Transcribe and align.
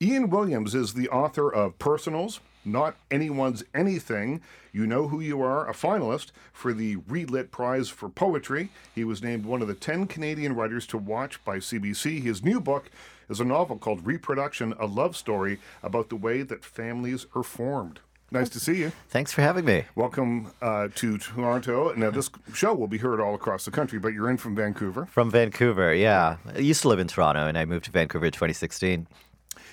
Ian 0.00 0.30
Williams 0.30 0.76
is 0.76 0.94
the 0.94 1.08
author 1.08 1.52
of 1.52 1.76
Personals, 1.80 2.38
Not 2.64 2.94
Anyone's 3.10 3.64
Anything. 3.74 4.40
You 4.70 4.86
Know 4.86 5.08
Who 5.08 5.18
You 5.18 5.42
Are, 5.42 5.68
a 5.68 5.72
finalist 5.72 6.30
for 6.52 6.72
the 6.72 6.98
Relit 7.08 7.50
Prize 7.50 7.88
for 7.88 8.08
Poetry. 8.08 8.68
He 8.94 9.02
was 9.02 9.24
named 9.24 9.44
one 9.44 9.60
of 9.60 9.66
the 9.66 9.74
10 9.74 10.06
Canadian 10.06 10.54
writers 10.54 10.86
to 10.88 10.98
watch 10.98 11.44
by 11.44 11.56
CBC. 11.56 12.22
His 12.22 12.44
new 12.44 12.60
book 12.60 12.92
is 13.28 13.40
a 13.40 13.44
novel 13.44 13.76
called 13.76 14.06
Reproduction, 14.06 14.72
a 14.78 14.86
love 14.86 15.16
story 15.16 15.58
about 15.82 16.10
the 16.10 16.16
way 16.16 16.42
that 16.42 16.64
families 16.64 17.26
are 17.34 17.42
formed. 17.42 17.98
Nice 18.30 18.50
to 18.50 18.60
see 18.60 18.76
you. 18.76 18.92
Thanks 19.08 19.32
for 19.32 19.42
having 19.42 19.64
me. 19.64 19.86
Welcome 19.96 20.52
uh, 20.62 20.90
to 20.94 21.18
Toronto. 21.18 21.92
Now, 21.96 22.10
this 22.10 22.30
show 22.54 22.72
will 22.72 22.86
be 22.86 22.98
heard 22.98 23.18
all 23.18 23.34
across 23.34 23.64
the 23.64 23.72
country, 23.72 23.98
but 23.98 24.12
you're 24.12 24.30
in 24.30 24.36
from 24.36 24.54
Vancouver. 24.54 25.06
From 25.06 25.28
Vancouver, 25.28 25.92
yeah. 25.92 26.36
I 26.54 26.58
used 26.58 26.82
to 26.82 26.88
live 26.88 27.00
in 27.00 27.08
Toronto, 27.08 27.48
and 27.48 27.58
I 27.58 27.64
moved 27.64 27.86
to 27.86 27.90
Vancouver 27.90 28.26
in 28.26 28.32
2016. 28.32 29.08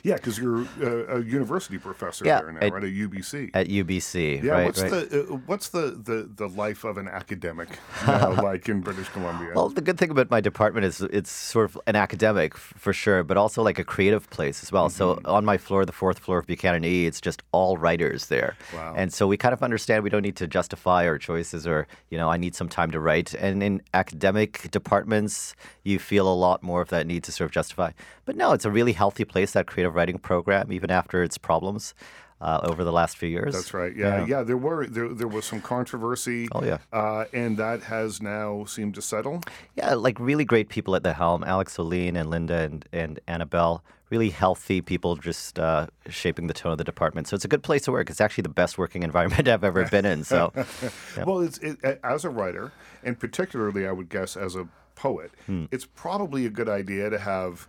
Yeah, 0.05 0.15
because 0.17 0.37
you're 0.37 0.67
a, 0.83 1.17
a, 1.17 1.23
university 1.23 1.79
professor 1.79 2.25
Yeah, 2.25 2.41
there 2.41 2.51
now, 2.51 2.59
at- 2.59 2.73
right? 2.73 2.83
At 2.83 2.89
UBC. 2.91 3.49
At 3.55 3.67
UBC, 3.69 4.43
yeah, 4.43 4.51
right? 4.51 4.65
what's 4.65 4.81
right. 4.83 4.91
the 5.09 5.23
uh, 5.23 5.37
what's 5.47 5.69
the, 5.69 5.99
the, 6.09 6.29
the 6.35 6.47
life 6.47 6.83
of 6.83 6.99
an 6.99 7.07
academic 7.07 7.69
now, 8.07 8.39
like 8.43 8.69
in 8.69 8.81
British 8.81 9.09
Columbia? 9.09 9.53
Well, 9.55 9.69
the 9.69 9.81
good 9.81 9.97
thing 9.97 10.11
about 10.11 10.29
my 10.29 10.41
department 10.41 10.85
is 10.85 11.01
it's 11.01 11.31
sort 11.31 11.65
of 11.71 11.81
an 11.87 11.95
academic 11.95 12.55
for 12.55 12.93
sure, 12.93 13.23
but 13.23 13.35
also 13.35 13.63
like 13.63 13.79
a 13.79 13.83
creative 13.83 14.29
place 14.29 14.61
as 14.61 14.71
well. 14.71 14.89
So 14.89 15.05
Mm-hmm. 15.15 15.25
on 15.37 15.43
my 15.43 15.57
floor, 15.57 15.85
the 15.85 15.91
fourth 15.91 16.19
floor 16.19 16.37
of 16.37 16.45
Buchanan 16.45 16.85
E, 16.85 17.07
it's 17.07 17.19
just 17.19 17.41
all 17.51 17.75
writers 17.77 18.27
there. 18.27 18.55
Wow. 18.75 18.93
And 18.95 19.11
so 19.11 19.25
we 19.25 19.37
kind 19.37 19.53
of 19.53 19.63
understand 19.63 20.03
we 20.03 20.11
don't 20.11 20.21
need 20.21 20.35
to 20.37 20.47
justify 20.47 21.07
our 21.07 21.17
choices 21.17 21.65
or, 21.65 21.87
you 22.11 22.17
know, 22.19 22.29
I 22.29 22.37
need 22.37 22.53
some 22.53 22.69
time 22.69 22.91
to 22.91 22.99
write. 22.99 23.33
And 23.33 23.63
in 23.63 23.81
academic 23.93 24.69
departments, 24.71 25.55
you 25.83 25.97
feel 25.97 26.27
a 26.31 26.37
lot 26.45 26.61
more 26.61 26.81
of 26.81 26.89
that 26.89 27.07
need 27.07 27.23
to 27.23 27.31
sort 27.31 27.45
of 27.49 27.51
justify. 27.53 27.91
But 28.25 28.35
no, 28.35 28.51
it's 28.53 28.65
a 28.65 28.71
really 28.71 28.93
healthy 28.93 29.25
place, 29.25 29.51
that 29.53 29.67
creative 29.67 29.94
writing 29.95 30.19
program, 30.19 30.71
even 30.71 30.91
after 30.91 31.23
its 31.23 31.37
problems 31.37 31.93
uh, 32.41 32.59
over 32.63 32.83
the 32.83 32.91
last 32.91 33.17
few 33.17 33.29
years. 33.29 33.53
That's 33.53 33.73
right. 33.73 33.95
Yeah, 33.95 34.25
yeah. 34.25 34.43
there 34.43 34.57
were 34.57 34.85
there, 34.87 35.07
there 35.09 35.27
was 35.27 35.45
some 35.45 35.61
controversy. 35.61 36.47
Oh, 36.51 36.63
yeah. 36.63 36.77
uh, 36.93 37.25
and 37.33 37.57
that 37.57 37.83
has 37.83 38.21
now 38.21 38.65
seemed 38.65 38.93
to 38.95 39.01
settle. 39.01 39.41
Yeah, 39.75 39.93
like 39.95 40.19
really 40.19 40.45
great 40.45 40.69
people 40.69 40.95
at 40.95 41.03
the 41.03 41.13
helm 41.13 41.43
Alix 41.43 41.77
Ohlin 41.77 42.15
and 42.19 42.29
Linda 42.29 42.57
and, 42.59 42.85
and 42.91 43.19
Annabel. 43.27 43.83
Really 44.11 44.29
healthy 44.29 44.81
people 44.81 45.15
just 45.15 45.57
uh, 45.57 45.87
shaping 46.09 46.45
the 46.45 46.53
tone 46.53 46.73
of 46.73 46.77
the 46.77 46.83
department. 46.83 47.27
So 47.27 47.35
it's 47.35 47.43
a 47.45 47.47
good 47.47 47.63
place 47.63 47.81
to 47.85 47.91
work. 47.91 48.11
It's 48.11 48.21
actually 48.21 48.43
the 48.43 48.49
best 48.49 48.77
working 48.77 49.01
environment 49.09 49.47
I've 49.47 49.63
ever 49.63 49.83
been 49.85 50.05
in. 50.05 50.23
So, 50.23 50.53
Well, 51.25 51.39
it's 51.39 51.57
it, 51.57 51.79
as 52.03 52.23
a 52.23 52.29
writer, 52.29 52.71
and 53.03 53.19
particularly, 53.19 53.87
I 53.87 53.91
would 53.91 54.09
guess, 54.09 54.37
as 54.37 54.55
a 54.55 54.67
poet, 54.93 55.31
Hmm. 55.47 55.65
it's 55.71 55.85
probably 55.85 56.45
a 56.45 56.49
good 56.51 56.69
idea 56.69 57.09
to 57.09 57.17
have 57.17 57.67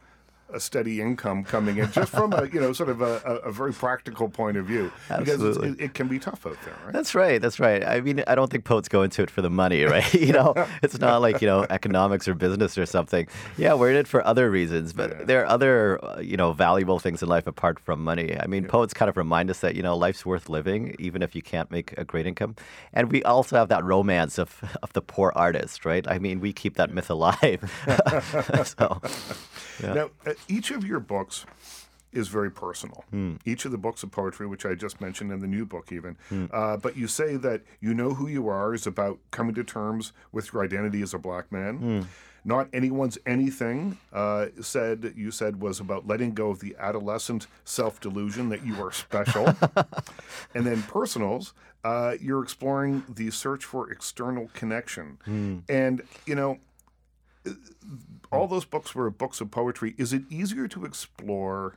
a 0.53 0.61
steady 0.61 1.01
income 1.01 1.45
coming 1.45 1.79
in, 1.79 1.91
just 1.93 2.13
from 2.13 2.33
a 2.33 2.47
you 2.53 2.61
know 2.61 2.73
sort 2.73 2.89
of 2.89 3.01
a, 3.01 3.21
a, 3.45 3.53
very 3.53 3.73
practical 3.73 4.29
point 4.29 4.57
of 4.57 4.67
view, 4.67 4.93
because 5.09 5.29
Absolutely. 5.35 5.71
it, 5.71 5.81
it 5.81 5.95
can 5.95 6.09
be 6.09 6.19
tough 6.19 6.47
out 6.47 6.57
there, 6.65 6.75
right? 6.85 6.93
that's 6.93 7.15
right. 7.15 7.41
That's 7.41 7.59
right. 7.59 7.85
I 7.85 8.01
mean, 8.01 8.23
I 8.27 8.35
don't 8.35 8.51
think 8.51 8.65
poets 8.65 8.89
go 8.89 9.03
into 9.03 9.23
it 9.23 9.31
for 9.31 9.43
the 9.43 9.51
money, 9.51 9.85
right? 9.85 10.13
you 10.27 10.33
know, 10.33 10.55
it's 10.83 10.99
not 10.99 11.21
like, 11.21 11.41
you 11.41 11.49
know, 11.49 11.67
economics 11.69 12.29
or 12.29 12.35
business 12.35 12.79
or 12.79 12.87
something. 12.87 13.27
Yeah, 13.57 13.75
we're 13.75 13.91
in 13.91 13.97
it 13.97 14.09
for 14.09 14.25
other 14.27 14.51
reasons, 14.51 14.93
but 14.93 15.27
there 15.27 15.43
are 15.43 15.47
other, 15.47 16.05
uh, 16.05 16.21
you 16.21 16.37
know, 16.37 16.53
valuable 16.53 16.99
things 16.99 17.23
in 17.23 17.29
life 17.29 17.47
apart 17.47 17.79
from 17.79 18.03
money. 18.03 18.37
I 18.39 18.47
mean, 18.47 18.67
poets 18.67 18.95
kind 18.95 19.09
of 19.09 19.17
remind 19.17 19.51
us 19.51 19.61
that, 19.61 19.75
you 19.75 19.83
know, 19.83 19.97
life's 19.97 20.25
worth 20.25 20.49
living, 20.49 20.95
even 20.99 21.23
if 21.23 21.35
you 21.35 21.43
can't 21.43 21.71
make 21.71 21.97
a 21.99 22.05
great 22.05 22.27
income. 22.27 22.57
And 22.93 23.11
we 23.11 23.23
also 23.25 23.57
have 23.57 23.69
that 23.69 23.85
romance 23.85 24.39
of, 24.39 24.63
of 24.83 24.93
the 24.93 25.03
poor 25.03 25.33
artist, 25.35 25.85
right? 25.85 26.07
I 26.09 26.19
mean, 26.19 26.41
we 26.41 26.53
keep 26.53 26.77
that 26.77 26.93
myth 26.93 27.11
alive. 27.11 27.61
so, 28.65 29.01
Now, 29.83 30.11
uh, 30.27 30.35
each 30.49 30.71
of 30.71 30.85
your 30.85 31.01
books 31.01 31.47
is 32.13 32.29
very 32.29 32.51
personal. 32.51 33.05
Hmm. 33.11 33.35
Each 33.45 33.65
of 33.65 33.73
the 33.73 33.79
books 33.79 34.03
of 34.03 34.11
poetry, 34.11 34.47
which 34.47 34.65
I 34.65 34.75
just 34.75 35.01
mentioned, 35.01 35.31
and 35.33 35.43
the 35.43 35.47
new 35.47 35.67
book 35.67 35.93
even. 35.93 36.17
Hmm. 36.29 36.47
Uh, 36.51 36.77
but 36.79 36.97
you 36.97 37.07
say 37.07 37.37
that 37.37 37.63
you 37.81 37.95
know 37.95 38.15
who 38.15 38.27
you 38.27 38.49
are 38.49 38.75
is 38.75 38.87
about 38.87 39.19
coming 39.31 39.55
to 39.55 39.65
terms 39.65 40.13
with 40.33 40.53
your 40.53 40.65
identity 40.65 41.03
as 41.03 41.13
a 41.13 41.19
black 41.19 41.53
man. 41.53 41.77
Hmm. 41.77 42.01
Not 42.45 42.69
anyone's 42.73 43.19
anything. 43.27 43.99
Uh, 44.13 44.47
said 44.61 45.15
you 45.17 45.33
said 45.33 45.61
was 45.61 45.81
about 45.81 46.07
letting 46.07 46.33
go 46.33 46.51
of 46.51 46.61
the 46.61 46.77
adolescent 46.79 47.49
self 47.65 48.01
delusion 48.01 48.49
that 48.51 48.65
you 48.65 48.81
are 48.83 48.93
special. 48.93 49.47
and 50.55 50.65
then 50.67 50.83
personals. 50.85 51.53
Uh, 51.85 52.17
you're 52.21 52.43
exploring 52.43 53.05
the 53.09 53.31
search 53.31 53.65
for 53.65 53.91
external 53.93 54.51
connection. 54.55 55.19
Hmm. 55.25 55.59
And, 55.69 56.03
you 56.25 56.35
know, 56.35 56.59
all 58.33 58.47
those 58.47 58.65
books 58.65 58.95
were 58.95 59.11
books 59.11 59.41
of 59.41 59.51
poetry. 59.51 59.95
Is 59.99 60.13
it 60.13 60.23
easier 60.31 60.69
to 60.69 60.85
explore 60.85 61.77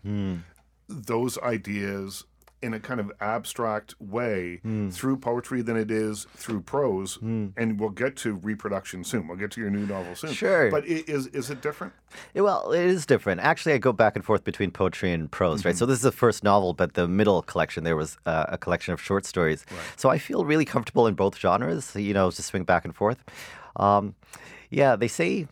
those 0.87 1.37
ideas 1.39 2.23
in 2.61 2.73
a 2.73 2.79
kind 2.79 2.99
of 2.99 3.09
abstract 3.21 3.95
way 4.01 4.59
through 4.91 5.15
poetry 5.15 5.61
than 5.61 5.77
it 5.77 5.89
is 5.89 6.27
through 6.35 6.59
prose? 6.61 7.17
And 7.21 7.79
we'll 7.79 7.89
get 7.89 8.17
to 8.17 8.33
reproduction 8.33 9.03
soon. 9.03 9.27
We'll 9.27 9.37
get 9.37 9.51
to 9.51 9.61
your 9.61 9.69
new 9.69 9.85
novel 9.85 10.15
soon. 10.15 10.33
Sure. 10.33 10.69
But 10.69 10.85
is 10.85 11.27
is 11.27 11.49
it 11.49 11.61
different? 11.61 11.93
Well, 12.33 12.71
it 12.71 12.85
is 12.85 13.05
different. 13.05 13.39
Actually, 13.41 13.73
I 13.73 13.77
go 13.77 13.93
back 13.93 14.15
and 14.15 14.25
forth 14.25 14.43
between 14.43 14.71
poetry 14.71 15.13
and 15.13 15.31
prose, 15.31 15.63
right? 15.63 15.77
So 15.77 15.85
this 15.85 15.97
is 15.97 16.03
the 16.03 16.11
first 16.11 16.43
novel, 16.43 16.73
but 16.73 16.95
the 16.95 17.07
middle 17.07 17.41
collection 17.43 17.83
there 17.83 17.95
was 17.95 18.17
uh, 18.25 18.45
a 18.49 18.57
collection 18.57 18.93
of 18.93 19.01
short 19.01 19.25
stories. 19.25 19.65
Right. 19.71 19.79
So 19.95 20.09
I 20.09 20.17
feel 20.17 20.43
really 20.43 20.65
comfortable 20.65 21.07
in 21.07 21.13
both 21.13 21.37
genres. 21.37 21.95
You 21.95 22.13
know, 22.13 22.31
to 22.31 22.43
swing 22.43 22.63
back 22.63 22.83
and 22.83 22.95
forth. 22.95 23.23
Um, 23.75 24.15
yeah, 24.69 24.95
they 24.95 25.07
say 25.07 25.47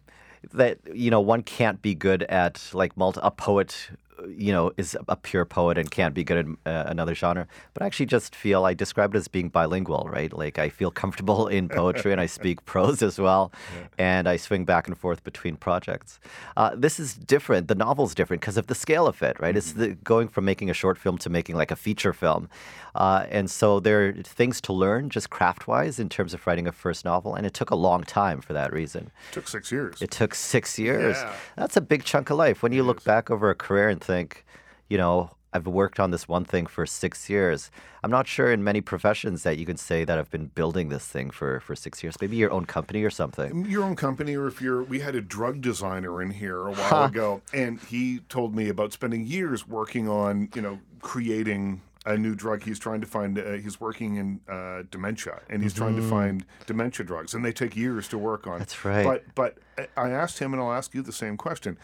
that 0.53 0.79
you 0.93 1.11
know 1.11 1.21
one 1.21 1.43
can't 1.43 1.81
be 1.81 1.95
good 1.95 2.23
at 2.23 2.69
like 2.73 2.95
multi 2.97 3.19
a 3.23 3.31
poet. 3.31 3.89
You 4.27 4.51
know, 4.51 4.71
is 4.77 4.97
a 5.07 5.15
pure 5.15 5.45
poet 5.45 5.77
and 5.77 5.89
can't 5.89 6.13
be 6.13 6.23
good 6.23 6.57
at 6.65 6.71
uh, 6.71 6.89
another 6.89 7.13
genre. 7.13 7.47
But 7.73 7.83
I 7.83 7.85
actually 7.85 8.07
just 8.07 8.35
feel 8.35 8.65
I 8.65 8.73
describe 8.73 9.13
it 9.13 9.17
as 9.17 9.27
being 9.27 9.49
bilingual, 9.49 10.07
right? 10.11 10.31
Like 10.31 10.57
I 10.59 10.69
feel 10.69 10.91
comfortable 10.91 11.47
in 11.47 11.69
poetry 11.81 12.11
and 12.11 12.21
I 12.21 12.25
speak 12.25 12.65
prose 12.65 13.01
as 13.01 13.19
well, 13.19 13.51
and 13.97 14.27
I 14.27 14.37
swing 14.37 14.65
back 14.65 14.87
and 14.87 14.97
forth 14.97 15.23
between 15.23 15.55
projects. 15.55 16.19
Uh, 16.55 16.71
this 16.75 16.99
is 16.99 17.15
different. 17.15 17.67
The 17.67 17.75
novel's 17.75 18.15
different 18.15 18.41
because 18.41 18.57
of 18.57 18.67
the 18.67 18.75
scale 18.75 19.07
of 19.07 19.21
it, 19.21 19.39
right? 19.39 19.55
It's 19.55 19.73
the, 19.73 19.89
going 19.89 20.27
from 20.27 20.45
making 20.45 20.69
a 20.69 20.73
short 20.73 20.97
film 20.97 21.17
to 21.19 21.29
making 21.29 21.55
like 21.55 21.71
a 21.71 21.75
feature 21.75 22.13
film, 22.13 22.49
uh, 22.95 23.25
and 23.29 23.49
so 23.49 23.79
there 23.79 24.07
are 24.07 24.13
things 24.23 24.59
to 24.61 24.73
learn 24.73 25.09
just 25.09 25.29
craft-wise 25.29 25.99
in 25.99 26.09
terms 26.09 26.33
of 26.33 26.45
writing 26.47 26.67
a 26.67 26.71
first 26.71 27.05
novel, 27.05 27.35
and 27.35 27.45
it 27.45 27.53
took 27.53 27.69
a 27.69 27.75
long 27.75 28.03
time 28.03 28.41
for 28.41 28.53
that 28.53 28.73
reason. 28.73 29.11
It 29.29 29.33
took 29.33 29.47
six 29.47 29.71
years. 29.71 30.01
It 30.01 30.11
took 30.11 30.33
six 30.33 30.79
years. 30.79 31.17
Yeah. 31.17 31.33
That's 31.55 31.77
a 31.77 31.81
big 31.81 32.03
chunk 32.03 32.29
of 32.29 32.37
life. 32.37 32.63
When 32.63 32.71
you 32.71 32.83
look 32.83 33.03
back 33.03 33.29
over 33.29 33.49
a 33.49 33.55
career 33.55 33.89
and 33.89 34.01
think, 34.07 34.45
you 34.89 34.97
know, 34.97 35.31
I've 35.53 35.65
worked 35.67 35.99
on 35.99 36.11
this 36.11 36.27
one 36.27 36.45
thing 36.45 36.65
for 36.67 36.85
six 36.85 37.29
years. 37.29 37.71
I'm 38.03 38.11
not 38.11 38.27
sure 38.27 38.51
in 38.51 38.63
many 38.63 38.81
professions 38.81 39.43
that 39.43 39.57
you 39.57 39.65
can 39.65 39.77
say 39.77 40.03
that 40.03 40.17
I've 40.19 40.29
been 40.29 40.47
building 40.59 40.89
this 40.89 41.05
thing 41.07 41.29
for, 41.31 41.59
for 41.61 41.73
six 41.75 42.03
years. 42.03 42.15
Maybe 42.21 42.35
your 42.37 42.51
own 42.51 42.65
company 42.65 43.01
or 43.03 43.09
something. 43.09 43.65
your 43.65 43.83
own 43.83 43.95
company 43.95 44.35
or 44.35 44.47
if 44.47 44.61
you're 44.61 44.83
we 44.83 44.99
had 44.99 45.15
a 45.15 45.21
drug 45.21 45.61
designer 45.61 46.21
in 46.21 46.31
here 46.31 46.59
a 46.67 46.73
while 46.73 47.05
ago 47.05 47.41
and 47.53 47.79
he 47.93 48.19
told 48.29 48.55
me 48.59 48.65
about 48.69 48.89
spending 48.93 49.25
years 49.25 49.67
working 49.67 50.07
on 50.09 50.49
you 50.55 50.61
know 50.61 50.79
creating 51.01 51.81
a 52.05 52.15
new 52.17 52.35
drug 52.35 52.63
he's 52.63 52.79
trying 52.79 53.01
to 53.01 53.07
find 53.07 53.37
uh, 53.39 53.53
he's 53.65 53.79
working 53.87 54.11
in 54.21 54.39
uh, 54.57 54.83
dementia 54.91 55.35
and 55.49 55.57
he's 55.63 55.73
trying 55.73 55.95
to 55.95 56.01
find 56.15 56.45
dementia 56.65 57.05
drugs 57.05 57.33
and 57.33 57.43
they 57.45 57.51
take 57.51 57.75
years 57.75 58.07
to 58.07 58.17
work 58.17 58.45
on 58.47 58.59
That's 58.59 58.85
right. 58.85 59.05
but 59.09 59.19
but 59.41 59.51
i 59.97 60.09
asked 60.23 60.37
him 60.39 60.53
and 60.53 60.61
i'll 60.61 60.71
ask 60.81 60.93
you 60.95 61.01
the 61.01 61.17
same 61.23 61.35
question 61.37 61.77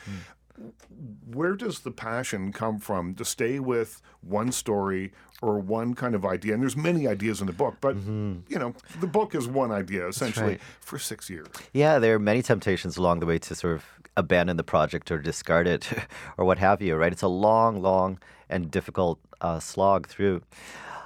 where 1.34 1.56
does 1.56 1.80
the 1.80 1.92
passion 1.92 2.52
come 2.52 2.80
from 2.80 3.16
to 3.16 3.26
stay 3.26 3.60
with 3.60 4.02
one 4.22 4.52
story 4.52 5.12
or 5.42 5.60
one 5.60 5.94
kind 5.94 6.16
of 6.16 6.26
idea? 6.26 6.54
And 6.54 6.62
there's 6.62 6.78
many 6.78 7.08
ideas 7.08 7.42
in 7.42 7.48
the 7.48 7.54
book, 7.54 7.76
but 7.82 7.96
you 7.96 8.60
know, 8.60 8.74
the 9.00 9.08
book 9.08 9.36
is 9.36 9.48
one 9.48 9.72
idea 9.72 10.08
essentially 10.08 10.54
right. 10.54 10.62
for 10.80 11.00
six 11.00 11.30
years. 11.30 11.48
Yeah, 11.74 12.00
there 12.00 12.16
are 12.16 12.20
many 12.20 12.42
temptations 12.42 12.98
along 12.98 13.20
the 13.20 13.26
way 13.26 13.40
to 13.40 13.56
sort 13.56 13.76
of 13.76 13.86
abandon 14.16 14.58
the 14.58 14.64
project 14.64 15.12
or 15.12 15.18
discard 15.18 15.68
it 15.68 15.90
or 16.38 16.46
what 16.46 16.60
have 16.60 16.82
you, 16.82 16.96
right? 16.96 17.12
It's 17.12 17.22
a 17.22 17.28
long, 17.28 17.82
long 17.82 18.20
and 18.50 18.70
difficult 18.70 19.20
uh, 19.42 19.60
slog 19.60 20.08
through. 20.08 20.42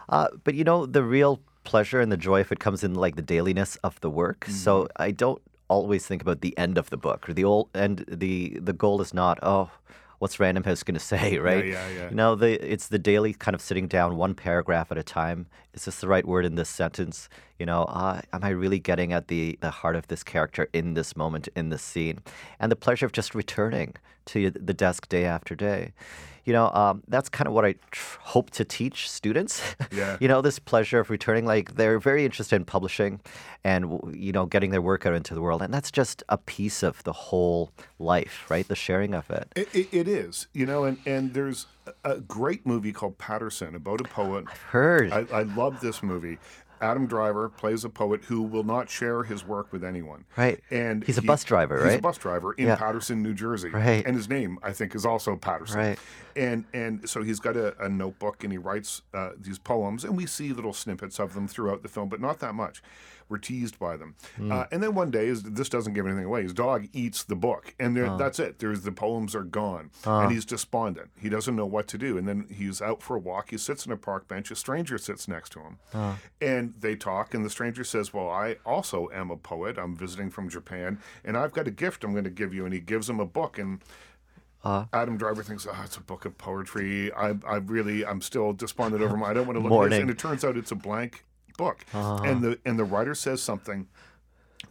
Uh, 0.10 0.28
but 0.44 0.56
you 0.56 0.64
know, 0.64 0.86
the 0.86 1.04
real 1.04 1.42
pleasure 1.64 2.00
and 2.00 2.12
the 2.12 2.18
joy 2.18 2.40
if 2.40 2.52
it 2.52 2.60
comes 2.60 2.84
in 2.84 2.94
like 2.94 3.16
the 3.16 3.22
dailiness 3.22 3.76
of 3.78 4.00
the 4.02 4.10
work. 4.10 4.46
So 4.46 4.88
I 4.96 5.12
don't 5.12 5.42
always 5.68 6.08
think 6.08 6.22
about 6.22 6.40
the 6.42 6.58
end 6.58 6.78
of 6.78 6.90
the 6.90 6.98
book 6.98 7.28
or 7.28 7.34
the 7.34 7.44
old 7.44 7.70
end. 7.76 8.06
The 8.08 8.58
the 8.62 8.74
goal 8.74 9.02
is 9.02 9.14
not 9.14 9.40
oh. 9.42 9.70
What's 10.20 10.40
Random 10.40 10.64
House 10.64 10.84
going 10.84 10.96
to 10.96 11.00
say, 11.00 11.38
right? 11.40 11.66
yeah, 11.66 11.88
yeah. 11.90 12.10
You 12.10 12.16
know, 12.16 12.36
the, 12.36 12.60
it's 12.72 12.88
the 12.88 13.00
daily 13.00 13.34
kind 13.34 13.54
of 13.54 13.62
sitting 13.62 13.88
down 13.88 14.18
one 14.18 14.34
paragraph 14.34 14.92
at 14.92 14.98
a 14.98 15.04
time. 15.04 15.48
Is 15.74 15.86
this 15.86 16.00
the 16.00 16.08
right 16.08 16.26
word 16.26 16.46
in 16.46 16.56
this 16.56 16.70
sentence? 16.70 17.30
You 17.60 17.66
know, 17.66 17.84
uh, 17.84 18.22
am 18.34 18.44
I 18.44 18.50
really 18.50 18.80
getting 18.80 19.14
at 19.14 19.28
the 19.28 19.58
the 19.62 19.70
heart 19.70 19.96
of 19.96 20.08
this 20.08 20.24
character 20.24 20.70
in 20.74 20.94
this 20.96 21.16
moment, 21.16 21.50
in 21.56 21.70
this 21.70 21.82
scene, 21.82 22.20
and 22.60 22.72
the 22.72 22.76
pleasure 22.76 23.06
of 23.06 23.12
just 23.12 23.36
returning 23.36 23.96
to 24.28 24.52
the 24.52 24.74
desk 24.74 25.10
day 25.10 25.26
after 25.26 25.56
day. 25.56 25.94
You 26.48 26.54
know, 26.54 26.70
um, 26.70 27.04
that's 27.10 27.28
kind 27.28 27.46
of 27.46 27.54
what 27.54 27.66
I 27.66 27.76
tr- 27.92 28.20
hope 28.22 28.52
to 28.52 28.64
teach 28.64 29.10
students. 29.12 29.62
Yeah. 29.92 30.18
you 30.20 30.28
know, 30.28 30.42
this 30.42 30.60
pleasure 30.60 31.00
of 31.00 31.10
returning. 31.10 31.46
Like 31.46 31.76
they're 31.76 31.98
very 31.98 32.24
interested 32.24 32.56
in 32.56 32.66
publishing, 32.66 33.20
and 33.64 34.00
you 34.14 34.32
know, 34.32 34.46
getting 34.46 34.70
their 34.72 34.82
work 34.82 35.06
out 35.06 35.14
into 35.14 35.34
the 35.34 35.42
world, 35.42 35.62
and 35.62 35.74
that's 35.74 35.92
just 35.92 36.24
a 36.30 36.38
piece 36.38 36.84
of 36.84 37.04
the 37.04 37.14
whole 37.14 37.72
life, 38.00 38.46
right? 38.50 38.68
The 38.68 38.76
sharing 38.76 39.14
of 39.14 39.30
it. 39.30 39.52
It, 39.56 39.74
it, 39.74 39.88
it 39.92 40.08
is, 40.08 40.48
you 40.54 40.66
know, 40.66 40.84
and, 40.84 41.00
and 41.06 41.34
there's 41.34 41.68
a 42.04 42.18
great 42.20 42.66
movie 42.66 42.92
called 42.92 43.18
Paterson 43.18 43.76
about 43.76 44.02
a 44.02 44.06
poet. 44.06 44.46
Heard. 44.70 45.12
I, 45.12 45.26
I 45.32 45.44
love 45.44 45.80
this 45.82 46.04
movie. 46.04 46.38
Adam 46.82 47.08
Driver 47.08 47.50
plays 47.50 47.84
a 47.84 47.90
poet 47.90 48.24
who 48.26 48.42
will 48.42 48.64
not 48.64 48.90
share 48.90 49.24
his 49.24 49.46
work 49.46 49.72
with 49.72 49.84
anyone. 49.84 50.26
Right. 50.36 50.60
And 50.70 51.04
He's 51.04 51.18
a 51.18 51.22
he- 51.22 51.28
bus 51.28 51.44
driver, 51.44 51.76
right? 51.80 51.90
He's 51.92 52.00
a 52.00 52.02
bus 52.02 52.18
driver 52.18 52.54
in 52.54 52.68
Yeah. 52.68 52.76
Paterson, 52.76 53.22
New 53.24 53.34
Jersey. 53.34 53.70
Right. 53.70 54.06
And 54.06 54.16
his 54.16 54.30
name, 54.30 54.60
I 54.64 54.72
think, 54.74 54.94
is 54.96 55.06
also 55.06 55.36
Paterson. 55.36 55.78
Right. 55.80 56.00
And 56.36 56.66
and 56.74 57.10
so 57.10 57.24
he's 57.24 57.40
got 57.40 57.58
a, 57.58 57.76
a 57.84 57.90
notebook 57.90 58.44
and 58.44 58.52
he 58.54 58.58
writes 58.60 59.02
uh, 59.14 59.32
these 59.40 59.58
poems, 59.58 60.04
and 60.04 60.16
we 60.16 60.26
see 60.28 60.54
little 60.54 60.74
snippets 60.74 61.20
of 61.20 61.34
them 61.34 61.48
throughout 61.48 61.82
the 61.82 61.90
film, 61.90 62.10
but 62.10 62.22
not 62.22 62.40
that 62.40 62.54
much. 62.54 62.82
We're 63.30 63.38
teased 63.40 63.78
by 63.78 63.98
them. 63.98 64.16
Hmm. 64.38 64.52
Uh, 64.52 64.66
and 64.72 64.82
then 64.82 64.96
one 64.96 65.12
day, 65.12 65.28
his, 65.28 65.44
this 65.44 65.68
doesn't 65.70 65.94
give 65.94 66.06
anything 66.06 66.24
away. 66.26 66.44
His 66.44 66.54
dog 66.54 66.88
eats 66.94 67.24
the 67.24 67.36
book, 67.36 67.76
and 67.80 67.96
there, 67.96 68.08
Oh. 68.08 68.18
that's 68.18 68.40
it. 68.40 68.60
There's 68.60 68.82
the 68.82 68.92
poems 68.92 69.36
are 69.36 69.44
gone, 69.44 69.92
and 70.06 70.32
he's 70.32 70.46
despondent. 70.46 71.10
He 71.20 71.28
doesn't 71.28 71.56
know 71.56 71.66
what 71.66 71.88
to 71.90 71.98
do. 71.98 72.18
And 72.18 72.28
then 72.28 72.48
he's 72.50 72.82
out 72.82 73.04
for 73.04 73.16
a 73.16 73.20
walk. 73.20 73.50
He 73.50 73.58
sits 73.58 73.86
on 73.86 73.92
a 73.92 73.98
park 73.98 74.28
bench. 74.28 74.50
A 74.52 74.56
stranger 74.56 74.98
sits 74.98 75.28
next 75.28 75.52
to 75.54 75.60
him, 75.60 75.78
and 76.42 76.74
they 76.80 76.96
talk. 76.96 77.34
And 77.34 77.44
the 77.44 77.50
stranger 77.50 77.84
says, 77.84 78.14
"Well, 78.14 78.30
I 78.30 78.58
also 78.66 79.10
am 79.14 79.30
a 79.32 79.38
poet. 79.38 79.78
I'm 79.78 79.96
visiting 79.96 80.30
from 80.30 80.48
Japan, 80.50 81.00
and 81.26 81.36
I've 81.38 81.52
got 81.52 81.68
a 81.68 81.72
gift 81.72 82.04
I'm 82.04 82.12
going 82.14 82.24
to 82.24 82.30
give 82.30 82.54
you." 82.54 82.64
And 82.66 82.74
he 82.74 82.80
gives 82.80 83.10
him 83.10 83.20
a 83.20 83.26
book, 83.26 83.58
and 83.60 83.82
Adam 84.94 85.18
Driver 85.18 85.44
thinks, 85.44 85.66
"Oh, 85.70 85.82
it's 85.84 85.98
a 85.98 86.02
book 86.02 86.26
of 86.26 86.38
poetry. 86.38 87.12
I, 87.14 87.36
I 87.48 87.58
really, 87.58 88.06
I'm 88.06 88.22
still 88.22 88.54
despondent 88.54 89.02
over 89.04 89.16
my. 89.16 89.28
I 89.30 89.34
don't 89.34 89.48
want 89.48 89.58
to 89.58 89.64
look 89.64 89.72
at 89.72 89.90
this." 89.92 90.00
And 90.02 90.10
it 90.10 90.18
turns 90.18 90.44
out 90.44 90.58
it's 90.58 90.72
a 90.72 90.76
blank 90.76 91.24
book, 91.58 91.86
and 91.94 92.04
uh-huh. 92.04 92.40
the 92.40 92.60
and 92.66 92.80
the 92.80 92.86
writer 92.86 93.16
says 93.16 93.42
something 93.42 93.88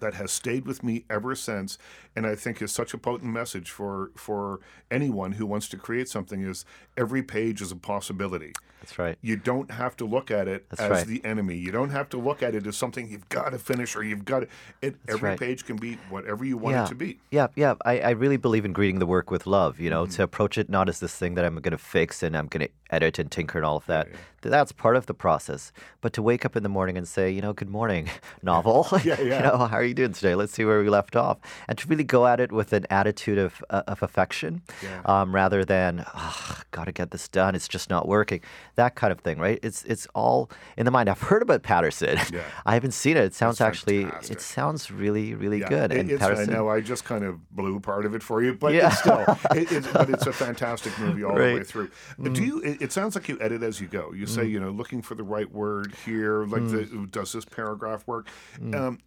that 0.01 0.15
has 0.15 0.31
stayed 0.33 0.67
with 0.67 0.83
me 0.83 1.05
ever 1.11 1.35
since, 1.35 1.79
and 2.15 2.27
I 2.27 2.35
think 2.35 2.61
is 2.63 2.73
such 2.73 2.95
a 2.95 2.99
potent 2.99 3.33
message 3.33 3.71
for 3.71 4.11
for 4.17 4.61
anyone 4.91 5.33
who 5.33 5.47
wants 5.47 5.69
to 5.69 5.77
create 5.77 6.09
something. 6.09 6.43
Is 6.43 6.65
every 6.97 7.23
page 7.23 7.61
is 7.61 7.73
a 7.73 7.77
possibility. 7.77 8.53
That's 8.81 8.99
right. 8.99 9.19
You 9.21 9.37
don't 9.37 9.71
have 9.71 9.97
to 9.97 10.05
look 10.05 10.31
at 10.31 10.47
it 10.47 10.67
as 10.79 10.91
right. 10.91 11.07
the 11.07 11.25
enemy. 11.25 11.57
You 11.57 11.73
don't 11.73 11.91
have 11.91 12.09
to 12.11 12.19
look 12.19 12.43
at 12.43 12.55
it 12.55 12.67
as 12.67 12.77
something 12.77 13.09
you've 13.09 13.29
got 13.31 13.51
to 13.51 13.59
finish 13.59 13.97
or 13.97 14.05
you've 14.05 14.25
got 14.25 14.41
to. 14.41 14.49
It, 14.83 14.97
every 15.09 15.31
right. 15.31 15.39
page 15.41 15.65
can 15.65 15.77
be 15.77 15.95
whatever 16.09 16.45
you 16.45 16.57
want 16.57 16.77
yeah. 16.77 16.85
it 16.85 16.89
to 16.89 16.95
be. 16.95 17.19
Yeah, 17.31 17.49
yeah. 17.57 17.75
I, 17.85 17.99
I 18.01 18.11
really 18.11 18.37
believe 18.37 18.65
in 18.65 18.73
greeting 18.73 18.99
the 19.01 19.07
work 19.07 19.31
with 19.31 19.47
love, 19.47 19.81
you 19.81 19.91
know, 19.91 20.05
Mm-hmm. 20.05 20.13
to 20.13 20.23
approach 20.23 20.59
it 20.59 20.69
not 20.69 20.89
as 20.89 21.01
this 21.01 21.17
thing 21.17 21.35
that 21.35 21.45
I'm 21.45 21.55
going 21.57 21.73
to 21.73 21.79
fix 21.79 22.23
and 22.23 22.37
I'm 22.37 22.47
going 22.47 22.67
to 22.67 22.73
edit 22.91 23.19
and 23.19 23.31
tinker 23.31 23.59
and 23.59 23.65
all 23.65 23.79
of 23.79 23.87
that. 23.87 24.07
Th- 24.43 24.51
That's 24.51 24.71
part 24.73 24.95
of 24.95 25.07
the 25.07 25.15
process. 25.15 25.73
But 26.01 26.13
to 26.13 26.23
wake 26.23 26.45
up 26.45 26.55
in 26.55 26.63
the 26.63 26.69
morning 26.69 26.97
and 26.99 27.09
say, 27.09 27.31
you 27.31 27.41
know, 27.41 27.55
good 27.55 27.71
morning, 27.71 28.09
novel. 28.43 28.87
Yeah, 29.05 29.21
you 29.21 29.31
yeah. 29.31 29.41
know, 29.41 29.57
how 29.67 29.79
are 29.79 29.85
you 29.87 29.95
doing 29.95 30.13
today? 30.13 30.35
Let's 30.35 30.53
see 30.53 30.65
where 30.65 30.81
we 30.83 30.89
left 30.89 31.17
off. 31.17 31.39
And 31.69 31.77
to 31.79 31.87
really 31.89 32.05
go 32.05 32.27
at 32.27 32.41
it 32.41 32.53
with 32.53 32.73
an 32.73 32.87
attitude 32.91 33.39
of, 33.39 33.65
uh, 33.71 33.83
of 33.87 34.03
affection 34.03 34.63
Yeah. 34.83 35.01
um, 35.05 35.35
rather 35.35 35.65
than, 35.65 36.05
oh, 36.15 36.61
got 36.71 36.85
to 36.85 36.93
get 36.93 37.11
this 37.11 37.29
done. 37.29 37.55
It's 37.55 37.69
just 37.69 37.89
not 37.91 38.07
working. 38.09 38.41
That 38.75 38.95
kind 38.95 39.13
of 39.13 39.21
thing, 39.21 39.39
right? 39.39 39.59
It's, 39.63 39.85
it's 39.85 40.07
all 40.15 40.51
in 40.77 40.85
the 40.85 40.91
mind. 40.91 41.09
I've 41.09 41.21
heard 41.23 41.43
about 41.43 41.63
Paterson. 41.63 42.19
Yeah. 42.33 42.43
I 42.67 42.75
haven't 42.75 42.93
seen 42.93 43.17
it. 43.17 43.25
It 43.25 43.35
sounds 43.35 43.61
actually, 43.61 44.05
fantastic. 44.05 44.37
it 44.37 44.41
sounds 44.41 44.91
really, 44.91 45.35
really 45.35 45.61
Yeah, 45.61 45.69
good. 45.69 45.93
it- 45.93 45.99
and 46.01 46.11
it's, 46.11 46.23
I 46.23 46.45
know 46.45 46.69
I 46.69 46.81
just 46.81 47.05
kind 47.05 47.25
of 47.25 47.49
blew 47.51 47.81
part 47.81 48.05
of 48.07 48.15
it 48.15 48.23
for 48.23 48.43
you, 48.43 48.55
but 48.55 48.75
Yeah. 48.75 48.89
it's 48.89 48.99
still, 48.99 49.25
it, 49.55 49.73
it's, 49.73 49.87
but 49.93 50.11
it's 50.11 50.27
a 50.27 50.33
fantastic 50.33 50.99
movie 50.99 51.25
all 51.25 51.35
the 51.35 51.41
way 51.41 51.53
Right. 51.55 51.63
Mm. 51.63 51.67
through. 51.67 51.89
Do 52.33 52.43
you? 52.45 52.61
It, 52.63 52.83
it 52.83 52.93
sounds 52.93 53.15
like 53.15 53.29
you 53.29 53.39
edit 53.41 53.63
as 53.63 53.81
you 53.81 53.87
go. 53.87 54.13
You 54.13 54.27
say, 54.27 54.45
you 54.45 54.59
know, 54.61 54.71
looking 54.71 55.03
for 55.03 55.15
the 55.15 55.23
right 55.23 55.51
word 55.51 55.95
here. 56.05 56.45
Like, 56.45 56.63
Mm. 56.63 56.91
the, 57.03 57.07
does 57.07 57.33
this 57.33 57.45
paragraph 57.45 58.07
work? 58.07 58.29
Um, 58.75 58.99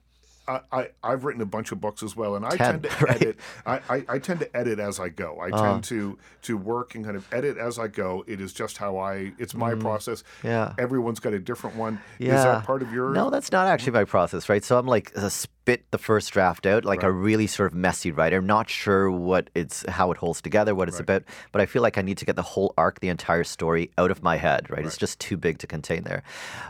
I, 0.50 0.62
I, 0.72 0.88
I've 1.04 1.24
written 1.24 1.42
a 1.42 1.46
bunch 1.46 1.72
of 1.72 1.80
books 1.80 2.02
as 2.02 2.16
well, 2.16 2.36
and 2.36 2.46
I 2.46 2.50
Ten, 2.50 2.82
tend 2.82 2.84
to 2.84 3.06
right? 3.06 3.10
Uh. 3.10 3.16
edit. 3.16 3.40
I, 3.66 3.80
I, 3.90 4.06
I 4.10 4.20
tend 4.20 4.40
to 4.40 4.58
edit 4.58 4.80
as 4.80 5.00
I 5.00 5.10
go. 5.10 5.40
I 5.40 5.50
tend 5.52 5.84
to 5.86 6.18
to 6.44 6.58
work 6.58 6.96
and 6.96 7.06
kind 7.06 7.16
of 7.16 7.32
edit 7.34 7.58
as 7.58 7.78
I 7.78 7.88
go. 7.88 8.24
It 8.28 8.42
is 8.42 8.52
just 8.52 8.78
how 8.78 8.98
I. 8.98 9.32
It's 9.38 9.54
my 9.54 9.76
process. 9.76 10.24
Mm. 10.42 10.50
Yeah. 10.50 10.74
Everyone's 10.78 11.20
got 11.20 11.34
a 11.34 11.40
different 11.40 11.76
one. 11.76 12.02
Yeah. 12.18 12.38
Is 12.38 12.44
that 12.44 12.64
part 12.66 12.82
of 12.82 12.92
your? 12.92 13.12
No, 13.12 13.30
that's 13.30 13.52
not 13.52 13.68
actually 13.68 13.94
my 13.94 14.06
process, 14.06 14.50
right? 14.50 14.64
So 14.64 14.80
I'm 14.80 14.88
like 14.88 15.12
uh, 15.16 15.30
spit 15.70 15.92
the 15.92 16.00
first 16.00 16.32
draft 16.34 16.66
out, 16.66 16.84
like 16.84 17.04
a 17.04 17.12
really 17.12 17.46
sort 17.46 17.72
of 17.72 17.78
messy 17.78 18.12
writer. 18.12 18.38
I'm 18.38 18.48
not 18.48 18.72
sure 18.72 19.12
what 19.12 19.52
it's 19.54 19.88
how 19.88 20.12
it 20.12 20.18
holds 20.18 20.42
together, 20.42 20.74
what 20.74 20.88
it's 20.88 21.00
about, 21.00 21.24
but 21.52 21.62
I 21.62 21.68
feel 21.68 21.84
like 21.84 21.96
I 21.96 22.02
need 22.02 22.18
to 22.18 22.26
get 22.26 22.36
the 22.36 22.42
whole 22.42 22.74
arc, 22.76 23.02
the 23.02 23.10
entire 23.10 23.44
story 23.44 23.92
out 23.96 24.10
of 24.10 24.24
my 24.24 24.38
head, 24.38 24.68
right? 24.72 24.84
It's 24.84 24.98
just 24.98 25.20
too 25.20 25.38
big 25.38 25.60
to 25.60 25.68
contain 25.68 26.06
there. 26.06 26.24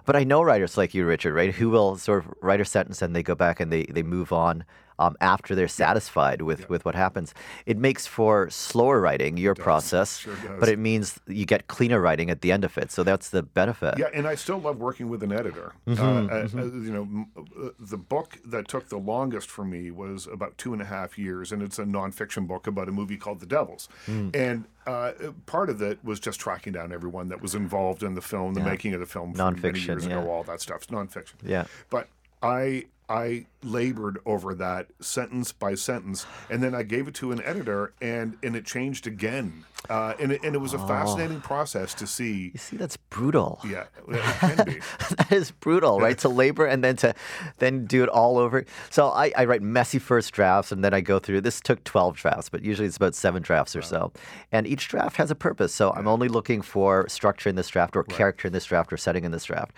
But 0.06 0.18
I 0.18 0.26
know 0.26 0.42
writers 0.42 0.78
like 0.78 0.94
you, 0.94 1.06
Richard, 1.06 1.34
right, 1.34 1.54
who 1.54 1.70
will 1.70 1.96
sort 1.96 2.26
of 2.26 2.34
write 2.42 2.60
a 2.60 2.66
sentence 2.66 3.02
and 3.02 3.16
they 3.16 3.24
go 3.24 3.36
back 3.36 3.62
and 3.62 3.72
they 3.72 3.86
they 3.86 4.04
move 4.04 4.34
on. 4.34 4.66
Um, 5.00 5.16
after 5.22 5.56
they're 5.56 5.70
satisfied 5.70 6.42
with, 6.42 6.70
with 6.70 6.84
what 6.84 6.94
happens, 6.94 7.34
it 7.66 7.78
makes 7.78 8.06
for 8.06 8.50
slower 8.50 9.00
writing, 9.00 9.38
your 9.38 9.56
process, 9.56 10.20
Sure 10.20 10.36
but 10.60 10.68
it 10.68 10.78
means 10.78 11.20
you 11.26 11.46
get 11.46 11.68
cleaner 11.68 12.02
writing 12.02 12.30
at 12.30 12.42
the 12.42 12.52
end 12.52 12.66
of 12.66 12.78
it. 12.78 12.92
So 12.92 13.04
that's 13.04 13.30
the 13.30 13.42
benefit. 13.42 13.98
Yeah, 13.98 14.10
and 14.14 14.28
I 14.28 14.36
still 14.36 14.60
love 14.60 14.78
working 14.78 15.08
with 15.10 15.24
an 15.24 15.32
editor. 15.32 15.74
Mm-hmm, 15.88 16.02
uh, 16.02 16.62
uh, 16.62 16.62
uh, 16.62 16.66
you 16.66 16.92
know, 16.92 17.26
uh, 17.38 17.70
the 17.80 17.98
book 17.98 18.40
that 18.46 18.68
took 18.68 18.90
the 18.90 18.98
longest 18.98 19.50
for 19.50 19.64
me 19.64 19.90
was 19.90 20.28
about 20.28 20.58
two 20.58 20.74
and 20.74 20.82
a 20.82 20.86
half 20.86 21.18
years, 21.18 21.54
and 21.54 21.62
it's 21.62 21.80
a 21.80 21.86
nonfiction 21.86 22.46
book 22.46 22.68
about 22.68 22.90
a 22.90 22.92
movie 22.92 23.18
called 23.18 23.40
The 23.40 23.46
Devils. 23.46 23.88
Mm. 24.06 24.36
And 24.36 24.66
uh, 24.86 25.14
part 25.46 25.70
of 25.70 25.82
it 25.82 26.04
was 26.04 26.20
just 26.20 26.40
tracking 26.42 26.74
down 26.74 26.92
everyone 26.92 27.30
that 27.30 27.42
was 27.42 27.56
involved 27.56 28.04
in 28.04 28.16
the 28.16 28.22
film, 28.22 28.54
the 28.54 28.60
making 28.62 28.94
of 28.94 29.00
the 29.00 29.06
film 29.06 29.34
from 29.34 29.54
many 29.54 29.62
Nonfiction, 29.62 29.88
years 29.88 30.06
ago, 30.06 30.24
yeah. 30.24 30.28
all 30.28 30.44
that 30.44 30.60
stuff. 30.60 30.84
It's 30.84 30.88
nonfiction. 30.88 31.36
Yeah. 31.44 31.66
But 31.90 32.10
I 32.42 32.86
I 33.10 33.48
labored 33.64 34.20
over 34.26 34.54
that 34.56 34.88
sentence 35.02 35.52
by 35.52 35.76
sentence, 35.76 36.26
and 36.50 36.62
then 36.62 36.76
I 36.76 36.84
gave 36.84 37.08
it 37.08 37.16
to 37.16 37.32
an 37.32 37.42
editor, 37.44 37.94
and 38.02 38.38
and 38.44 38.56
it 38.56 38.66
changed 38.66 39.08
again. 39.08 39.66
Uh, 39.90 40.14
and 40.20 40.34
it, 40.34 40.44
and 40.44 40.56
it 40.56 40.60
was 40.60 40.74
a 40.74 40.88
fascinating 40.88 41.40
process 41.40 41.94
to 41.94 42.06
see. 42.06 42.52
You 42.54 42.60
see, 42.60 42.78
that's 42.78 42.98
brutal. 42.98 43.62
Yeah, 43.66 43.86
it 44.10 44.22
can 44.22 44.66
be. 44.66 44.80
that 45.16 45.32
is 45.32 45.52
brutal, 45.52 46.00
right? 46.00 46.18
to 46.20 46.28
labor 46.28 46.66
and 46.66 46.84
then 46.84 46.98
to 46.98 47.16
then 47.60 47.86
do 47.86 48.04
it 48.04 48.10
all 48.10 48.38
over. 48.38 48.66
So 48.90 49.08
I, 49.08 49.32
I 49.38 49.46
write 49.46 49.62
messy 49.62 49.98
first 49.98 50.34
drafts 50.34 50.74
and 50.74 50.84
then 50.84 50.94
I 50.94 51.00
go 51.00 51.18
through. 51.18 51.42
This 51.42 51.62
took 51.62 51.84
twelve 51.86 52.18
drafts, 52.18 52.50
but 52.50 52.62
usually 52.62 52.88
it's 52.88 52.98
about 52.98 53.16
seven 53.16 53.42
drafts 53.42 53.76
or 53.76 53.82
so. 53.82 54.12
And 54.52 54.68
each 54.68 54.90
draft 54.90 55.16
has 55.16 55.32
a 55.32 55.36
purpose. 55.36 55.74
So 55.74 55.92
I'm 55.94 56.08
only 56.08 56.28
looking 56.28 56.62
for 56.62 57.08
structure 57.08 57.50
in 57.50 57.56
this 57.56 57.70
draft 57.70 57.96
or 57.96 58.04
character 58.04 58.48
in 58.48 58.54
this 58.54 58.66
draft 58.66 58.92
or 58.92 58.98
setting 58.98 59.24
in 59.24 59.32
this 59.32 59.46
draft. 59.46 59.72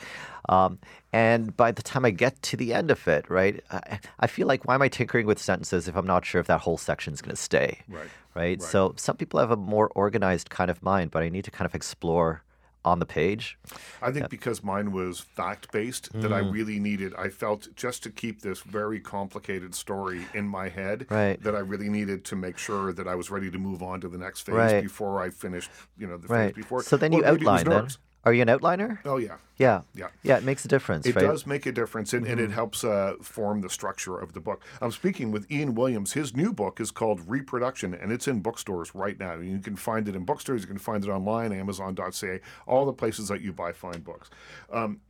Um, 0.49 0.79
and 1.13 1.55
by 1.55 1.71
the 1.71 1.81
time 1.81 2.05
I 2.05 2.11
get 2.11 2.41
to 2.43 2.57
the 2.57 2.73
end 2.73 2.89
of 2.89 3.07
it, 3.07 3.20
right, 3.29 3.63
I, 3.71 3.99
I 4.19 4.27
feel 4.27 4.47
like 4.47 4.65
why 4.65 4.75
am 4.75 4.81
I 4.81 4.87
tinkering 4.89 5.25
with 5.27 5.39
sentences 5.39 5.87
if 5.87 5.95
I'm 5.95 6.07
not 6.07 6.25
sure 6.25 6.41
if 6.41 6.47
that 6.47 6.61
whole 6.61 6.77
section 6.77 7.13
is 7.13 7.21
going 7.21 7.35
to 7.35 7.41
stay? 7.41 7.79
Right. 7.87 8.09
Right. 8.33 8.61
So 8.61 8.93
some 8.97 9.17
people 9.17 9.39
have 9.39 9.51
a 9.51 9.57
more 9.57 9.89
organized 9.95 10.49
kind 10.49 10.71
of 10.71 10.81
mind, 10.81 11.11
but 11.11 11.21
I 11.23 11.29
need 11.29 11.43
to 11.45 11.51
kind 11.51 11.65
of 11.65 11.75
explore 11.75 12.43
on 12.83 12.99
the 12.99 13.05
page. 13.05 13.57
I 14.01 14.11
think 14.11 14.29
because 14.29 14.63
mine 14.63 14.91
was 14.91 15.19
fact 15.19 15.71
based, 15.71 16.11
that 16.21 16.33
I 16.33 16.41
Mm. 16.41 16.51
really 16.51 16.79
needed, 16.79 17.13
I 17.15 17.29
felt 17.29 17.67
just 17.75 18.01
to 18.03 18.09
keep 18.09 18.41
this 18.41 18.61
very 18.61 18.99
complicated 18.99 19.75
story 19.75 20.29
in 20.33 20.47
my 20.47 20.69
head, 20.69 21.05
Right. 21.09 21.41
that 21.43 21.55
I 21.55 21.59
really 21.59 21.89
needed 21.89 22.25
to 22.25 22.35
make 22.35 22.57
sure 22.57 22.91
that 22.93 23.07
I 23.07 23.13
was 23.15 23.29
ready 23.29 23.51
to 23.51 23.59
move 23.59 23.83
on 23.83 24.01
to 24.01 24.09
the 24.09 24.17
next 24.17 24.41
phase 24.41 24.55
Right. 24.55 24.81
before 24.81 25.21
I 25.21 25.29
finished, 25.29 25.71
you 25.97 26.07
know, 26.07 26.17
the 26.17 26.27
Right. 26.27 26.55
phase 26.55 26.63
before. 26.63 26.81
So 26.81 26.97
then 26.97 27.11
Well, 27.11 27.19
you 27.19 27.25
maybe 27.31 27.45
it 27.45 27.97
was 28.25 28.39
outline 28.49 28.79
then. 28.79 28.87
nerves. 28.89 28.99
Are 29.05 29.13
you 29.13 29.13
an 29.13 29.13
outliner? 29.13 29.13
Oh, 29.13 29.17
yeah. 29.17 29.35
Yeah. 29.57 29.81
Yeah. 29.95 30.07
Yeah, 30.23 30.37
it 30.37 30.43
makes 30.43 30.65
a 30.65 30.67
difference, 30.67 31.05
It 31.05 31.15
right? 31.15 31.23
Mm-hmm. 31.23 31.31
does 31.31 31.45
make 31.47 31.65
a 31.65 31.71
difference, 31.71 32.13
and, 32.13 32.25
and 32.25 32.39
it 32.39 32.51
helps 32.51 32.83
uh, 32.83 33.13
form 33.21 33.61
the 33.61 33.69
structure 33.69 34.17
of 34.17 34.33
the 34.33 34.39
book. 34.39 34.63
I'm 34.81 34.91
speaking 34.91 35.31
with 35.31 35.51
Ian 35.51 35.75
Williams. 35.75 36.13
His 36.13 36.35
new 36.35 36.51
book 36.53 36.79
is 36.79 36.89
called 36.91 37.21
Reproduction, 37.27 37.93
and 37.93 38.11
it's 38.11 38.27
in 38.27 38.39
bookstores 38.41 38.93
right 38.95 39.19
now. 39.19 39.35
You 39.35 39.59
can 39.59 39.75
find 39.75 40.07
it 40.07 40.15
in 40.15 40.25
bookstores. 40.25 40.61
You 40.61 40.67
can 40.67 40.79
find 40.79 41.03
it 41.03 41.09
online, 41.09 41.51
Amazon.ca, 41.53 42.39
all 42.67 42.85
the 42.85 42.93
places 42.93 43.27
that 43.27 43.41
you 43.41 43.53
buy 43.53 43.71
fine 43.71 44.01
books. 44.01 44.29
Um, 44.71 45.01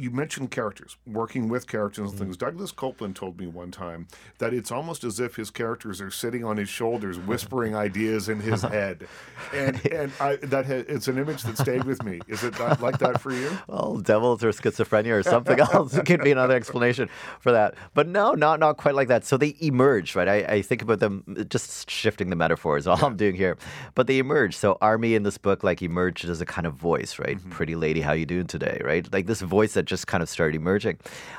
you 0.00 0.10
mentioned 0.10 0.50
characters, 0.50 0.96
working 1.06 1.48
with 1.48 1.66
characters 1.66 1.90
Mm-hmm. 2.00 2.08
and 2.10 2.18
things. 2.18 2.36
Douglas 2.36 2.72
Coupland 2.72 3.14
told 3.14 3.38
me 3.38 3.46
one 3.46 3.70
time 3.70 4.06
that 4.38 4.54
it's 4.54 4.70
almost 4.70 5.04
as 5.04 5.20
if 5.20 5.36
his 5.36 5.50
characters 5.50 6.00
are 6.00 6.10
sitting 6.10 6.44
on 6.44 6.56
his 6.56 6.68
shoulders, 6.68 7.18
whispering 7.18 7.74
ideas 7.88 8.28
in 8.28 8.40
his 8.40 8.62
head, 8.62 9.06
and 9.52 9.84
and 9.92 10.12
I, 10.20 10.36
that 10.36 10.66
ha- 10.66 10.84
it's 10.88 11.08
an 11.08 11.18
image 11.18 11.42
that 11.42 11.58
stayed 11.58 11.84
with 11.84 12.02
me. 12.02 12.20
Is 12.28 12.42
it 12.44 12.54
that, 12.54 12.80
like 12.80 12.98
that 12.98 13.20
for 13.20 13.32
you? 13.32 13.50
Well, 13.66 13.98
devils 13.98 14.42
or 14.42 14.50
schizophrenia 14.50 15.12
or 15.12 15.22
something 15.22 15.58
else 15.60 15.98
could 16.00 16.22
be 16.22 16.30
another 16.32 16.54
explanation 16.56 17.08
for 17.40 17.52
that. 17.52 17.74
But 17.94 18.08
no, 18.08 18.32
not 18.32 18.58
not 18.60 18.76
quite 18.78 18.94
like 18.94 19.08
that. 19.08 19.24
So 19.24 19.36
they 19.36 19.56
emerge, 19.60 20.14
right? 20.16 20.28
I, 20.28 20.36
I 20.56 20.62
think 20.62 20.82
about 20.82 21.00
them 21.00 21.46
just 21.48 21.90
shifting 21.90 22.30
the 22.30 22.36
metaphor 22.36 22.76
is 22.78 22.86
all 22.86 23.04
I'm 23.04 23.16
doing 23.16 23.34
here. 23.34 23.58
But 23.94 24.06
they 24.06 24.18
emerge. 24.18 24.56
So 24.56 24.78
Army 24.80 25.14
in 25.14 25.22
this 25.22 25.38
book 25.38 25.62
like 25.62 25.82
emerged 25.82 26.24
as 26.28 26.40
a 26.40 26.46
kind 26.46 26.66
of 26.66 26.74
voice, 26.74 27.18
right? 27.18 27.36
Mm-hmm. 27.38 27.50
Pretty 27.50 27.74
lady, 27.76 28.00
how 28.00 28.12
you 28.12 28.26
doing 28.26 28.46
today, 28.46 28.80
right? 28.84 29.06
Like 29.12 29.26
this 29.26 29.40
voice 29.40 29.74
that 29.74 29.84
just 29.90 30.06
kind 30.06 30.22
of 30.22 30.28
started 30.28 30.56
emerging. 30.56 30.98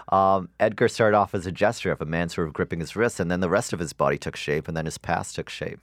Um, 0.10 0.50
Edgar 0.60 0.88
started 0.88 1.17
off 1.17 1.34
as 1.34 1.48
a 1.48 1.51
gesture 1.51 1.91
of 1.91 2.01
a 2.01 2.05
man 2.05 2.29
sort 2.29 2.48
of 2.48 2.53
gripping 2.53 2.79
his 2.79 2.96
wrist, 2.96 3.20
and 3.20 3.31
then 3.31 3.39
the 3.39 3.50
rest 3.50 3.74
of 3.74 3.79
his 3.79 3.93
body 3.93 4.17
took 4.20 4.36
shape, 4.36 4.67
and 4.67 4.77
then 4.77 4.86
his 4.86 5.00
past 5.00 5.36
took 5.36 5.50
shape. 5.50 5.79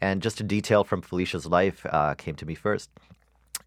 And 0.00 0.20
just 0.20 0.40
a 0.40 0.44
detail 0.44 0.82
from 0.82 1.02
Felicia's 1.02 1.46
life 1.46 1.86
uh, 1.88 2.14
came 2.14 2.34
to 2.36 2.46
me 2.46 2.54
first 2.54 2.90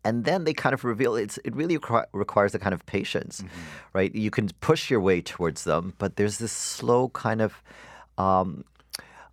and 0.05 0.23
then 0.23 0.43
they 0.43 0.53
kind 0.53 0.73
of 0.73 0.83
reveal 0.83 1.15
it's 1.15 1.37
it 1.43 1.53
really 1.55 1.77
requ- 1.77 2.05
requires 2.13 2.55
a 2.55 2.59
kind 2.59 2.73
of 2.73 2.85
patience 2.85 3.41
mm-hmm. 3.41 3.59
right 3.93 4.15
you 4.15 4.31
can 4.31 4.49
push 4.61 4.89
your 4.89 5.01
way 5.01 5.19
towards 5.19 5.63
them 5.63 5.93
but 5.97 6.15
there's 6.15 6.37
this 6.37 6.51
slow 6.51 7.09
kind 7.09 7.41
of 7.41 7.61
um, 8.17 8.63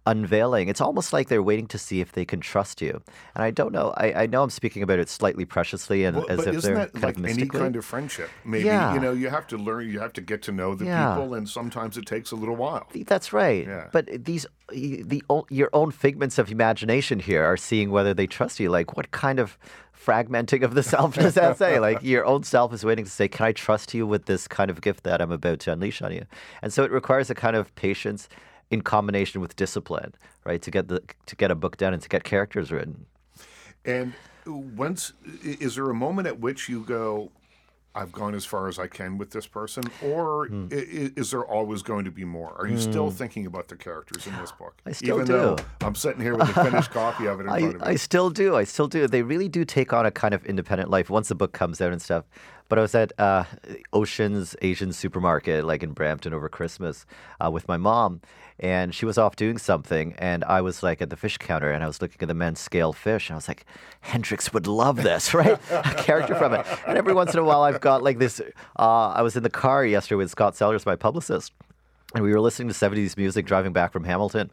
unveiling. 0.06 0.68
It's 0.68 0.80
almost 0.80 1.12
like 1.12 1.28
they're 1.28 1.42
waiting 1.42 1.66
to 1.68 1.78
see 1.78 2.00
if 2.00 2.12
they 2.12 2.24
can 2.24 2.40
trust 2.40 2.80
you. 2.80 3.02
And 3.34 3.44
I 3.44 3.50
don't 3.50 3.72
know. 3.72 3.92
I, 3.96 4.22
I 4.22 4.26
know 4.26 4.42
I'm 4.42 4.50
speaking 4.50 4.82
about 4.82 4.98
it 4.98 5.08
slightly 5.08 5.44
preciously 5.44 6.04
and 6.04 6.16
well, 6.16 6.26
as 6.28 6.38
but 6.38 6.48
if 6.48 6.54
isn't 6.56 6.74
they're 6.74 6.84
that 6.84 6.92
kind 6.92 7.04
like 7.04 7.16
of 7.18 7.24
any 7.24 7.46
kind 7.46 7.76
of 7.76 7.84
friendship? 7.84 8.30
Maybe 8.44 8.66
yeah. 8.66 8.94
you 8.94 9.00
know 9.00 9.12
you 9.12 9.28
have 9.28 9.46
to 9.48 9.58
learn. 9.58 9.90
You 9.90 10.00
have 10.00 10.12
to 10.14 10.20
get 10.20 10.42
to 10.42 10.52
know 10.52 10.74
the 10.74 10.86
yeah. 10.86 11.14
people, 11.14 11.34
and 11.34 11.48
sometimes 11.48 11.96
it 11.98 12.06
takes 12.06 12.30
a 12.30 12.36
little 12.36 12.56
while. 12.56 12.86
That's 12.94 13.32
right. 13.32 13.66
Yeah. 13.66 13.88
But 13.92 14.24
these 14.24 14.46
the 14.70 15.22
your 15.50 15.70
own 15.72 15.90
figments 15.90 16.38
of 16.38 16.50
imagination 16.50 17.20
here 17.20 17.44
are 17.44 17.56
seeing 17.56 17.90
whether 17.90 18.14
they 18.14 18.26
trust 18.26 18.60
you. 18.60 18.70
Like 18.70 18.96
what 18.96 19.10
kind 19.10 19.38
of 19.38 19.58
fragmenting 19.96 20.62
of 20.62 20.74
the 20.74 20.82
self 20.94 21.14
does 21.14 21.34
that 21.34 21.58
say? 21.58 21.78
Like 21.80 22.02
your 22.02 22.24
own 22.24 22.44
self 22.44 22.72
is 22.72 22.84
waiting 22.84 23.04
to 23.04 23.10
say, 23.10 23.28
"Can 23.28 23.46
I 23.46 23.52
trust 23.52 23.94
you 23.94 24.06
with 24.06 24.26
this 24.26 24.46
kind 24.46 24.70
of 24.70 24.80
gift 24.80 25.04
that 25.04 25.20
I'm 25.20 25.32
about 25.32 25.60
to 25.60 25.72
unleash 25.72 26.02
on 26.02 26.12
you?" 26.12 26.26
And 26.62 26.72
so 26.72 26.84
it 26.84 26.90
requires 26.90 27.30
a 27.30 27.34
kind 27.34 27.56
of 27.56 27.74
patience 27.74 28.28
in 28.70 28.82
combination 28.82 29.40
with 29.40 29.56
discipline, 29.56 30.14
right? 30.44 30.60
To 30.62 30.70
get 30.70 30.88
the 30.88 31.02
to 31.26 31.36
get 31.36 31.50
a 31.50 31.54
book 31.54 31.76
done 31.76 31.92
and 31.92 32.02
to 32.02 32.08
get 32.08 32.24
characters 32.24 32.70
written. 32.72 33.06
And 33.84 34.14
once 34.46 35.12
is 35.42 35.76
there 35.76 35.90
a 35.90 35.94
moment 35.94 36.28
at 36.28 36.40
which 36.40 36.68
you 36.68 36.82
go, 36.82 37.30
I've 37.96 38.12
gone 38.12 38.34
as 38.34 38.44
far 38.44 38.68
as 38.68 38.78
I 38.78 38.88
can 38.88 39.16
with 39.16 39.30
this 39.30 39.46
person, 39.46 39.84
or 40.02 40.48
mm. 40.48 40.70
is, 40.70 41.12
is, 41.16 41.30
there 41.30 41.44
always 41.44 41.82
going 41.82 42.04
to 42.04 42.10
be 42.10 42.26
more? 42.26 42.54
Are 42.58 42.66
you 42.66 42.76
mm. 42.76 42.80
still 42.80 43.08
hmm. 43.08 43.16
thinking 43.16 43.46
about 43.46 43.68
the 43.68 43.76
characters 43.76 44.26
in 44.26 44.36
this 44.36 44.52
book? 44.52 44.74
I 44.84 44.92
still 44.92 45.16
Even 45.16 45.26
do. 45.26 45.32
Though 45.32 45.56
I'm 45.80 45.94
sitting 45.94 46.20
here 46.20 46.36
with 46.36 46.54
a 46.54 46.64
finished 46.64 46.90
copy 46.92 47.24
of 47.24 47.40
it 47.40 47.44
in 47.44 47.48
I, 47.48 47.60
front 47.60 47.74
of 47.76 47.80
me. 47.80 47.86
I 47.86 47.96
still 47.96 48.28
do. 48.28 48.54
I 48.54 48.64
still 48.64 48.86
do. 48.86 49.08
They 49.08 49.22
really 49.22 49.48
do 49.48 49.64
take 49.64 49.94
on 49.94 50.04
a 50.04 50.10
kind 50.10 50.34
of 50.34 50.44
independent 50.44 50.90
life 50.90 51.08
once 51.08 51.28
the 51.28 51.34
book 51.34 51.52
comes 51.52 51.80
out 51.80 51.90
and 51.90 52.02
stuff. 52.02 52.26
But 52.68 52.78
I 52.78 52.82
was 52.82 52.94
at 52.94 53.12
uh, 53.18 53.44
Ocean's 53.92 54.56
Asian 54.62 54.92
supermarket, 54.92 55.64
like 55.64 55.82
in 55.82 55.92
Brampton 55.92 56.34
over 56.34 56.48
Christmas, 56.48 57.06
uh, 57.44 57.50
with 57.50 57.68
my 57.68 57.76
mom, 57.76 58.20
and 58.58 58.94
she 58.94 59.04
was 59.06 59.18
off 59.18 59.36
doing 59.36 59.58
something, 59.58 60.14
and 60.18 60.42
I 60.44 60.60
was 60.60 60.82
like 60.82 61.02
at 61.02 61.10
the 61.10 61.16
fish 61.16 61.38
counter, 61.38 61.70
and 61.70 61.84
I 61.84 61.86
was 61.86 62.00
looking 62.00 62.18
at 62.20 62.28
the 62.28 62.34
men's 62.34 62.58
scale 62.58 62.92
fish, 62.92 63.28
and 63.28 63.34
I 63.34 63.36
was 63.36 63.48
like, 63.48 63.64
Hendrix 64.00 64.52
would 64.52 64.66
love 64.66 65.02
this, 65.02 65.34
right? 65.40 65.58
a 65.70 65.94
character 65.96 66.34
from 66.34 66.54
it. 66.54 66.66
And 66.86 66.96
every 66.96 67.14
once 67.14 67.34
in 67.34 67.38
a 67.38 67.44
while, 67.44 67.62
I've 67.62 67.80
got 67.80 68.02
like 68.02 68.18
this. 68.18 68.40
Uh, 68.78 69.08
I 69.08 69.22
was 69.22 69.36
in 69.36 69.42
the 69.42 69.50
car 69.50 69.84
yesterday 69.84 70.16
with 70.16 70.30
Scott 70.30 70.56
Sellers, 70.56 70.86
my 70.86 70.96
publicist 70.96 71.52
and 72.14 72.22
we 72.22 72.32
were 72.32 72.40
listening 72.40 72.68
to 72.68 72.74
70s 72.74 73.16
music 73.16 73.46
driving 73.46 73.72
back 73.72 73.92
from 73.92 74.04
Hamilton, 74.04 74.50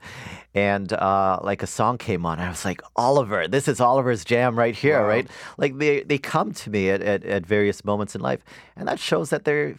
and 0.56 0.92
uh, 0.92 1.40
like 1.44 1.62
a 1.62 1.68
song 1.68 1.98
came 1.98 2.26
on, 2.26 2.40
and 2.40 2.48
I 2.48 2.50
was 2.50 2.66
like, 2.66 2.82
Oliver, 2.96 3.48
this 3.48 3.68
is 3.68 3.80
Oliver's 3.80 4.26
jam 4.26 4.58
right 4.58 4.76
here, 4.76 5.02
wow. 5.02 5.08
right? 5.08 5.28
Like 5.58 5.78
they, 5.78 6.02
they 6.04 6.18
come 6.18 6.52
to 6.54 6.70
me 6.70 6.90
at, 6.90 7.02
at, 7.02 7.24
at 7.24 7.46
various 7.46 7.86
moments 7.86 8.16
in 8.16 8.22
life, 8.22 8.44
and 8.76 8.88
that 8.88 9.00
shows 9.00 9.30
that 9.30 9.46
they're 9.46 9.78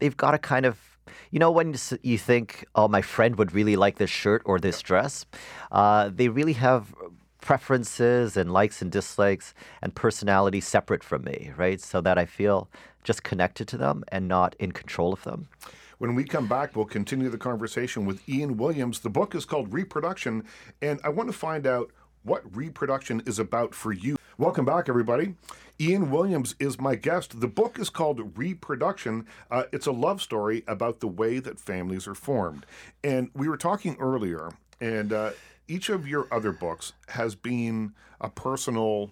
they've 0.00 0.16
got 0.16 0.34
a 0.34 0.38
kind 0.38 0.66
of 0.66 0.78
you 1.30 1.38
know 1.38 1.50
when 1.50 1.74
you 2.02 2.18
think, 2.18 2.66
oh, 2.74 2.88
my 2.88 3.02
friend 3.02 3.36
would 3.36 3.52
really 3.52 3.76
like 3.76 3.96
this 3.96 4.10
shirt 4.10 4.42
or 4.44 4.58
this 4.58 4.82
dress, 4.82 5.26
uh, 5.72 6.10
they 6.12 6.28
really 6.28 6.54
have 6.54 6.94
preferences 7.40 8.36
and 8.36 8.52
likes 8.52 8.82
and 8.82 8.92
dislikes 8.92 9.54
and 9.80 9.94
personality 9.94 10.60
separate 10.60 11.02
from 11.02 11.24
me, 11.24 11.52
right? 11.56 11.80
So 11.80 12.00
that 12.00 12.18
I 12.18 12.26
feel 12.26 12.68
just 13.04 13.22
connected 13.22 13.66
to 13.68 13.78
them 13.78 14.04
and 14.08 14.28
not 14.28 14.54
in 14.58 14.72
control 14.72 15.12
of 15.12 15.22
them. 15.24 15.48
When 15.98 16.14
we 16.14 16.22
come 16.22 16.46
back, 16.46 16.76
we'll 16.76 16.84
continue 16.84 17.28
the 17.28 17.38
conversation 17.38 18.06
with 18.06 18.26
Ian 18.28 18.56
Williams. 18.56 19.00
The 19.00 19.10
book 19.10 19.34
is 19.34 19.44
called 19.44 19.72
Reproduction, 19.72 20.44
and 20.80 21.00
I 21.02 21.08
want 21.08 21.28
to 21.28 21.36
find 21.36 21.66
out 21.66 21.90
what 22.22 22.56
reproduction 22.56 23.20
is 23.26 23.40
about 23.40 23.74
for 23.74 23.92
you. 23.92 24.16
Welcome 24.36 24.64
back, 24.64 24.88
everybody. 24.88 25.34
Ian 25.80 26.12
Williams 26.12 26.54
is 26.60 26.80
my 26.80 26.94
guest. 26.94 27.40
The 27.40 27.48
book 27.48 27.80
is 27.80 27.90
called 27.90 28.38
Reproduction. 28.38 29.26
Uh, 29.50 29.64
it's 29.72 29.86
a 29.88 29.92
love 29.92 30.22
story 30.22 30.62
about 30.68 31.00
the 31.00 31.08
way 31.08 31.40
that 31.40 31.58
families 31.58 32.06
are 32.06 32.14
formed. 32.14 32.64
And 33.02 33.30
we 33.34 33.48
were 33.48 33.56
talking 33.56 33.96
earlier, 33.98 34.52
and 34.80 35.12
uh, 35.12 35.30
each 35.66 35.88
of 35.88 36.06
your 36.06 36.28
other 36.30 36.52
books 36.52 36.92
has 37.08 37.34
been 37.34 37.92
a 38.20 38.30
personal 38.30 39.10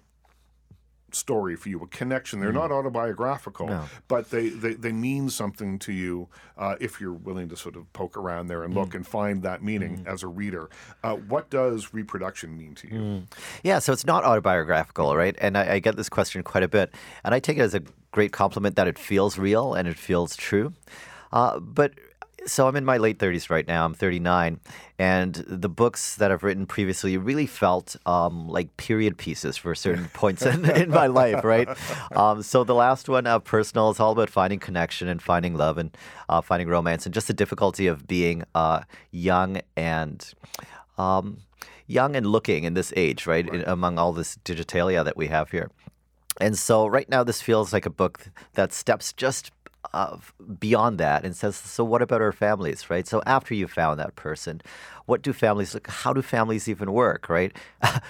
story 1.16 1.56
for 1.56 1.68
you, 1.68 1.82
a 1.82 1.87
connection. 1.87 2.40
They're 2.40 2.50
mm. 2.50 2.54
not 2.54 2.73
autobiographical, 2.73 3.68
no. 3.68 3.85
but 4.08 4.30
they, 4.30 4.49
they, 4.49 4.75
they 4.75 4.92
mean 4.92 5.30
something 5.30 5.78
to 5.80 5.92
you 5.92 6.28
uh, 6.58 6.76
if 6.80 7.00
you're 7.00 7.12
willing 7.12 7.49
to 7.49 7.56
sort 7.56 7.76
of 7.76 7.92
poke 7.92 8.16
around 8.16 8.46
there 8.46 8.62
and 8.62 8.75
mm. 8.75 8.76
look 8.78 8.94
and 8.94 9.06
find 9.06 9.42
that 9.42 9.62
meaning 9.62 9.99
mm. 9.99 10.06
as 10.06 10.23
a 10.23 10.28
reader. 10.28 10.68
Uh, 11.02 11.14
what 11.14 11.50
does 11.50 11.92
reproduction 11.92 12.56
mean 12.56 12.75
to 12.75 12.88
you? 12.88 12.94
Mm. 12.94 13.23
Yeah, 13.62 13.78
so 13.78 13.92
it's 13.92 14.06
not 14.06 14.25
autobiographical, 14.25 15.16
right? 15.16 15.37
And 15.38 15.56
I, 15.56 15.75
I 15.75 15.78
get 15.78 15.96
this 15.96 16.08
question 16.08 16.42
quite 16.42 16.62
a 16.62 16.68
bit, 16.68 16.94
and 17.25 17.35
I 17.35 17.40
take 17.40 17.58
it 17.58 17.62
as 17.62 17.75
a 17.75 17.82
great 18.12 18.32
compliment 18.32 18.76
that 18.76 18.88
it 18.88 18.99
feels 18.99 19.38
real 19.38 19.75
and 19.75 19.87
it 19.88 19.99
feels 19.99 20.37
true. 20.37 20.73
Uh, 21.32 21.58
but 21.58 21.92
so 22.47 22.69
I'm 22.69 22.76
in 22.76 22.85
my 22.85 22.97
late 22.97 23.19
30s 23.19 23.50
right 23.50 23.67
now. 23.67 23.85
I'm 23.85 23.95
39, 23.95 24.61
and 24.99 25.35
the 25.35 25.69
books 25.69 26.17
that 26.17 26.33
I've 26.33 26.43
written 26.43 26.67
previously 26.67 27.17
really 27.17 27.47
felt 27.47 27.97
um, 28.07 28.49
like 28.49 28.76
period 28.76 29.19
pieces 29.19 29.57
for 29.57 29.75
certain 29.75 30.09
points 30.15 30.45
in, 30.45 30.69
in 30.71 30.91
my 30.91 31.07
life, 31.07 31.45
right? 31.45 31.69
Um, 32.12 32.43
so 32.43 32.65
the 32.65 32.75
last 32.75 33.09
one, 33.09 33.26
uh, 33.26 33.38
personal, 33.41 33.91
is 33.91 34.00
all 34.00 34.12
about 34.12 34.31
finding 34.31 34.59
connection 34.59 35.09
and 35.09 35.21
finding 35.21 35.55
love 35.55 35.79
and 35.79 35.97
uh, 36.29 36.41
finding 36.41 36.69
romance, 36.69 37.05
and 37.05 37.15
just 37.15 37.26
the 37.26 37.35
difficulty 37.35 37.87
of 37.87 38.07
being 38.07 38.45
uh, 38.55 38.83
young 39.11 39.61
and. 39.76 40.33
Um, 40.99 41.38
young 41.88 42.17
and 42.17 42.26
looking 42.26 42.65
in 42.65 42.75
this 42.75 42.93
age, 42.97 43.26
right? 43.26 43.49
right. 43.49 43.61
In, 43.61 43.69
among 43.69 43.99
all 43.99 44.12
this 44.12 44.37
digitalia 44.45 45.05
that 45.05 45.17
we 45.17 45.29
have 45.29 45.50
here. 45.50 45.71
And 46.41 46.59
so 46.59 46.87
right 46.87 47.09
now, 47.09 47.25
this 47.25 47.41
feels 47.41 47.73
like 47.73 47.87
a 47.87 47.91
book 47.91 48.29
that 48.55 48.73
steps 48.73 49.12
just 49.12 49.50
uh, 49.93 50.16
beyond 50.59 50.99
that 50.99 51.25
and 51.25 51.37
says, 51.37 51.57
so 51.57 51.85
what 51.85 52.02
about 52.02 52.21
our 52.21 52.33
families, 52.33 52.90
right? 52.90 53.07
So 53.07 53.23
after 53.26 53.55
you 53.55 53.66
found 53.66 53.99
that 54.00 54.16
person, 54.16 54.61
what 55.07 55.23
do 55.23 55.33
families 55.33 55.73
look? 55.73 55.87
How 55.87 56.12
do 56.12 56.21
families 56.21 56.69
even 56.69 56.93
work, 56.93 57.28
right? 57.28 57.57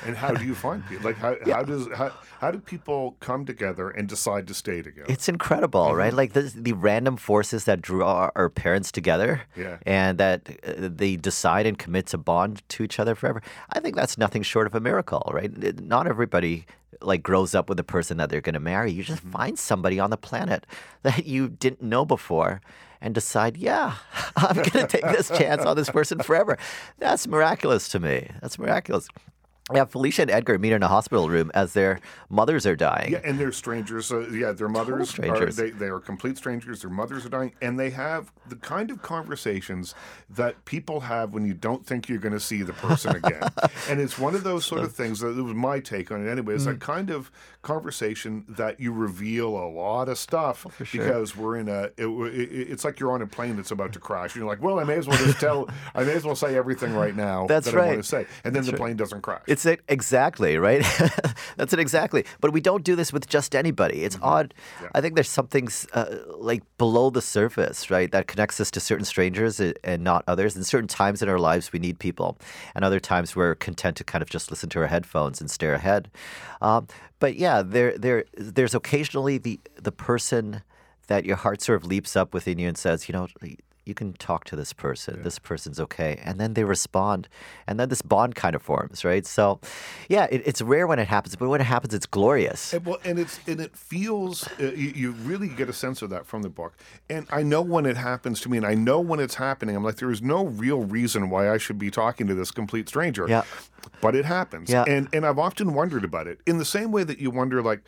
and 0.04 0.16
how 0.16 0.32
do 0.32 0.44
you 0.44 0.54
find 0.54 0.86
people? 0.88 1.04
Like 1.04 1.16
how, 1.16 1.36
yeah. 1.46 1.56
how 1.56 1.62
does 1.62 1.88
how, 1.94 2.10
how 2.40 2.50
do 2.50 2.58
people 2.58 3.16
come 3.20 3.44
together 3.44 3.90
and 3.90 4.08
decide 4.08 4.46
to 4.48 4.54
stay 4.54 4.82
together? 4.82 5.06
It's 5.10 5.28
incredible, 5.28 5.86
mm-hmm. 5.86 5.98
right? 5.98 6.12
Like 6.12 6.32
the, 6.32 6.52
the 6.54 6.72
random 6.72 7.16
forces 7.16 7.64
that 7.64 7.82
draw 7.82 8.30
our 8.34 8.48
parents 8.48 8.90
together, 8.90 9.42
yeah. 9.56 9.76
and 9.84 10.18
that 10.18 10.48
uh, 10.66 10.88
they 10.90 11.16
decide 11.16 11.66
and 11.66 11.78
commit 11.78 12.06
to 12.08 12.18
bond 12.18 12.62
to 12.70 12.82
each 12.82 12.98
other 12.98 13.14
forever. 13.14 13.42
I 13.70 13.80
think 13.80 13.94
that's 13.94 14.16
nothing 14.16 14.42
short 14.42 14.66
of 14.66 14.74
a 14.74 14.80
miracle, 14.80 15.30
right? 15.32 15.52
Not 15.80 16.06
everybody 16.06 16.66
like 17.00 17.22
grows 17.22 17.54
up 17.54 17.68
with 17.68 17.76
the 17.76 17.84
person 17.84 18.16
that 18.18 18.30
they're 18.30 18.40
going 18.40 18.54
to 18.54 18.60
marry. 18.60 18.92
You 18.92 19.02
just 19.02 19.22
mm-hmm. 19.22 19.32
find 19.32 19.58
somebody 19.58 19.98
on 19.98 20.10
the 20.10 20.16
planet 20.16 20.66
that 21.02 21.26
you 21.26 21.48
didn't 21.48 21.82
know 21.82 22.04
before 22.04 22.60
and 23.00 23.14
decide, 23.14 23.56
yeah, 23.56 23.96
I'm 24.36 24.56
going 24.56 24.70
to 24.70 24.86
take 24.86 25.02
this 25.02 25.28
chance 25.28 25.64
on 25.64 25.76
this 25.76 25.90
person 25.90 26.20
forever. 26.20 26.58
That's 26.98 27.26
miraculous 27.26 27.88
to 27.90 28.00
me. 28.00 28.30
That's 28.40 28.58
miraculous. 28.58 29.08
Yeah, 29.74 29.84
Felicia 29.84 30.22
and 30.22 30.30
Edgar 30.30 30.60
meet 30.60 30.72
in 30.72 30.84
a 30.84 30.88
hospital 30.88 31.28
room 31.28 31.50
as 31.52 31.72
their 31.72 31.98
mothers 32.28 32.66
are 32.66 32.76
dying. 32.76 33.12
Yeah, 33.12 33.20
and 33.24 33.36
they're 33.36 33.50
strangers. 33.50 34.12
Uh, 34.12 34.28
yeah, 34.28 34.52
their 34.52 34.68
mothers 34.68 35.10
strangers. 35.10 35.58
Are, 35.58 35.62
they, 35.64 35.70
they 35.70 35.86
are 35.86 35.98
complete 35.98 36.36
strangers. 36.36 36.82
Their 36.82 36.90
mothers 36.90 37.26
are 37.26 37.30
dying, 37.30 37.52
and 37.60 37.76
they 37.76 37.90
have 37.90 38.32
the 38.48 38.54
kind 38.54 38.92
of 38.92 39.02
conversations 39.02 39.92
that 40.30 40.64
people 40.66 41.00
have 41.00 41.32
when 41.32 41.44
you 41.44 41.52
don't 41.52 41.84
think 41.84 42.08
you're 42.08 42.20
going 42.20 42.32
to 42.32 42.38
see 42.38 42.62
the 42.62 42.74
person 42.74 43.16
again. 43.16 43.42
and 43.90 44.00
it's 44.00 44.16
one 44.16 44.36
of 44.36 44.44
those 44.44 44.64
sort 44.64 44.82
of 44.82 44.92
things 44.92 45.18
that 45.18 45.36
it 45.36 45.42
was 45.42 45.54
my 45.54 45.80
take 45.80 46.12
on 46.12 46.24
it 46.24 46.30
anyway. 46.30 46.54
It's 46.54 46.62
mm. 46.62 46.66
that 46.66 46.80
kind 46.80 47.10
of 47.10 47.32
conversation 47.66 48.44
that 48.48 48.78
you 48.78 48.92
reveal 48.92 49.48
a 49.48 49.68
lot 49.68 50.08
of 50.08 50.16
stuff 50.16 50.64
oh, 50.66 50.84
sure. 50.84 51.04
because 51.04 51.36
we're 51.36 51.56
in 51.56 51.68
a. 51.68 51.90
It, 51.96 52.06
it, 52.06 52.70
it's 52.70 52.84
like 52.84 53.00
you're 53.00 53.10
on 53.10 53.22
a 53.22 53.26
plane 53.26 53.56
that's 53.56 53.72
about 53.72 53.92
to 53.94 53.98
crash. 53.98 54.34
and 54.34 54.40
You're 54.40 54.48
like, 54.48 54.62
well, 54.62 54.78
I 54.78 54.84
may 54.84 54.94
as 54.94 55.08
well 55.08 55.18
just 55.18 55.40
tell. 55.40 55.68
I 55.94 56.04
may 56.04 56.12
as 56.12 56.24
well 56.24 56.36
say 56.36 56.56
everything 56.56 56.94
right 56.94 57.14
now 57.14 57.46
that's 57.46 57.66
that 57.66 57.74
right. 57.74 57.84
I 57.84 57.88
want 57.88 58.04
to 58.04 58.08
say, 58.08 58.26
and 58.44 58.54
then 58.54 58.54
that's 58.54 58.66
the 58.66 58.72
right. 58.72 58.78
plane 58.78 58.96
doesn't 58.96 59.22
crash. 59.22 59.42
It's 59.48 59.66
it 59.66 59.80
exactly 59.88 60.56
right. 60.56 60.82
That's 61.56 61.72
it 61.72 61.78
exactly. 61.78 62.24
But 62.40 62.52
we 62.52 62.60
don't 62.60 62.84
do 62.84 62.94
this 62.96 63.12
with 63.12 63.28
just 63.28 63.54
anybody. 63.54 64.04
It's 64.04 64.16
mm-hmm. 64.16 64.24
odd. 64.24 64.54
Yeah. 64.82 64.88
I 64.94 65.00
think 65.00 65.14
there's 65.14 65.28
something 65.28 65.68
uh, 65.92 66.16
like 66.36 66.62
below 66.78 67.10
the 67.10 67.22
surface, 67.22 67.90
right, 67.90 68.10
that 68.12 68.26
connects 68.26 68.60
us 68.60 68.70
to 68.72 68.80
certain 68.80 69.04
strangers 69.04 69.60
and 69.60 70.04
not 70.04 70.22
others. 70.28 70.54
And 70.54 70.64
certain 70.66 70.88
times 70.88 71.22
in 71.22 71.28
our 71.28 71.38
lives, 71.38 71.72
we 71.72 71.78
need 71.78 71.98
people, 71.98 72.38
and 72.74 72.84
other 72.84 73.00
times 73.00 73.34
we're 73.34 73.54
content 73.54 73.96
to 73.96 74.04
kind 74.04 74.22
of 74.22 74.28
just 74.28 74.50
listen 74.50 74.68
to 74.70 74.80
our 74.80 74.86
headphones 74.86 75.40
and 75.40 75.50
stare 75.50 75.74
ahead. 75.74 76.10
Um, 76.60 76.86
but 77.18 77.36
yeah, 77.36 77.55
there, 77.62 77.96
there, 77.96 78.24
there's 78.34 78.74
occasionally 78.74 79.38
the 79.38 79.60
the 79.76 79.92
person 79.92 80.62
that 81.08 81.24
your 81.24 81.36
heart 81.36 81.62
sort 81.62 81.82
of 81.82 81.86
leaps 81.86 82.16
up 82.16 82.34
within 82.34 82.58
you 82.58 82.68
and 82.68 82.76
says, 82.76 83.08
you 83.08 83.12
know, 83.12 83.28
you 83.86 83.94
can 83.94 84.12
talk 84.14 84.44
to 84.44 84.56
this 84.56 84.72
person. 84.72 85.22
This 85.22 85.38
person's 85.38 85.78
okay, 85.80 86.20
and 86.24 86.40
then 86.40 86.54
they 86.54 86.64
respond, 86.64 87.28
and 87.66 87.78
then 87.78 87.88
this 87.88 88.02
bond 88.02 88.34
kind 88.34 88.56
of 88.56 88.60
forms, 88.62 89.04
right? 89.04 89.24
So, 89.24 89.60
yeah, 90.08 90.26
it, 90.30 90.42
it's 90.44 90.60
rare 90.60 90.86
when 90.88 90.98
it 90.98 91.06
happens, 91.06 91.36
but 91.36 91.48
when 91.48 91.60
it 91.60 91.64
happens, 91.64 91.94
it's 91.94 92.04
glorious. 92.04 92.74
And, 92.74 92.84
well, 92.84 92.98
and 93.04 93.18
it's 93.18 93.38
and 93.46 93.60
it 93.60 93.76
feels 93.76 94.48
uh, 94.60 94.72
you, 94.74 94.88
you 94.88 95.10
really 95.12 95.48
get 95.48 95.68
a 95.68 95.72
sense 95.72 96.02
of 96.02 96.10
that 96.10 96.26
from 96.26 96.42
the 96.42 96.48
book. 96.48 96.76
And 97.08 97.26
I 97.30 97.44
know 97.44 97.62
when 97.62 97.86
it 97.86 97.96
happens 97.96 98.40
to 98.40 98.48
me, 98.48 98.56
and 98.56 98.66
I 98.66 98.74
know 98.74 99.00
when 99.00 99.20
it's 99.20 99.36
happening. 99.36 99.76
I'm 99.76 99.84
like, 99.84 99.96
there 99.96 100.10
is 100.10 100.20
no 100.20 100.46
real 100.46 100.82
reason 100.82 101.30
why 101.30 101.48
I 101.48 101.56
should 101.56 101.78
be 101.78 101.90
talking 101.90 102.26
to 102.26 102.34
this 102.34 102.50
complete 102.50 102.88
stranger. 102.88 103.26
Yeah. 103.28 103.44
But 104.00 104.16
it 104.16 104.24
happens. 104.24 104.68
Yeah. 104.68 104.84
And 104.88 105.08
and 105.12 105.24
I've 105.24 105.38
often 105.38 105.74
wondered 105.74 106.04
about 106.04 106.26
it 106.26 106.40
in 106.44 106.58
the 106.58 106.64
same 106.64 106.90
way 106.90 107.04
that 107.04 107.20
you 107.20 107.30
wonder, 107.30 107.62
like, 107.62 107.82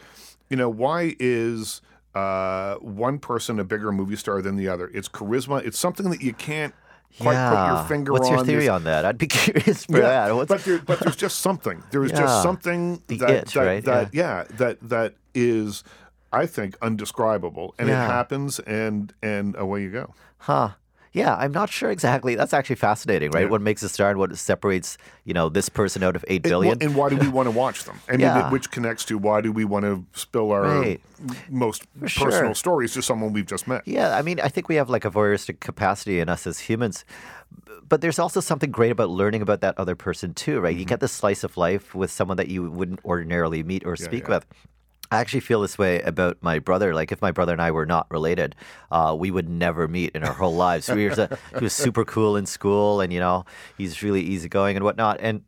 you 0.48 0.56
know, 0.56 0.68
why 0.68 1.16
is 1.18 1.82
uh, 2.18 2.76
one 2.78 3.18
person 3.18 3.58
a 3.60 3.64
bigger 3.64 3.92
movie 3.92 4.16
star 4.16 4.42
than 4.42 4.56
the 4.56 4.68
other? 4.68 4.90
It's 4.94 5.08
charisma. 5.08 5.64
It's 5.64 5.78
something 5.78 6.10
that 6.10 6.20
you 6.22 6.32
can't 6.34 6.74
quite 7.20 7.36
put 7.50 7.66
your 7.76 7.84
finger 7.84 8.12
What's 8.12 8.28
on. 8.28 8.36
What's 8.36 8.40
your 8.40 8.46
theory 8.46 8.64
There's- 8.64 8.76
on 8.76 8.84
that? 8.84 9.04
I'd 9.04 9.18
be 9.18 9.26
curious 9.44 9.84
for 9.86 9.98
yeah, 9.98 10.26
that. 10.28 10.34
What's, 10.34 10.48
but 10.48 10.64
there, 10.64 10.78
but 10.78 11.00
there's 11.00 11.16
just 11.16 11.40
something. 11.40 11.82
There 11.90 12.04
is 12.04 12.12
Yeah. 12.12 12.20
just 12.20 12.42
something 12.42 13.02
The 13.06 13.16
that 13.18 13.30
itch, 13.30 13.54
that, 13.54 13.64
right? 13.64 13.84
that 13.84 14.14
yeah. 14.14 14.44
that 14.58 14.78
that 14.88 15.14
is, 15.34 15.84
I 16.32 16.46
think, 16.46 16.76
undescribable, 16.82 17.74
and 17.78 17.88
Yeah. 17.88 18.04
it 18.04 18.08
happens, 18.08 18.58
and 18.60 19.12
and 19.22 19.54
away 19.56 19.82
you 19.82 19.90
go. 19.90 20.14
Huh. 20.38 20.70
Yeah, 21.12 21.34
I'm 21.36 21.52
not 21.52 21.70
sure 21.70 21.90
exactly. 21.90 22.34
That's 22.34 22.52
actually 22.52 22.76
fascinating, 22.76 23.30
right? 23.30 23.44
Yeah. 23.44 23.50
What 23.50 23.62
makes 23.62 23.82
a 23.82 23.88
star 23.88 24.10
and 24.10 24.18
what 24.18 24.36
separates, 24.36 24.98
you 25.24 25.34
know, 25.34 25.48
this 25.48 25.68
person 25.68 26.02
out 26.02 26.16
of 26.16 26.24
eight 26.28 26.42
billion? 26.42 26.74
And, 26.74 26.82
and 26.82 26.94
why 26.94 27.08
do 27.08 27.16
we 27.16 27.28
want 27.38 27.46
to 27.46 27.50
watch 27.50 27.84
them? 27.84 28.00
I 28.08 28.12
mean, 28.12 28.20
Yeah. 28.20 28.50
which 28.50 28.70
connects 28.70 29.04
to 29.06 29.18
why 29.18 29.40
do 29.40 29.52
we 29.52 29.64
want 29.64 29.84
to 29.84 30.04
spill 30.12 30.52
our 30.52 30.62
Right. 30.62 31.00
most 31.48 31.84
sure. 32.06 32.30
personal 32.30 32.54
stories 32.54 32.92
to 32.94 33.02
someone 33.02 33.32
we've 33.32 33.46
just 33.46 33.66
met? 33.66 33.82
Yeah, 33.86 34.16
I 34.16 34.22
mean, 34.22 34.40
I 34.40 34.48
think 34.48 34.68
we 34.68 34.76
have 34.76 34.90
like 34.90 35.04
a 35.04 35.10
voyeuristic 35.10 35.60
capacity 35.60 36.20
in 36.20 36.28
us 36.28 36.46
as 36.46 36.60
humans. 36.60 37.04
But 37.88 38.02
there's 38.02 38.18
also 38.18 38.40
something 38.40 38.70
great 38.70 38.92
about 38.92 39.08
learning 39.08 39.40
about 39.40 39.62
that 39.62 39.78
other 39.78 39.96
person 39.96 40.34
too, 40.34 40.60
right? 40.60 40.74
You 40.74 40.82
mm-hmm. 40.82 40.88
get 40.88 41.00
this 41.00 41.12
slice 41.12 41.42
of 41.42 41.56
life 41.56 41.94
with 41.94 42.10
someone 42.10 42.36
that 42.36 42.48
you 42.48 42.70
wouldn't 42.70 43.02
ordinarily 43.04 43.62
meet 43.62 43.86
or 43.86 43.96
speak 43.96 44.24
yeah. 44.24 44.36
with. 44.36 44.46
I 45.10 45.20
actually 45.20 45.40
feel 45.40 45.62
this 45.62 45.78
way 45.78 46.00
about 46.02 46.38
my 46.42 46.58
brother. 46.58 46.94
Like, 46.94 47.12
if 47.12 47.22
my 47.22 47.30
brother 47.32 47.52
and 47.52 47.62
I 47.62 47.70
were 47.70 47.86
not 47.86 48.06
related, 48.10 48.54
uh, 48.90 49.16
we 49.18 49.30
would 49.30 49.48
never 49.48 49.88
meet 49.88 50.14
in 50.14 50.22
our 50.22 50.34
whole 50.34 50.54
lives. 50.54 50.88
We 50.88 51.08
were, 51.08 51.28
he 51.58 51.64
was 51.64 51.72
super 51.72 52.04
cool 52.04 52.36
in 52.36 52.46
school, 52.46 53.00
and 53.00 53.12
you 53.12 53.20
know, 53.20 53.44
he's 53.76 54.02
really 54.02 54.20
easygoing 54.20 54.76
and 54.76 54.84
whatnot. 54.84 55.18
And 55.20 55.44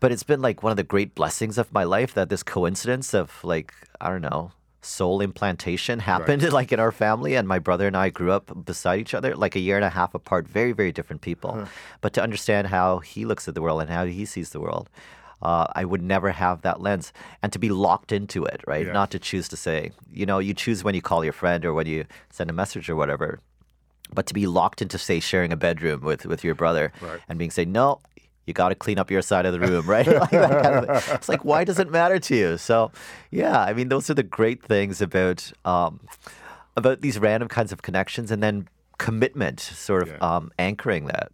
but 0.00 0.10
it's 0.10 0.24
been 0.24 0.42
like 0.42 0.64
one 0.64 0.72
of 0.72 0.76
the 0.76 0.82
great 0.82 1.14
blessings 1.14 1.58
of 1.58 1.72
my 1.72 1.84
life 1.84 2.12
that 2.14 2.28
this 2.28 2.42
coincidence 2.42 3.14
of 3.14 3.32
like 3.44 3.72
I 4.00 4.08
don't 4.08 4.20
know 4.20 4.50
soul 4.80 5.20
implantation 5.20 6.00
happened 6.00 6.42
like 6.52 6.72
in 6.72 6.80
our 6.80 6.90
family 6.90 7.36
and 7.36 7.46
my 7.46 7.60
brother 7.60 7.86
and 7.86 7.96
I 7.96 8.10
grew 8.10 8.32
up 8.32 8.64
beside 8.64 8.98
each 8.98 9.14
other 9.14 9.36
like 9.36 9.54
a 9.54 9.60
year 9.60 9.76
and 9.76 9.84
a 9.84 9.90
half 9.90 10.12
apart 10.12 10.48
very 10.48 10.72
very 10.72 10.90
different 10.90 11.22
people 11.22 11.68
but 12.00 12.12
to 12.14 12.22
understand 12.22 12.66
how 12.66 12.98
he 12.98 13.24
looks 13.24 13.46
at 13.46 13.54
the 13.54 13.62
world 13.62 13.80
and 13.80 13.90
how 13.90 14.04
he 14.04 14.24
sees 14.24 14.50
the 14.50 14.58
world 14.58 14.90
uh, 15.42 15.66
I 15.74 15.84
would 15.84 16.02
never 16.02 16.30
have 16.30 16.62
that 16.62 16.80
lens 16.80 17.12
and 17.42 17.52
to 17.52 17.58
be 17.58 17.68
locked 17.70 18.12
into 18.12 18.44
it 18.44 18.60
right 18.66 18.86
Yeah. 18.86 18.92
not 18.92 19.10
to 19.10 19.18
choose 19.18 19.48
to 19.48 19.56
say 19.56 19.90
you 20.12 20.24
know 20.26 20.38
you 20.38 20.54
choose 20.54 20.82
when 20.84 20.94
you 20.94 21.02
call 21.02 21.24
your 21.24 21.32
friend 21.32 21.64
or 21.64 21.72
when 21.74 21.86
you 21.86 22.04
send 22.30 22.48
a 22.50 22.52
message 22.52 22.88
or 22.88 22.96
whatever 22.96 23.40
but 24.14 24.26
to 24.26 24.34
be 24.34 24.46
locked 24.46 24.82
into 24.82 24.98
say 24.98 25.20
sharing 25.20 25.52
a 25.52 25.56
bedroom 25.56 26.00
with 26.02 26.26
with 26.26 26.44
your 26.44 26.54
brother 26.54 26.92
Right. 27.00 27.20
and 27.28 27.38
being 27.38 27.50
say 27.50 27.64
no 27.64 28.00
you 28.46 28.52
got 28.54 28.70
to 28.70 28.74
clean 28.74 28.98
up 28.98 29.10
your 29.10 29.22
side 29.22 29.46
of 29.46 29.52
the 29.52 29.60
room 29.68 29.84
right 29.88 30.06
like 30.22 30.30
kind 30.30 30.86
of 30.86 31.08
it's 31.14 31.28
like 31.28 31.44
why 31.44 31.64
does 31.64 31.78
it 31.78 31.90
matter 31.90 32.18
to 32.18 32.34
you 32.36 32.56
so 32.58 32.90
yeah 33.30 33.60
i 33.60 33.72
mean 33.72 33.88
those 33.88 34.10
are 34.10 34.14
the 34.14 34.22
great 34.22 34.62
things 34.62 35.00
about 35.00 35.52
um, 35.64 36.00
about 36.76 37.00
these 37.02 37.18
random 37.18 37.48
kinds 37.48 37.72
of 37.72 37.82
connections 37.82 38.30
and 38.30 38.42
then 38.42 38.66
commitment 38.98 39.60
sort 39.60 40.02
of 40.02 40.08
Yeah. 40.08 40.18
um, 40.36 40.50
anchoring 40.58 41.06
that 41.06 41.30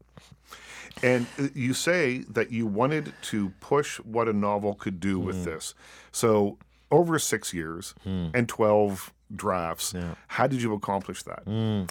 And 1.03 1.27
uh, 1.39 1.49
you 1.55 1.75
say 1.75 2.19
that 2.31 2.51
you 2.51 2.67
wanted 2.67 3.13
to 3.31 3.51
push 3.61 3.99
what 4.01 4.29
a 4.29 4.33
novel 4.33 4.75
could 4.75 5.01
do 5.01 5.21
Hmm. 5.21 5.27
with 5.27 5.45
this. 5.45 5.75
So 6.13 6.59
over 6.91 7.19
six 7.19 7.53
years 7.55 7.95
and 8.05 8.49
twelve 8.49 9.13
drafts, 9.35 9.95
how 10.29 10.47
did 10.47 10.63
you 10.63 10.73
accomplish 10.73 11.23
that? 11.25 11.43
Hmm. 11.45 11.83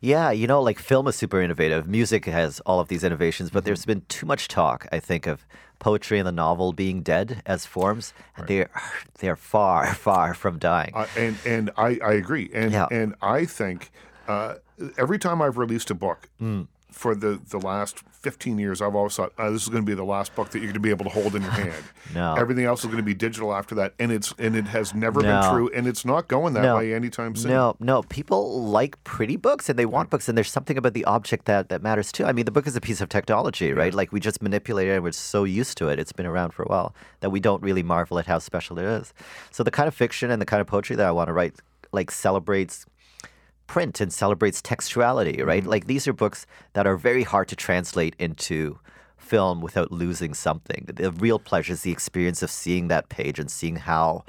Yeah, 0.00 0.30
you 0.30 0.46
know, 0.46 0.62
like 0.62 0.78
film 0.78 1.08
is 1.08 1.16
super 1.16 1.40
innovative. 1.42 1.86
Music 1.88 2.24
has 2.26 2.60
all 2.60 2.78
of 2.80 2.86
these 2.88 3.02
innovations, 3.04 3.50
but 3.50 3.64
there's 3.64 3.84
been 3.84 4.02
too 4.08 4.26
much 4.26 4.46
talk, 4.48 4.86
I 4.92 5.00
think, 5.00 5.26
of 5.26 5.44
poetry 5.80 6.18
and 6.20 6.26
the 6.26 6.32
novel 6.32 6.72
being 6.72 7.02
dead 7.02 7.42
as 7.46 7.66
forms. 7.66 8.14
And 8.36 8.46
they're 8.46 8.70
they're 9.18 9.36
far, 9.36 9.92
far 10.08 10.34
from 10.34 10.58
dying. 10.58 10.92
Uh, 10.94 11.06
and 11.16 11.36
and 11.44 11.70
I, 11.76 11.98
I 12.04 12.12
agree. 12.12 12.48
And 12.54 12.70
Yeah. 12.72 12.86
and 12.92 13.14
I 13.20 13.44
think 13.44 13.90
uh, 14.28 14.54
every 14.96 15.18
time 15.18 15.42
I've 15.42 15.58
released 15.58 15.90
a 15.90 15.94
book 15.94 16.28
Mm. 16.40 16.68
For 16.94 17.14
the, 17.16 17.40
the 17.50 17.58
last 17.58 17.98
15 18.22 18.56
years, 18.58 18.80
I've 18.80 18.94
always 18.94 19.16
thought 19.16 19.32
uh, 19.36 19.50
this 19.50 19.64
is 19.64 19.68
going 19.68 19.82
to 19.84 19.86
be 19.86 19.94
the 19.94 20.04
last 20.04 20.34
book 20.34 20.48
that 20.50 20.58
you're 20.60 20.68
going 20.68 20.74
to 20.74 20.80
be 20.80 20.90
able 20.90 21.04
to 21.04 21.10
hold 21.10 21.34
in 21.34 21.42
your 21.42 21.50
hand. 21.66 21.84
No. 22.14 22.36
Everything 22.36 22.64
else 22.64 22.80
is 22.80 22.86
going 22.86 22.98
to 22.98 23.02
be 23.02 23.12
digital 23.14 23.52
after 23.52 23.74
that, 23.74 23.92
and 23.98 24.12
it's 24.12 24.32
and 24.38 24.54
it 24.56 24.68
has 24.68 24.94
never 24.94 25.20
No. 25.20 25.28
been 25.40 25.50
true, 25.50 25.70
and 25.74 25.86
it's 25.88 26.04
not 26.04 26.28
going 26.28 26.54
that 26.54 26.62
No. 26.62 26.76
way 26.76 26.94
anytime 26.94 27.34
soon. 27.34 27.50
No, 27.50 27.76
no. 27.80 28.02
People 28.04 28.62
like 28.62 29.02
pretty 29.04 29.36
books 29.36 29.68
and 29.68 29.76
they 29.78 29.84
want 29.86 30.08
books, 30.08 30.28
and 30.28 30.38
there's 30.38 30.50
something 30.50 30.78
about 30.78 30.94
the 30.94 31.04
object 31.04 31.44
that, 31.46 31.68
that 31.68 31.82
matters 31.82 32.12
too. 32.12 32.24
I 32.24 32.32
mean, 32.32 32.44
the 32.44 32.52
book 32.52 32.66
is 32.66 32.76
a 32.76 32.80
piece 32.80 33.00
of 33.00 33.08
technology, 33.08 33.72
right? 33.72 33.92
Like 33.92 34.12
we 34.12 34.20
just 34.20 34.40
manipulate 34.40 34.88
it 34.88 34.92
and 34.92 35.02
we're 35.02 35.12
so 35.12 35.44
used 35.44 35.76
to 35.78 35.88
it. 35.88 35.98
It's 35.98 36.12
been 36.12 36.26
around 36.26 36.52
for 36.54 36.62
a 36.62 36.66
while 36.68 36.94
that 37.20 37.30
we 37.30 37.40
don't 37.40 37.62
really 37.62 37.82
marvel 37.82 38.18
at 38.20 38.26
how 38.26 38.38
special 38.38 38.78
it 38.78 38.84
is. 38.86 39.12
So 39.50 39.62
the 39.64 39.70
kind 39.72 39.88
of 39.88 39.94
fiction 39.94 40.30
and 40.30 40.40
the 40.40 40.46
kind 40.46 40.60
of 40.60 40.66
poetry 40.68 40.96
that 40.96 41.06
I 41.06 41.10
want 41.10 41.28
to 41.28 41.32
write 41.32 41.56
like 41.92 42.10
celebrates 42.10 42.86
print 43.66 44.00
and 44.00 44.12
celebrates 44.12 44.60
textuality, 44.60 45.44
right? 45.44 45.62
Mm-hmm. 45.62 45.70
Like 45.70 45.86
these 45.86 46.06
are 46.06 46.12
books 46.12 46.46
that 46.74 46.86
are 46.86 46.96
very 46.96 47.22
hard 47.22 47.48
to 47.48 47.56
translate 47.56 48.14
into 48.18 48.78
film 49.16 49.60
without 49.60 49.90
losing 49.90 50.34
something. 50.34 50.86
The 50.92 51.10
real 51.12 51.38
pleasure 51.38 51.72
is 51.72 51.82
the 51.82 51.92
experience 51.92 52.42
of 52.42 52.50
seeing 52.50 52.88
that 52.88 53.08
page 53.08 53.38
and 53.38 53.50
seeing 53.50 53.76
how 53.76 54.24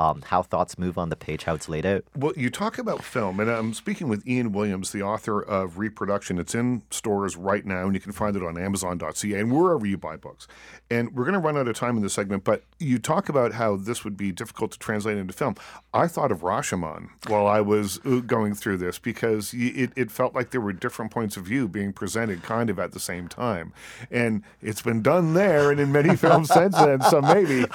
um, 0.00 0.22
how 0.22 0.42
thoughts 0.42 0.78
move 0.78 0.96
on 0.96 1.10
the 1.10 1.16
page, 1.16 1.44
how 1.44 1.54
it's 1.54 1.68
laid 1.68 1.84
out. 1.84 2.04
Well, 2.16 2.32
you 2.34 2.48
talk 2.48 2.78
about 2.78 3.04
film, 3.04 3.38
and 3.38 3.50
I'm 3.50 3.74
speaking 3.74 4.08
with 4.08 4.26
Ian 4.26 4.52
Williams, 4.52 4.92
the 4.92 5.02
author 5.02 5.42
of 5.42 5.78
Reproduction. 5.78 6.38
It's 6.38 6.54
in 6.54 6.82
stores 6.90 7.36
right 7.36 7.66
now, 7.66 7.84
and 7.84 7.94
you 7.94 8.00
can 8.00 8.12
find 8.12 8.34
it 8.34 8.42
on 8.42 8.56
Amazon.ca 8.56 9.38
and 9.38 9.52
wherever 9.52 9.84
you 9.84 9.98
buy 9.98 10.16
books. 10.16 10.48
And 10.90 11.14
we're 11.14 11.24
going 11.24 11.34
to 11.34 11.38
run 11.38 11.58
out 11.58 11.68
of 11.68 11.76
time 11.76 11.98
in 11.98 12.02
this 12.02 12.14
segment, 12.14 12.44
but 12.44 12.64
you 12.78 12.98
talk 12.98 13.28
about 13.28 13.52
how 13.52 13.76
this 13.76 14.02
would 14.02 14.16
be 14.16 14.32
difficult 14.32 14.72
to 14.72 14.78
translate 14.78 15.18
into 15.18 15.34
film. 15.34 15.54
I 15.92 16.06
thought 16.06 16.32
of 16.32 16.40
Rashomon 16.40 17.10
while 17.28 17.46
I 17.46 17.60
was 17.60 18.00
uh, 18.06 18.20
going 18.20 18.54
through 18.54 18.78
this 18.78 18.98
because 18.98 19.52
it, 19.52 19.92
it 19.96 20.10
felt 20.10 20.34
like 20.34 20.50
there 20.50 20.62
were 20.62 20.72
different 20.72 21.10
points 21.10 21.36
of 21.36 21.44
view 21.44 21.68
being 21.68 21.92
presented 21.92 22.42
kind 22.42 22.70
of 22.70 22.78
at 22.78 22.92
the 22.92 23.00
same 23.00 23.28
time. 23.28 23.74
And 24.10 24.44
it's 24.62 24.80
been 24.80 25.02
done 25.02 25.34
there 25.34 25.70
and 25.70 25.78
in 25.78 25.92
many 25.92 26.16
films 26.24 26.48
since 26.48 26.74
then, 26.74 27.02
so 27.02 27.20
maybe. 27.20 27.66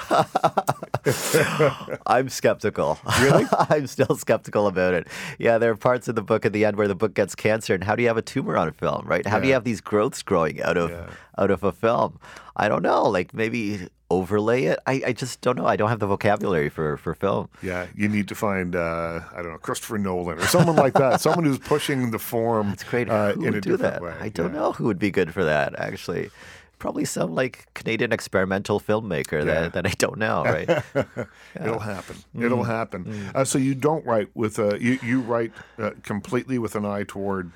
I'm 2.16 2.28
skeptical. 2.28 2.98
Really? 3.20 3.44
I'm 3.70 3.86
still 3.86 4.16
skeptical 4.16 4.66
about 4.66 4.94
it. 4.94 5.06
Yeah, 5.38 5.58
there 5.58 5.70
are 5.70 5.76
parts 5.76 6.08
of 6.08 6.14
the 6.14 6.22
book 6.22 6.44
at 6.46 6.52
the 6.52 6.64
end 6.64 6.76
where 6.76 6.88
the 6.88 6.94
book 6.94 7.14
gets 7.14 7.34
cancer, 7.34 7.74
and 7.74 7.84
how 7.84 7.94
do 7.96 8.02
you 8.02 8.08
have 8.08 8.16
a 8.16 8.22
tumor 8.22 8.56
on 8.56 8.68
a 8.68 8.72
film, 8.72 9.04
right? 9.06 9.26
How 9.26 9.38
do 9.40 9.46
you 9.48 9.54
have 9.54 9.64
these 9.64 9.80
growths 9.80 10.22
growing 10.22 10.62
out 10.62 10.76
of 10.76 10.90
Yeah. 10.90 11.06
out 11.38 11.50
of 11.50 11.62
a 11.64 11.72
film? 11.72 12.18
I 12.56 12.68
don't 12.68 12.82
know. 12.82 13.02
Like 13.04 13.34
maybe 13.34 13.88
overlay 14.08 14.64
it. 14.64 14.78
I, 14.86 15.02
I 15.08 15.12
just 15.12 15.40
don't 15.40 15.56
know. 15.58 15.66
I 15.66 15.76
don't 15.76 15.88
have 15.88 15.98
the 15.98 16.06
vocabulary 16.06 16.68
for 16.70 16.96
for 16.96 17.12
film. 17.14 17.48
Yeah, 17.62 17.86
you 17.94 18.08
need 18.08 18.28
to 18.28 18.34
find 18.34 18.74
uh, 18.76 19.20
I 19.34 19.42
don't 19.42 19.52
know 19.52 19.58
Christopher 19.58 19.98
Nolan 19.98 20.38
or 20.38 20.46
someone 20.46 20.76
like 20.76 20.94
that, 20.94 21.20
someone 21.20 21.44
who's 21.44 21.58
pushing 21.58 22.10
the 22.12 22.18
form. 22.18 22.70
It's 22.72 22.84
great. 22.84 23.10
uh, 23.10 23.32
who 23.32 23.40
in 23.46 23.54
would 23.54 23.56
a 23.56 23.60
do 23.60 23.76
that? 23.78 24.00
way. 24.02 24.14
I 24.20 24.28
don't 24.30 24.52
Yeah. 24.54 24.60
know 24.60 24.72
who 24.72 24.84
would 24.84 24.98
be 24.98 25.10
good 25.10 25.34
for 25.34 25.44
that. 25.44 25.78
Actually, 25.78 26.30
probably 26.78 27.04
some 27.04 27.34
like 27.34 27.66
Canadian 27.74 28.12
experimental 28.12 28.80
filmmaker 28.80 29.38
Yeah. 29.44 29.68
that, 29.68 29.72
that 29.74 29.86
I 29.86 29.92
don't 29.98 30.18
know. 30.18 30.44
Right? 30.44 30.68
It'll 31.60 31.78
happen. 31.78 32.16
Mm. 32.34 32.44
It'll 32.44 32.64
happen. 32.64 33.30
Uh, 33.34 33.44
so 33.44 33.58
you 33.58 33.74
don't 33.74 34.04
write 34.06 34.28
with 34.34 34.58
a 34.58 34.78
you 34.80 34.98
you 35.02 35.20
write 35.20 35.52
uh, 35.78 35.90
completely 36.02 36.58
with 36.58 36.74
an 36.74 36.84
eye 36.84 37.04
toward 37.06 37.50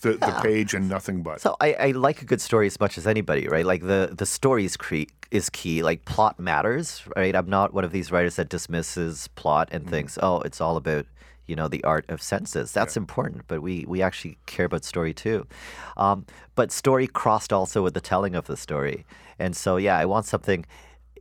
the, 0.00 0.12
the 0.12 0.38
page 0.42 0.74
and 0.74 0.88
nothing 0.88 1.22
but. 1.22 1.40
So 1.40 1.56
I, 1.60 1.72
I 1.74 1.90
like 1.90 2.22
a 2.22 2.24
good 2.24 2.40
story 2.40 2.66
as 2.66 2.78
much 2.78 2.98
as 2.98 3.06
anybody, 3.06 3.48
right? 3.48 3.66
Like 3.66 3.82
the 3.82 4.14
the 4.16 4.26
story 4.26 4.64
is, 4.64 4.76
cre- 4.76 5.10
is 5.30 5.50
key. 5.50 5.82
Like 5.82 6.04
plot 6.04 6.38
matters, 6.38 7.02
right? 7.16 7.34
I'm 7.34 7.48
not 7.48 7.74
one 7.74 7.84
of 7.84 7.90
these 7.92 8.12
writers 8.12 8.36
that 8.36 8.48
dismisses 8.48 9.28
plot 9.34 9.68
and 9.72 9.88
thinks, 9.88 10.18
oh, 10.22 10.40
it's 10.42 10.60
all 10.60 10.76
about 10.76 11.06
you 11.48 11.56
know 11.56 11.66
the 11.66 11.82
art 11.82 12.04
of 12.08 12.22
senses. 12.22 12.72
That's 12.72 12.96
important, 12.96 13.42
but 13.48 13.62
we 13.62 13.84
we 13.88 14.02
actually 14.02 14.38
care 14.46 14.66
about 14.66 14.84
story 14.84 15.12
too. 15.14 15.46
Um, 15.96 16.26
but 16.54 16.70
story 16.70 17.06
crossed 17.06 17.52
also 17.52 17.82
with 17.82 17.94
the 17.94 18.00
telling 18.00 18.36
of 18.36 18.46
the 18.46 18.56
story, 18.56 19.04
and 19.38 19.56
so 19.56 19.76
yeah, 19.76 19.98
I 19.98 20.04
want 20.04 20.26
something 20.26 20.64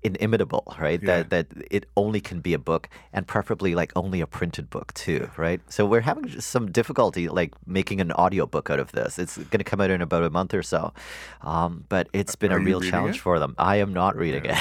inimitable, 0.04 0.76
right? 0.80 1.02
Yeah. 1.02 1.24
That 1.24 1.30
that 1.30 1.48
it 1.72 1.86
only 1.96 2.22
can 2.22 2.40
be 2.40 2.54
a 2.54 2.60
book, 2.60 2.90
and 3.14 3.28
preferably 3.28 3.76
like 3.76 3.92
only 3.96 4.22
a 4.22 4.28
printed 4.28 4.70
book 4.70 4.94
too, 4.94 5.30
right? 5.38 5.62
So 5.70 5.86
we're 5.86 6.02
having 6.02 6.40
some 6.40 6.72
difficulty 6.72 7.30
like 7.30 7.54
making 7.66 8.02
an 8.02 8.12
audiobook 8.12 8.70
out 8.70 8.80
of 8.80 8.92
this. 8.92 9.20
It's 9.20 9.38
going 9.38 9.60
to 9.60 9.64
come 9.64 9.82
out 9.82 9.90
in 9.90 10.02
about 10.02 10.24
a 10.24 10.30
month 10.30 10.54
or 10.54 10.64
so, 10.64 10.94
um, 11.42 11.86
but 11.90 12.08
it's 12.14 12.36
been 12.36 12.52
Are 12.52 12.58
a 12.58 12.64
real 12.64 12.82
challenge 12.82 13.18
it? 13.18 13.22
for 13.22 13.40
them. 13.40 13.56
I 13.58 13.78
am 13.78 13.94
not 13.94 14.16
reading 14.16 14.44
it. 14.46 14.58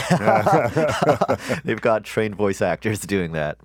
They've 1.65 1.81
got 1.81 2.05
trained 2.05 2.37
voice 2.37 2.63
actors 2.63 3.01
doing 3.01 3.33
that. 3.33 3.59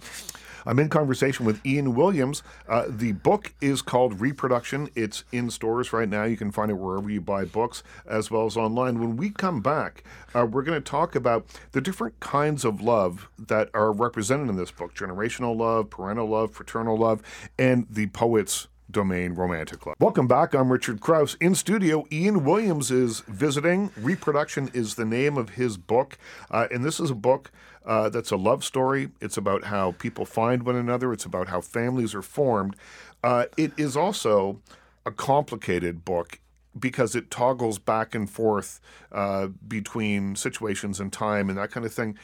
I'm 0.66 0.80
in 0.80 0.90
conversation 0.90 1.46
with 1.46 1.66
Ian 1.66 1.96
Williams. 1.96 2.44
Uh, 2.68 2.86
the 2.88 3.14
book 3.14 3.54
is 3.62 3.82
called 3.82 4.22
Reproduction. 4.22 4.90
It's 4.96 5.24
in 5.32 5.50
stores 5.50 5.94
right 5.94 6.10
now. 6.10 6.24
You 6.24 6.38
can 6.38 6.52
find 6.52 6.70
it 6.70 6.76
wherever 6.76 7.10
you 7.10 7.22
buy 7.22 7.46
books 7.46 7.84
as 8.06 8.30
well 8.30 8.46
as 8.46 8.58
online. 8.58 9.00
When 9.00 9.18
we 9.18 9.30
come 9.30 9.62
back, 9.62 10.04
uh, 10.34 10.46
we're 10.46 10.64
going 10.64 10.82
to 10.82 10.90
talk 10.90 11.16
about 11.16 11.48
the 11.72 11.82
different 11.82 12.20
kinds 12.20 12.64
of 12.66 12.82
love 12.82 13.30
that 13.38 13.70
are 13.74 13.92
represented 13.92 14.50
in 14.50 14.56
this 14.56 14.72
book 14.72 14.94
generational 14.94 15.56
love, 15.56 15.90
parental 15.90 16.28
love, 16.28 16.52
fraternal 16.52 16.98
love, 16.98 17.22
and 17.58 17.88
the 17.90 18.08
poet's 18.08 18.68
domain 18.92 19.34
romantic 19.34 19.86
love. 19.86 19.96
Welcome 20.00 20.28
back. 20.28 20.54
I'm 20.54 20.72
Richard 20.72 21.00
Crouse. 21.00 21.36
In 21.36 21.56
studio, 21.56 22.06
Ian 22.12 22.44
Williams 22.44 22.92
is 22.92 23.22
visiting. 23.22 23.92
Reproduction 23.98 24.70
is 24.74 24.96
the 24.96 25.06
name 25.06 25.38
of 25.38 25.52
his 25.52 25.78
book. 25.78 26.18
Uh, 26.50 26.68
and 26.72 26.84
this 26.84 27.00
is 27.00 27.10
a 27.10 27.16
book 27.16 27.52
uh, 27.86 28.10
that's 28.10 28.32
a 28.32 28.38
love 28.38 28.64
story. 28.64 29.10
It's 29.20 29.38
about 29.38 29.66
how 29.66 29.94
people 29.94 30.26
find 30.26 30.64
one 30.64 30.76
another, 30.76 31.14
it's 31.14 31.26
about 31.26 31.48
how 31.48 31.62
families 31.62 32.14
are 32.14 32.22
formed. 32.22 32.76
Uh, 33.24 33.46
it 33.58 33.72
is 33.78 33.96
also 33.96 34.62
a 35.06 35.12
complicated 35.12 36.06
book 36.06 36.40
because 36.80 37.16
it 37.16 37.30
toggles 37.30 37.80
back 37.80 38.16
and 38.16 38.30
forth 38.30 38.80
uh, 39.12 39.48
between 39.68 40.36
situations 40.36 41.00
and 41.00 41.12
time 41.12 41.50
and 41.50 41.58
that 41.58 41.72
kind 41.72 41.86
of 41.86 41.94
thing. 41.94 42.18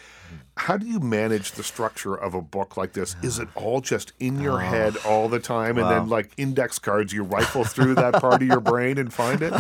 How 0.57 0.75
do 0.75 0.87
you 0.87 0.99
manage 0.99 1.51
the 1.51 1.63
structure 1.63 2.15
of 2.15 2.33
a 2.33 2.41
book 2.41 2.77
like 2.77 2.93
this? 2.93 3.15
Is 3.21 3.37
it 3.37 3.47
all 3.53 3.79
just 3.79 4.13
in 4.19 4.41
your 4.41 4.55
oh, 4.55 4.57
head 4.57 4.97
all 5.05 5.29
the 5.29 5.39
time, 5.39 5.77
and 5.77 5.85
wow. 5.85 5.89
then 5.89 6.09
like 6.09 6.31
index 6.35 6.79
cards, 6.79 7.13
you 7.13 7.23
rifle 7.23 7.63
through 7.63 7.95
that 7.95 8.15
part 8.15 8.41
of 8.41 8.47
your 8.47 8.59
brain 8.59 8.97
and 8.97 9.13
find 9.13 9.41
it? 9.43 9.53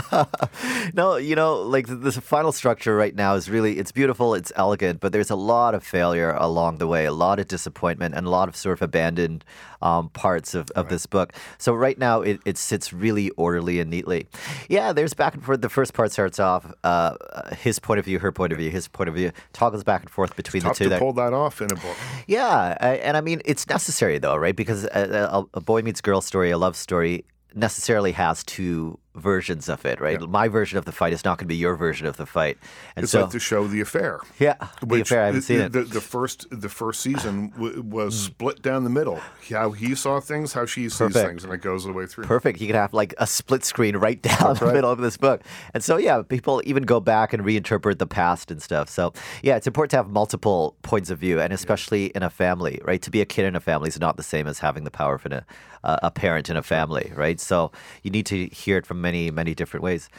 no, 0.95 1.17
you 1.17 1.35
know, 1.35 1.61
like 1.61 1.85
the 1.87 2.11
final 2.11 2.51
structure 2.51 2.95
right 2.95 3.15
now 3.15 3.35
is 3.35 3.47
really 3.47 3.77
it's 3.77 3.91
beautiful, 3.91 4.33
it's 4.33 4.51
elegant, 4.55 4.99
but 4.99 5.11
there's 5.11 5.29
a 5.29 5.35
lot 5.35 5.75
of 5.75 5.83
failure 5.83 6.31
along 6.31 6.79
the 6.79 6.87
way, 6.87 7.05
a 7.05 7.11
lot 7.11 7.39
of 7.39 7.47
disappointment, 7.47 8.15
and 8.15 8.25
a 8.25 8.29
lot 8.29 8.49
of 8.49 8.55
sort 8.55 8.79
of 8.79 8.81
abandoned 8.81 9.45
um, 9.81 10.09
parts 10.09 10.55
of, 10.55 10.71
of 10.71 10.85
right. 10.85 10.89
this 10.89 11.05
book. 11.05 11.33
So 11.57 11.73
right 11.73 11.97
now 11.97 12.21
it, 12.21 12.39
it 12.45 12.57
sits 12.57 12.91
really 12.91 13.29
orderly 13.31 13.79
and 13.79 13.89
neatly. 13.89 14.27
Yeah, 14.67 14.93
there's 14.93 15.13
back 15.13 15.35
and 15.35 15.43
forth. 15.43 15.61
The 15.61 15.69
first 15.69 15.93
part 15.93 16.11
starts 16.11 16.39
off 16.39 16.73
uh, 16.83 17.15
his 17.55 17.79
point 17.79 17.99
of 17.99 18.05
view, 18.05 18.19
her 18.19 18.31
point 18.31 18.51
of 18.51 18.57
view, 18.57 18.71
his 18.71 18.87
point 18.87 19.09
of 19.09 19.15
view, 19.15 19.31
toggles 19.53 19.83
back 19.83 20.01
and 20.01 20.09
forth 20.09 20.35
between 20.35 20.56
the 20.59 20.71
two 20.73 20.89
to 20.89 20.99
pull 20.99 21.13
that 21.13 21.33
off 21.33 21.61
in 21.61 21.71
a 21.71 21.75
book. 21.75 21.97
Yeah, 22.27 22.77
and 22.81 23.17
I 23.17 23.21
mean 23.21 23.41
it's 23.45 23.67
necessary 23.67 24.17
though, 24.17 24.35
right? 24.35 24.55
Because 24.55 24.85
a, 24.85 25.29
a, 25.31 25.45
a 25.55 25.61
boy 25.61 25.81
meets 25.81 26.01
girl 26.01 26.21
story, 26.21 26.51
a 26.51 26.57
love 26.57 26.75
story, 26.75 27.25
necessarily 27.55 28.11
has 28.11 28.43
two 28.43 28.99
versions 29.17 29.69
of 29.69 29.85
it, 29.85 29.99
right? 29.99 30.19
Yeah. 30.19 30.27
My 30.27 30.47
version 30.47 30.77
of 30.77 30.85
the 30.85 30.91
fight 30.91 31.13
is 31.13 31.25
not 31.25 31.37
going 31.37 31.45
to 31.45 31.47
be 31.47 31.55
your 31.55 31.75
version 31.75 32.07
of 32.07 32.17
the 32.17 32.25
fight. 32.25 32.57
And 32.95 33.03
it's 33.03 33.11
so, 33.11 33.21
like 33.21 33.31
the 33.31 33.39
show 33.39 33.67
The 33.67 33.81
Affair. 33.81 34.21
Yeah, 34.39 34.55
The 34.81 35.01
Affair. 35.01 35.23
I 35.23 35.25
haven't 35.27 35.41
seen 35.41 35.61
it. 35.61 35.71
The, 35.71 35.83
the, 35.83 36.01
first 36.01 36.47
the 36.49 36.69
first 36.69 37.01
season 37.01 37.49
w- 37.49 37.81
was 37.81 38.15
mm. 38.15 38.25
split 38.25 38.61
down 38.61 38.83
the 38.83 38.89
middle. 38.89 39.19
How 39.49 39.71
he 39.71 39.95
saw 39.95 40.19
things, 40.19 40.53
how 40.53 40.65
she 40.65 40.83
sees 40.83 40.97
Perfect. 40.97 41.27
things, 41.27 41.43
and 41.43 41.53
it 41.53 41.61
goes 41.61 41.85
all 41.85 41.91
the 41.91 41.97
way 41.97 42.05
through. 42.05 42.25
Perfect. 42.25 42.59
You 42.61 42.67
could 42.67 42.75
have 42.75 42.93
like 42.93 43.13
a 43.17 43.27
split 43.27 43.63
screen 43.63 43.97
right 43.97 44.21
down 44.21 44.37
That's 44.39 44.59
the 44.59 44.65
right. 44.67 44.75
middle 44.75 44.91
of 44.91 44.99
this 44.99 45.17
book. 45.17 45.41
And 45.73 45.83
so 45.83 45.97
yeah, 45.97 46.21
people 46.21 46.61
even 46.65 46.83
go 46.83 46.99
back 46.99 47.33
and 47.33 47.43
reinterpret 47.43 47.99
the 47.99 48.07
past 48.07 48.51
and 48.51 48.61
stuff. 48.61 48.89
So 48.89 49.13
yeah, 49.43 49.55
it's 49.55 49.67
important 49.67 49.91
to 49.91 49.97
have 49.97 50.09
multiple 50.09 50.75
points 50.81 51.09
of 51.09 51.19
view, 51.19 51.39
and 51.39 51.53
especially 51.53 52.05
yeah. 52.05 52.11
in 52.15 52.23
a 52.23 52.29
family, 52.29 52.79
right? 52.83 53.01
To 53.01 53.11
be 53.11 53.21
a 53.21 53.25
kid 53.25 53.45
in 53.45 53.55
a 53.55 53.59
family 53.59 53.89
is 53.89 53.99
not 53.99 54.17
the 54.17 54.23
same 54.23 54.47
as 54.47 54.59
having 54.59 54.83
the 54.83 54.91
power 54.91 55.15
of 55.15 55.25
a, 55.25 55.45
a 55.83 56.11
parent 56.11 56.49
in 56.49 56.57
a 56.57 56.63
family, 56.63 57.11
right? 57.15 57.39
So 57.39 57.71
you 58.03 58.11
need 58.11 58.25
to 58.27 58.47
hear 58.47 58.77
it 58.77 58.85
from 58.85 59.01
many 59.07 59.31
many 59.31 59.53
different 59.55 59.83
ways. 59.83 60.09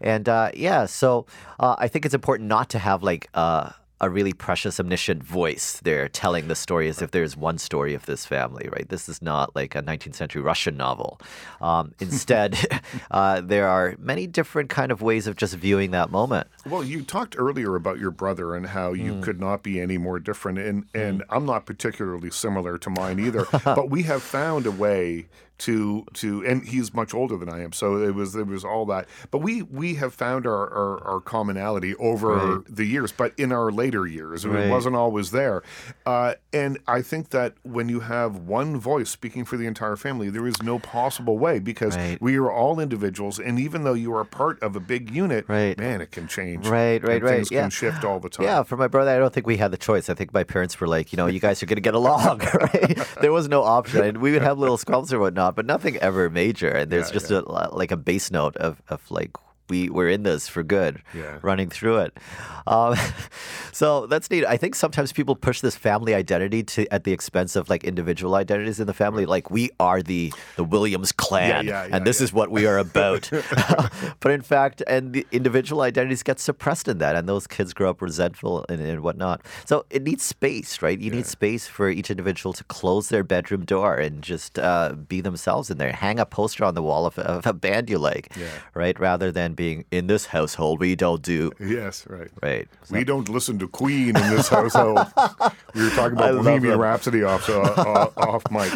And 0.00 0.28
uh, 0.28 0.50
yeah, 0.54 0.86
so 0.86 1.26
uh, 1.58 1.76
I 1.78 1.86
think 1.88 2.04
it's 2.06 2.14
important 2.14 2.48
not 2.48 2.70
to 2.70 2.78
have 2.78 3.02
like 3.02 3.28
uh, 3.34 3.70
a 4.00 4.08
really 4.08 4.32
precious, 4.32 4.80
omniscient 4.80 5.22
voice 5.22 5.78
there 5.84 6.08
telling 6.08 6.48
the 6.48 6.54
story 6.54 6.88
as 6.88 7.02
if 7.02 7.10
there's 7.10 7.36
one 7.36 7.58
story 7.58 7.92
of 7.92 8.06
this 8.06 8.24
family, 8.24 8.66
right? 8.72 8.88
This 8.88 9.08
is 9.10 9.20
not 9.20 9.54
like 9.54 9.74
a 9.74 9.82
19th 9.82 10.14
century 10.14 10.40
Russian 10.40 10.76
novel. 10.76 11.20
Um, 11.60 11.92
instead, 12.00 12.56
uh, 13.10 13.42
there 13.42 13.68
are 13.68 13.96
many 13.98 14.26
different 14.26 14.70
kind 14.70 14.90
of 14.90 15.02
ways 15.02 15.26
of 15.26 15.36
just 15.36 15.54
viewing 15.54 15.90
that 15.90 16.10
moment. 16.10 16.46
Well, 16.64 16.82
you 16.82 17.02
talked 17.02 17.34
earlier 17.38 17.76
about 17.76 17.98
your 17.98 18.10
brother 18.10 18.54
and 18.54 18.66
how 18.66 18.94
you 18.94 19.14
mm. 19.14 19.22
could 19.22 19.38
not 19.38 19.62
be 19.62 19.80
any 19.80 19.98
more 19.98 20.18
different, 20.18 20.58
and 20.58 20.86
and 20.94 21.20
mm. 21.20 21.24
I'm 21.28 21.44
not 21.44 21.66
particularly 21.66 22.30
similar 22.30 22.78
to 22.78 22.90
mine 22.90 23.20
either. 23.20 23.46
but 23.64 23.90
we 23.90 24.04
have 24.04 24.22
found 24.22 24.66
a 24.66 24.70
way 24.70 25.28
to 25.60 26.06
to 26.14 26.44
and 26.44 26.66
he's 26.66 26.92
much 26.94 27.14
older 27.14 27.36
than 27.36 27.48
I 27.48 27.62
am, 27.62 27.72
so 27.72 28.02
it 28.02 28.14
was 28.14 28.34
it 28.34 28.46
was 28.46 28.64
all 28.64 28.86
that. 28.86 29.08
But 29.30 29.38
we 29.38 29.62
we 29.62 29.94
have 29.94 30.14
found 30.14 30.46
our 30.46 30.70
our, 30.70 31.04
our 31.06 31.20
commonality 31.20 31.94
over 31.96 32.28
right. 32.34 32.64
the 32.68 32.84
years, 32.84 33.12
but 33.12 33.38
in 33.38 33.52
our 33.52 33.70
later 33.70 34.06
years, 34.06 34.46
right. 34.46 34.66
it 34.66 34.70
wasn't 34.70 34.96
always 34.96 35.30
there. 35.30 35.62
Uh, 36.06 36.34
and 36.52 36.78
I 36.88 37.02
think 37.02 37.30
that 37.30 37.54
when 37.62 37.88
you 37.88 38.00
have 38.00 38.38
one 38.38 38.78
voice 38.78 39.10
speaking 39.10 39.44
for 39.44 39.56
the 39.56 39.66
entire 39.66 39.96
family, 39.96 40.30
there 40.30 40.46
is 40.46 40.62
no 40.62 40.78
possible 40.78 41.38
way 41.38 41.58
because 41.58 41.96
right. 41.96 42.20
we 42.20 42.36
are 42.36 42.50
all 42.50 42.80
individuals, 42.80 43.38
and 43.38 43.58
even 43.58 43.84
though 43.84 43.94
you 43.94 44.14
are 44.14 44.24
part 44.24 44.62
of 44.62 44.76
a 44.76 44.80
big 44.80 45.10
unit, 45.10 45.48
man, 45.78 46.00
it 46.00 46.10
can 46.10 46.26
change. 46.26 46.66
Right, 46.66 47.02
right, 47.02 47.22
right. 47.22 47.36
Things 47.36 47.50
yeah. 47.50 47.62
can 47.62 47.70
shift 47.70 48.04
all 48.04 48.18
the 48.18 48.30
time. 48.30 48.46
Yeah, 48.46 48.62
for 48.62 48.76
my 48.76 48.88
brother, 48.88 49.10
I 49.10 49.18
don't 49.18 49.32
think 49.32 49.46
we 49.46 49.58
had 49.58 49.70
the 49.70 49.78
choice. 49.78 50.08
I 50.08 50.14
think 50.14 50.32
my 50.32 50.44
parents 50.44 50.80
were 50.80 50.88
like, 50.88 51.12
you 51.12 51.18
know, 51.18 51.26
you 51.26 51.40
guys 51.40 51.62
are 51.62 51.66
going 51.66 51.76
to 51.76 51.82
get 51.82 51.94
along. 51.94 52.40
right? 52.54 52.98
There 53.20 53.32
was 53.32 53.48
no 53.48 53.62
option, 53.62 54.02
and 54.02 54.18
we 54.22 54.32
would 54.32 54.42
have 54.42 54.58
little 54.58 54.78
squabbles 54.78 55.12
or 55.12 55.18
whatnot 55.18 55.49
but 55.50 55.66
nothing 55.66 55.96
ever 55.98 56.30
major. 56.30 56.68
And 56.68 56.90
there's 56.90 57.08
yeah, 57.08 57.12
just 57.12 57.30
yeah. 57.30 57.40
a 57.46 57.74
like 57.74 57.90
a 57.90 57.96
bass 57.96 58.30
note 58.30 58.56
of, 58.56 58.82
of 58.88 59.10
like 59.10 59.30
we 59.70 59.88
we're 59.88 60.10
in 60.10 60.24
this 60.24 60.48
for 60.48 60.62
good, 60.62 61.02
yeah. 61.14 61.38
running 61.42 61.70
through 61.70 61.98
it. 61.98 62.18
Um, 62.66 62.96
so 63.72 64.06
that's 64.06 64.30
neat. 64.30 64.44
I 64.44 64.56
think 64.56 64.74
sometimes 64.74 65.12
people 65.12 65.36
push 65.36 65.60
this 65.60 65.76
family 65.76 66.14
identity 66.14 66.62
to 66.64 66.92
at 66.92 67.04
the 67.04 67.12
expense 67.12 67.56
of 67.56 67.70
like 67.70 67.84
individual 67.84 68.34
identities 68.34 68.80
in 68.80 68.86
the 68.86 68.92
family. 68.92 69.24
Like 69.24 69.50
we 69.50 69.70
are 69.80 70.02
the 70.02 70.32
the 70.56 70.64
Williams 70.64 71.12
clan, 71.12 71.66
yeah, 71.66 71.86
yeah, 71.86 71.96
and 71.96 72.06
this 72.06 72.20
is 72.20 72.32
what 72.32 72.50
we 72.50 72.66
are 72.66 72.78
about. 72.78 73.30
but 74.20 74.32
in 74.32 74.42
fact, 74.42 74.82
and 74.86 75.12
the 75.12 75.26
individual 75.32 75.82
identities 75.82 76.22
get 76.22 76.40
suppressed 76.40 76.88
in 76.88 76.98
that, 76.98 77.16
and 77.16 77.28
those 77.28 77.46
kids 77.46 77.72
grow 77.72 77.90
up 77.90 78.02
resentful 78.02 78.66
and, 78.68 78.80
and 78.80 79.00
whatnot. 79.00 79.40
So 79.64 79.86
it 79.90 80.02
needs 80.02 80.22
space, 80.22 80.82
right? 80.82 80.98
You 80.98 81.10
need 81.10 81.26
space 81.26 81.66
for 81.66 81.88
each 81.88 82.10
individual 82.10 82.52
to 82.54 82.64
close 82.64 83.08
their 83.08 83.22
bedroom 83.22 83.64
door 83.64 83.94
and 83.94 84.22
just 84.22 84.58
uh, 84.58 84.94
be 84.94 85.20
themselves 85.20 85.70
in 85.70 85.78
there. 85.78 85.92
Hang 85.92 86.18
a 86.18 86.26
poster 86.26 86.64
on 86.64 86.74
the 86.74 86.82
wall 86.82 87.06
of, 87.06 87.18
of 87.18 87.46
a 87.46 87.52
band 87.52 87.88
you 87.88 87.98
like, 87.98 88.34
right? 88.74 88.98
Rather 88.98 89.30
than 89.30 89.54
being 89.60 89.84
in 89.90 90.06
this 90.06 90.24
household, 90.24 90.80
we 90.80 90.96
don't 90.96 91.20
do. 91.20 91.52
Yes, 91.60 92.06
right. 92.08 92.30
Right. 92.42 92.66
So. 92.84 92.96
We 92.96 93.04
don't 93.04 93.28
listen 93.28 93.58
to 93.58 93.68
Queen 93.68 94.16
in 94.16 94.30
this 94.30 94.48
household. 94.48 94.96
we 95.74 95.82
were 95.82 95.90
talking 95.90 96.16
about 96.16 96.42
Bohemian 96.42 96.78
Rhapsody 96.78 97.22
off 97.24 97.46
uh, 97.50 97.60
uh, 97.60 98.10
off 98.16 98.50
mic. 98.50 98.72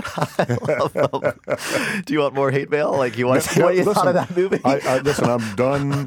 do 2.04 2.12
you 2.12 2.20
want 2.20 2.34
more 2.34 2.50
hate 2.50 2.70
mail? 2.70 2.92
Like 2.92 3.16
you 3.16 3.26
want 3.26 3.40
to 3.40 3.58
no, 3.58 3.64
what 3.64 3.76
you 3.76 3.84
listen, 3.84 3.94
thought 3.94 4.08
of 4.08 4.14
that 4.14 4.36
movie? 4.36 4.60
I, 4.62 4.80
I, 4.80 4.98
listen, 4.98 5.24
I'm 5.24 5.56
done 5.56 6.06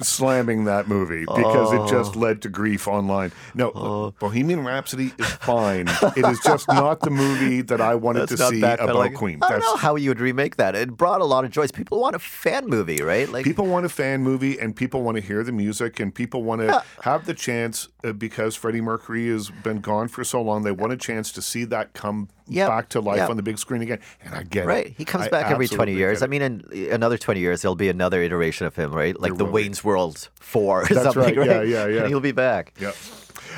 slamming 0.00 0.64
that 0.64 0.88
movie 0.88 1.20
because 1.20 1.72
oh. 1.72 1.84
it 1.84 1.88
just 1.88 2.16
led 2.16 2.42
to 2.42 2.48
grief 2.48 2.88
online. 2.88 3.30
No, 3.54 3.70
oh. 3.72 4.14
Bohemian 4.18 4.64
Rhapsody 4.64 5.12
is 5.16 5.26
fine. 5.26 5.86
it 6.16 6.26
is 6.26 6.40
just 6.40 6.66
not 6.66 7.02
the 7.02 7.10
movie 7.10 7.62
that 7.62 7.80
I 7.80 7.94
wanted 7.94 8.28
That's 8.28 8.40
to 8.40 8.48
see 8.48 8.62
about 8.62 8.96
like, 8.96 9.14
Queen. 9.14 9.38
I 9.42 9.48
don't 9.48 9.60
That's, 9.60 9.72
know 9.72 9.76
how 9.76 9.94
you 9.94 10.10
would 10.10 10.20
remake 10.20 10.56
that. 10.56 10.74
It 10.74 10.96
brought 10.96 11.20
a 11.20 11.24
lot 11.24 11.44
of 11.44 11.52
joy. 11.52 11.68
People 11.68 12.00
want 12.00 12.16
a 12.16 12.18
fan 12.18 12.66
movie, 12.66 13.00
right? 13.00 13.28
Like 13.28 13.44
people 13.44 13.66
want 13.66 13.86
a 13.86 13.91
fan 13.92 14.22
movie 14.22 14.58
and 14.58 14.74
people 14.74 15.02
want 15.02 15.16
to 15.16 15.22
hear 15.22 15.44
the 15.44 15.52
music 15.52 16.00
and 16.00 16.14
people 16.14 16.42
want 16.42 16.60
to 16.62 16.84
have 17.02 17.26
the 17.26 17.34
chance 17.34 17.88
uh, 18.04 18.12
because 18.12 18.56
Freddie 18.56 18.80
Mercury 18.80 19.28
has 19.28 19.50
been 19.62 19.80
gone 19.80 20.08
for 20.08 20.24
so 20.24 20.42
long. 20.42 20.62
They 20.62 20.72
want 20.72 20.92
a 20.92 20.96
chance 20.96 21.30
to 21.32 21.42
see 21.42 21.64
that 21.66 21.92
come 21.92 22.28
yep. 22.48 22.68
back 22.68 22.88
to 22.90 23.00
life 23.00 23.18
yep. 23.18 23.30
on 23.30 23.36
the 23.36 23.42
big 23.42 23.58
screen 23.58 23.82
again. 23.82 24.00
And 24.24 24.34
I 24.34 24.42
get 24.42 24.66
right. 24.66 24.86
it. 24.86 24.88
Right, 24.88 24.94
he 24.96 25.04
comes 25.04 25.26
I 25.26 25.28
back 25.28 25.50
every 25.50 25.68
20 25.68 25.94
years. 25.94 26.22
I 26.22 26.26
mean, 26.26 26.42
in 26.42 26.92
another 26.92 27.18
20 27.18 27.40
years, 27.40 27.62
there'll 27.62 27.76
be 27.76 27.88
another 27.88 28.22
iteration 28.22 28.66
of 28.66 28.74
him, 28.74 28.92
right? 28.92 29.18
Like 29.18 29.32
there 29.32 29.46
the 29.46 29.52
Wayne's. 29.52 29.84
World 29.84 30.28
4 30.40 30.82
or 30.82 30.86
That's 30.86 31.02
something, 31.02 31.22
right? 31.22 31.36
right? 31.36 31.46
Yeah, 31.48 31.62
yeah, 31.62 31.86
yeah. 31.86 32.00
And 32.00 32.08
he'll 32.08 32.20
be 32.20 32.32
back. 32.32 32.72
Yep. 32.78 32.94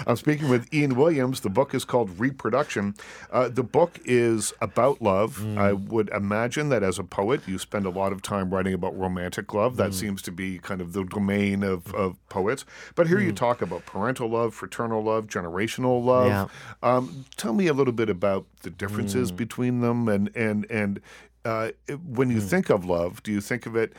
I'm 0.06 0.16
speaking 0.16 0.48
with 0.48 0.72
Ian 0.72 0.96
Williams. 0.96 1.40
The 1.40 1.50
book 1.50 1.74
is 1.74 1.84
called 1.84 2.18
Reproduction. 2.18 2.94
Uh, 3.30 3.48
the 3.48 3.62
book 3.62 4.00
is 4.04 4.52
about 4.60 5.00
love. 5.02 5.38
Mm. 5.38 5.58
I 5.58 5.72
would 5.72 6.08
imagine 6.10 6.68
that 6.70 6.82
as 6.82 6.98
a 6.98 7.04
poet, 7.04 7.46
you 7.46 7.58
spend 7.58 7.86
a 7.86 7.90
lot 7.90 8.12
of 8.12 8.22
time 8.22 8.50
writing 8.50 8.74
about 8.74 8.98
romantic 8.98 9.52
love. 9.54 9.76
That 9.76 9.90
mm. 9.90 9.94
seems 9.94 10.22
to 10.22 10.32
be 10.32 10.58
kind 10.58 10.80
of 10.80 10.92
the 10.92 11.04
domain 11.04 11.62
of, 11.62 11.94
of 11.94 12.16
poets. 12.28 12.64
But 12.94 13.06
here 13.06 13.18
mm. 13.18 13.26
you 13.26 13.32
talk 13.32 13.62
about 13.62 13.86
parental 13.86 14.28
love, 14.28 14.54
fraternal 14.54 15.02
love, 15.02 15.26
generational 15.26 16.04
love. 16.04 16.26
Yeah. 16.26 16.46
Um, 16.82 17.24
tell 17.36 17.52
me 17.52 17.66
a 17.66 17.72
little 17.72 17.92
bit 17.92 18.08
about 18.08 18.46
the 18.62 18.70
differences 18.70 19.30
mm. 19.30 19.36
between 19.36 19.80
them 19.80 20.08
and 20.08 20.30
and 20.34 20.66
and 20.70 21.00
uh, 21.44 21.70
when 22.06 22.30
you 22.30 22.38
mm. 22.38 22.48
think 22.48 22.70
of 22.70 22.84
love, 22.84 23.22
do 23.22 23.30
you 23.30 23.40
think 23.40 23.66
of 23.66 23.76
it 23.76 23.92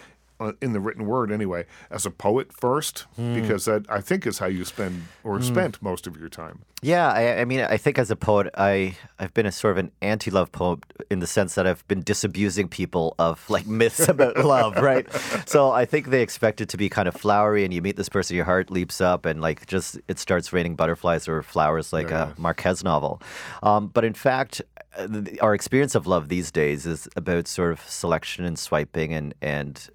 in 0.61 0.73
the 0.73 0.79
written 0.79 1.05
word 1.05 1.31
anyway, 1.31 1.65
as 1.89 2.05
a 2.05 2.11
poet 2.11 2.51
first, 2.51 3.05
because 3.15 3.65
that 3.65 3.85
I 3.89 4.01
think 4.01 4.27
is 4.27 4.39
how 4.39 4.47
you 4.47 4.65
spend 4.65 5.03
or 5.23 5.41
spent 5.41 5.81
most 5.81 6.07
of 6.07 6.17
your 6.17 6.29
time. 6.29 6.59
Yeah, 6.81 7.11
I, 7.11 7.41
I 7.41 7.45
mean, 7.45 7.61
I 7.61 7.77
think 7.77 7.97
as 7.97 8.11
a 8.11 8.15
poet, 8.15 8.47
I 8.55 8.95
I've 9.17 9.33
been 9.33 9.45
a 9.45 9.51
sort 9.51 9.71
of 9.71 9.77
an 9.77 9.91
anti-love 10.01 10.51
poet 10.51 10.79
in 11.09 11.19
the 11.19 11.25
sense 11.25 11.55
that 11.55 11.65
I've 11.65 11.87
been 11.87 12.03
disabusing 12.03 12.67
people 12.67 13.15
of 13.17 13.49
like 13.49 13.65
myths 13.65 14.07
about 14.07 14.37
love, 14.37 14.75
right? 14.77 15.11
So 15.47 15.71
I 15.71 15.85
think 15.85 16.07
they 16.07 16.21
expect 16.21 16.61
it 16.61 16.69
to 16.69 16.77
be 16.77 16.89
kind 16.89 17.07
of 17.07 17.15
flowery, 17.15 17.63
and 17.63 17.73
you 17.73 17.81
meet 17.81 17.95
this 17.95 18.09
person, 18.09 18.35
your 18.35 18.45
heart 18.45 18.69
leaps 18.69 19.01
up, 19.01 19.25
and 19.25 19.41
like 19.41 19.65
just 19.65 19.97
it 20.07 20.19
starts 20.19 20.53
raining 20.53 20.75
butterflies 20.75 21.27
or 21.27 21.41
flowers, 21.41 21.91
like 21.93 22.11
a 22.11 22.33
Marquez 22.37 22.83
novel. 22.83 23.21
Um, 23.63 23.87
but 23.87 24.03
in 24.03 24.13
fact, 24.13 24.61
uh, 24.97 25.07
our 25.41 25.55
experience 25.55 25.95
of 25.95 26.07
love 26.07 26.29
these 26.29 26.51
days 26.51 26.85
is 26.85 27.07
about 27.15 27.47
sort 27.47 27.71
of 27.71 27.79
selection 27.89 28.45
and 28.45 28.59
swiping 28.59 29.13
and 29.13 29.33
and 29.41 29.89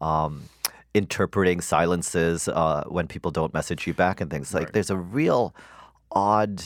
um, 0.00 0.44
interpreting 0.94 1.60
silences 1.60 2.48
uh, 2.48 2.84
when 2.88 3.06
people 3.06 3.30
don't 3.30 3.52
message 3.52 3.86
you 3.86 3.94
back 3.94 4.20
and 4.20 4.30
things 4.30 4.54
like. 4.54 4.72
There's 4.72 4.90
a 4.90 4.96
real 4.96 5.54
odd, 6.12 6.62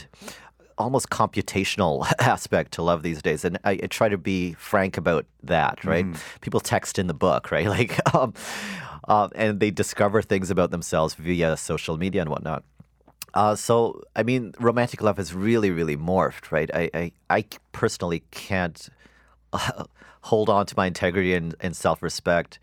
almost 0.78 1.10
computational 1.10 2.10
aspect 2.18 2.72
to 2.72 2.82
love 2.82 3.02
these 3.02 3.22
days, 3.22 3.44
and 3.44 3.58
I, 3.64 3.72
I 3.72 3.86
try 3.88 4.08
to 4.08 4.18
be 4.18 4.54
frank 4.54 4.96
about 4.96 5.26
that. 5.42 5.84
Right? 5.84 6.06
People 6.40 6.60
text 6.60 6.98
in 6.98 7.06
the 7.06 7.14
book, 7.14 7.50
right? 7.50 7.66
Like, 7.68 8.14
um, 8.14 8.34
uh, 9.08 9.28
and 9.34 9.60
they 9.60 9.70
discover 9.70 10.22
things 10.22 10.50
about 10.50 10.70
themselves 10.70 11.14
via 11.14 11.56
social 11.56 11.96
media 11.96 12.20
and 12.20 12.30
whatnot. 12.30 12.62
Uh, 13.34 13.54
so, 13.54 14.02
I 14.16 14.22
mean, 14.22 14.54
romantic 14.58 15.02
love 15.02 15.16
has 15.16 15.34
really, 15.34 15.70
really 15.70 15.96
morphed, 15.96 16.50
right? 16.50 16.70
I, 16.74 16.90
I, 16.92 17.12
I 17.30 17.44
personally 17.72 18.24
can't 18.30 18.88
uh, 19.52 19.84
hold 20.22 20.48
on 20.48 20.66
to 20.66 20.74
my 20.76 20.86
integrity 20.86 21.34
and, 21.34 21.54
and 21.60 21.76
self 21.76 22.02
respect, 22.02 22.58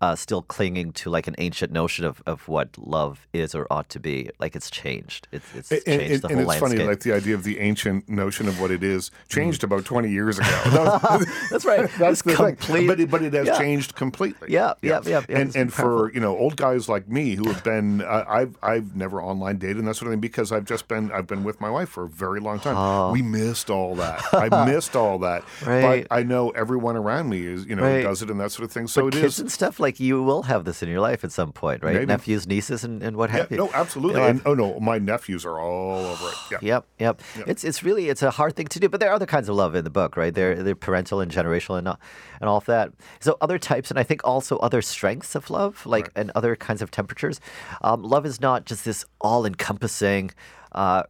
uh, 0.00 0.14
still 0.14 0.42
clinging 0.42 0.92
to 0.92 1.10
like 1.10 1.26
an 1.26 1.34
ancient 1.38 1.72
notion 1.72 2.04
of, 2.04 2.22
of 2.26 2.46
what 2.46 2.68
love 2.78 3.26
is 3.32 3.54
or 3.54 3.66
ought 3.70 3.88
to 3.90 3.98
be. 3.98 4.30
Like 4.38 4.54
it's 4.54 4.70
changed. 4.70 5.26
It's, 5.32 5.44
it's 5.54 5.70
And, 5.72 5.82
changed 5.84 6.12
and- 6.12 6.22
the 6.22 6.28
and 6.28 6.34
whole 6.40 6.40
it's 6.40 6.48
landscape. 6.60 6.78
funny, 6.78 6.88
like 6.88 7.00
the 7.00 7.12
idea 7.12 7.34
of 7.34 7.42
the 7.44 7.58
ancient 7.58 8.08
notion 8.08 8.46
of 8.48 8.60
what 8.60 8.70
it 8.70 8.82
is 8.84 9.10
changed 9.28 9.64
about 9.64 9.84
20 9.84 10.08
years 10.10 10.38
ago. 10.38 10.48
That's 11.50 11.64
right. 11.64 11.90
That's 11.98 12.22
the 12.22 12.34
thing. 12.36 12.86
But 12.86 13.00
it, 13.00 13.10
but 13.10 13.22
it 13.22 13.32
has 13.32 13.46
Yeah. 13.48 13.58
changed 13.58 13.94
completely. 13.96 14.48
Yeah, 14.52 14.74
yeah, 14.82 15.00
yeah, 15.04 15.22
yeah, 15.28 15.36
And 15.40 15.56
and 15.56 15.72
for 15.72 16.12
you 16.12 16.20
know 16.20 16.36
old 16.36 16.56
guys 16.56 16.88
like 16.88 17.08
me 17.08 17.34
who 17.34 17.48
have 17.48 17.64
been, 17.64 18.02
uh, 18.02 18.24
I've 18.28 18.56
I've 18.62 18.94
never 18.94 19.20
online 19.22 19.58
dated 19.58 19.78
and 19.78 19.88
that 19.88 19.94
sort 19.94 20.08
of 20.08 20.12
thing 20.12 20.20
because 20.20 20.52
I've 20.52 20.64
just 20.64 20.86
been 20.88 21.10
I've 21.12 21.26
been 21.26 21.42
with 21.44 21.60
my 21.60 21.70
wife 21.70 21.88
for 21.88 22.04
a 22.04 22.08
very 22.08 22.40
long 22.40 22.60
time. 22.60 23.12
We 23.12 23.22
missed 23.22 23.68
all 23.70 23.94
that. 23.96 24.22
I 24.32 24.64
missed 24.66 24.94
all 24.94 25.18
that. 25.20 25.42
Oh. 25.64 25.70
Right. 25.70 26.06
But 26.08 26.14
I 26.16 26.22
know 26.22 26.50
everyone 26.50 26.96
around 26.96 27.28
me 27.30 27.44
is 27.46 27.66
you 27.66 27.74
know 27.74 27.82
Right. 27.82 28.02
does 28.02 28.22
it 28.22 28.30
and 28.30 28.38
that 28.40 28.52
sort 28.52 28.64
of 28.64 28.72
thing. 28.72 28.86
So 28.86 29.02
But 29.04 29.16
it 29.16 29.20
kids 29.22 29.34
is. 29.34 29.40
and 29.40 29.50
stuff 29.52 29.80
like 29.80 29.87
you 29.98 30.22
will 30.22 30.42
have 30.44 30.64
this 30.64 30.82
in 30.82 30.88
your 30.88 31.00
life 31.00 31.24
at 31.24 31.32
some 31.32 31.52
point, 31.52 31.82
right? 31.82 31.94
Maybe. 31.94 32.06
Nephews, 32.06 32.46
nieces, 32.46 32.84
and, 32.84 33.02
and 33.02 33.16
what 33.16 33.30
Yeah, 33.30 33.36
have 33.38 33.50
you. 33.50 33.56
no, 33.56 33.70
absolutely. 33.72 34.20
You 34.20 34.20
know, 34.20 34.28
and, 34.28 34.42
oh 34.44 34.54
no, 34.54 34.78
my 34.80 34.98
nephews 34.98 35.44
are 35.44 35.58
all 35.58 36.04
over 36.04 36.28
it. 36.28 36.34
Yeah. 36.52 36.58
Yep, 36.62 36.86
yep. 36.98 37.22
It's 37.46 37.64
it's 37.64 37.82
really 37.82 38.08
it's 38.08 38.22
a 38.22 38.30
hard 38.30 38.54
thing 38.56 38.66
to 38.68 38.78
do, 38.80 38.88
but 38.88 39.00
there 39.00 39.10
are 39.10 39.14
other 39.14 39.26
kinds 39.26 39.48
of 39.48 39.56
love 39.56 39.74
in 39.74 39.84
the 39.84 39.90
book, 39.90 40.16
right? 40.16 40.34
They're 40.34 40.62
they're 40.62 40.74
parental 40.74 41.20
and 41.20 41.30
generational 41.32 41.78
and 41.78 41.88
all, 41.88 42.00
and 42.40 42.48
all 42.50 42.58
of 42.58 42.66
that. 42.66 42.92
So 43.20 43.36
other 43.40 43.58
types, 43.58 43.90
and 43.90 43.98
I 43.98 44.02
think 44.02 44.20
also 44.24 44.58
other 44.58 44.82
strengths 44.82 45.34
of 45.34 45.48
love, 45.50 45.84
like 45.86 46.10
and 46.14 46.30
other 46.34 46.54
kinds 46.56 46.82
of 46.82 46.90
temperatures. 46.90 47.40
Um, 47.82 48.02
love 48.02 48.26
is 48.26 48.40
not 48.40 48.66
just 48.66 48.84
this 48.84 49.04
all-encompassing. 49.20 50.32
Uh, 50.72 51.02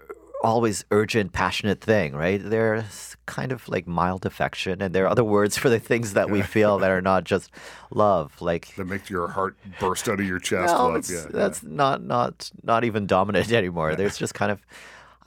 Always 0.45 0.85
urgent, 0.93 1.33
passionate 1.33 1.81
thing, 1.81 2.15
right? 2.15 2.41
There's 2.43 3.17
kind 3.27 3.51
of 3.51 3.69
like 3.69 3.89
mild 3.89 4.25
affection, 4.25 4.81
and 4.81 4.95
there 4.95 5.05
are 5.05 5.09
other 5.09 5.25
words 5.25 5.59
for 5.59 5.69
the 5.69 5.81
things 5.81 6.13
that 6.15 6.31
we 6.31 6.43
feel 6.43 6.79
that 6.79 6.91
are 6.91 7.03
not 7.03 7.25
just 7.25 7.51
love, 7.91 8.41
like 8.41 8.75
That 8.77 8.87
make 8.87 9.11
your 9.11 9.29
heart 9.29 9.57
burst 9.81 10.09
out 10.09 10.21
of 10.21 10.27
your 10.27 10.39
chest. 10.39 10.73
no, 10.73 10.95
yeah, 11.11 11.27
that's 11.31 11.63
not 11.65 12.03
not 12.05 12.51
not 12.63 12.85
even 12.85 13.07
dominant 13.07 13.51
anymore. 13.63 13.97
There's 13.97 14.17
just 14.17 14.35
kind 14.35 14.53
of, 14.53 14.65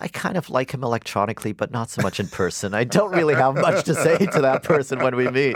I 0.02 0.08
kind 0.08 0.36
of 0.36 0.50
like 0.50 0.74
him 0.74 0.84
electronically, 0.84 1.54
but 1.54 1.72
not 1.72 1.90
so 1.90 2.02
much 2.02 2.20
in 2.20 2.28
person. 2.28 2.74
I 2.74 2.84
don't 2.84 3.12
really 3.12 3.36
have 3.36 3.56
much 3.56 3.86
to 3.86 3.94
say 3.94 4.18
to 4.18 4.42
that 4.42 4.64
person 4.64 5.00
when 5.00 5.16
we 5.16 5.30
meet. 5.30 5.56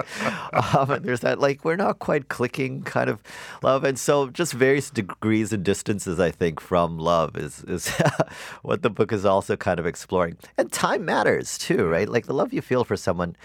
Um, 0.53 0.91
and 0.91 1.03
there's 1.03 1.21
that 1.21 1.39
like 1.39 1.65
we're 1.65 1.75
not 1.75 1.99
quite 1.99 2.29
clicking 2.29 2.83
kind 2.83 3.09
of 3.09 3.21
love, 3.63 3.83
and 3.83 3.97
so 3.97 4.29
just 4.29 4.53
various 4.53 4.89
degrees 4.89 5.51
and 5.51 5.63
distances. 5.63 6.19
I 6.19 6.31
think 6.31 6.59
from 6.59 6.99
love 6.99 7.35
is 7.35 7.63
is 7.63 7.89
what 8.61 8.83
the 8.83 8.89
book 8.89 9.11
is 9.11 9.25
also 9.25 9.55
kind 9.55 9.79
of 9.79 9.85
exploring. 9.85 10.37
And 10.57 10.71
time 10.71 11.05
matters 11.05 11.57
too, 11.57 11.87
right? 11.87 12.07
Like 12.07 12.27
the 12.27 12.33
love 12.33 12.53
you 12.53 12.61
feel 12.61 12.83
for 12.83 12.95
someone 12.95 13.35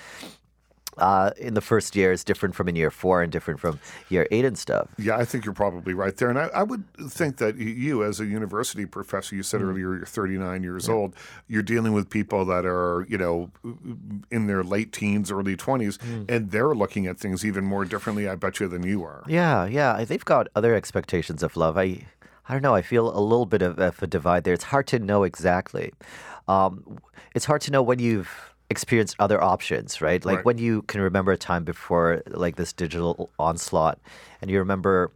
uh, 0.98 1.30
in 1.38 1.54
the 1.54 1.60
first 1.60 1.96
year 1.96 2.12
is 2.12 2.24
different 2.24 2.54
from 2.54 2.68
in 2.68 2.76
year 2.76 2.90
four 2.90 3.22
and 3.22 3.32
different 3.32 3.60
from 3.60 3.78
year 4.08 4.26
eight 4.30 4.44
and 4.44 4.58
stuff. 4.58 4.88
Yeah, 4.98 5.16
I 5.16 5.24
think 5.24 5.44
you're 5.44 5.54
probably 5.54 5.94
right 5.94 6.16
there. 6.16 6.28
And 6.28 6.38
I, 6.38 6.46
I 6.54 6.62
would 6.62 6.84
think 7.08 7.38
that 7.38 7.56
you, 7.56 8.04
as 8.04 8.20
a 8.20 8.26
university 8.26 8.84
professor, 8.86 9.34
you 9.34 9.42
said 9.42 9.62
earlier 9.62 9.96
you're 9.96 10.04
39 10.06 10.62
years 10.62 10.88
old, 10.88 11.14
you're 11.48 11.62
dealing 11.62 11.92
with 11.92 12.10
people 12.10 12.44
that 12.46 12.66
are, 12.66 13.06
you 13.08 13.16
know, 13.16 13.50
in 14.30 14.46
their 14.46 14.62
late 14.62 14.92
teens, 14.92 15.30
early 15.30 15.56
20s, 15.56 15.98
Mm. 15.98 16.30
and 16.30 16.50
they're 16.50 16.74
looking 16.74 17.06
at 17.06 17.18
things 17.18 17.44
even 17.44 17.64
more 17.64 17.84
differently, 17.84 18.28
I 18.28 18.34
bet 18.34 18.60
you, 18.60 18.68
than 18.68 18.82
you 18.82 19.02
are. 19.04 19.22
Yeah, 19.26 19.66
yeah. 19.66 20.04
They've 20.04 20.24
got 20.24 20.48
other 20.54 20.74
expectations 20.74 21.42
of 21.42 21.56
love. 21.56 21.76
I, 21.78 22.06
I 22.48 22.52
don't 22.54 22.62
know. 22.62 22.74
I 22.74 22.82
feel 22.82 23.08
a 23.16 23.20
little 23.20 23.46
bit 23.46 23.62
of, 23.62 23.78
of 23.78 24.02
a 24.02 24.06
divide 24.06 24.44
there. 24.44 24.54
It's 24.54 24.64
hard 24.64 24.86
to 24.88 24.98
know 24.98 25.22
exactly. 25.24 25.92
Um, 26.48 26.98
it's 27.34 27.44
hard 27.44 27.60
to 27.62 27.70
know 27.70 27.82
when 27.82 27.98
you've 28.00 28.49
experienced 28.70 29.16
other 29.18 29.42
options, 29.42 30.00
right? 30.00 30.24
Like 30.24 30.36
Right. 30.36 30.44
when 30.44 30.58
you 30.58 30.82
can 30.82 31.00
remember 31.00 31.32
a 31.32 31.36
time 31.36 31.64
before 31.64 32.22
like 32.26 32.56
this 32.56 32.72
digital 32.72 33.28
onslaught, 33.38 33.98
and 34.40 34.50
you 34.50 34.58
remember, 34.58 35.10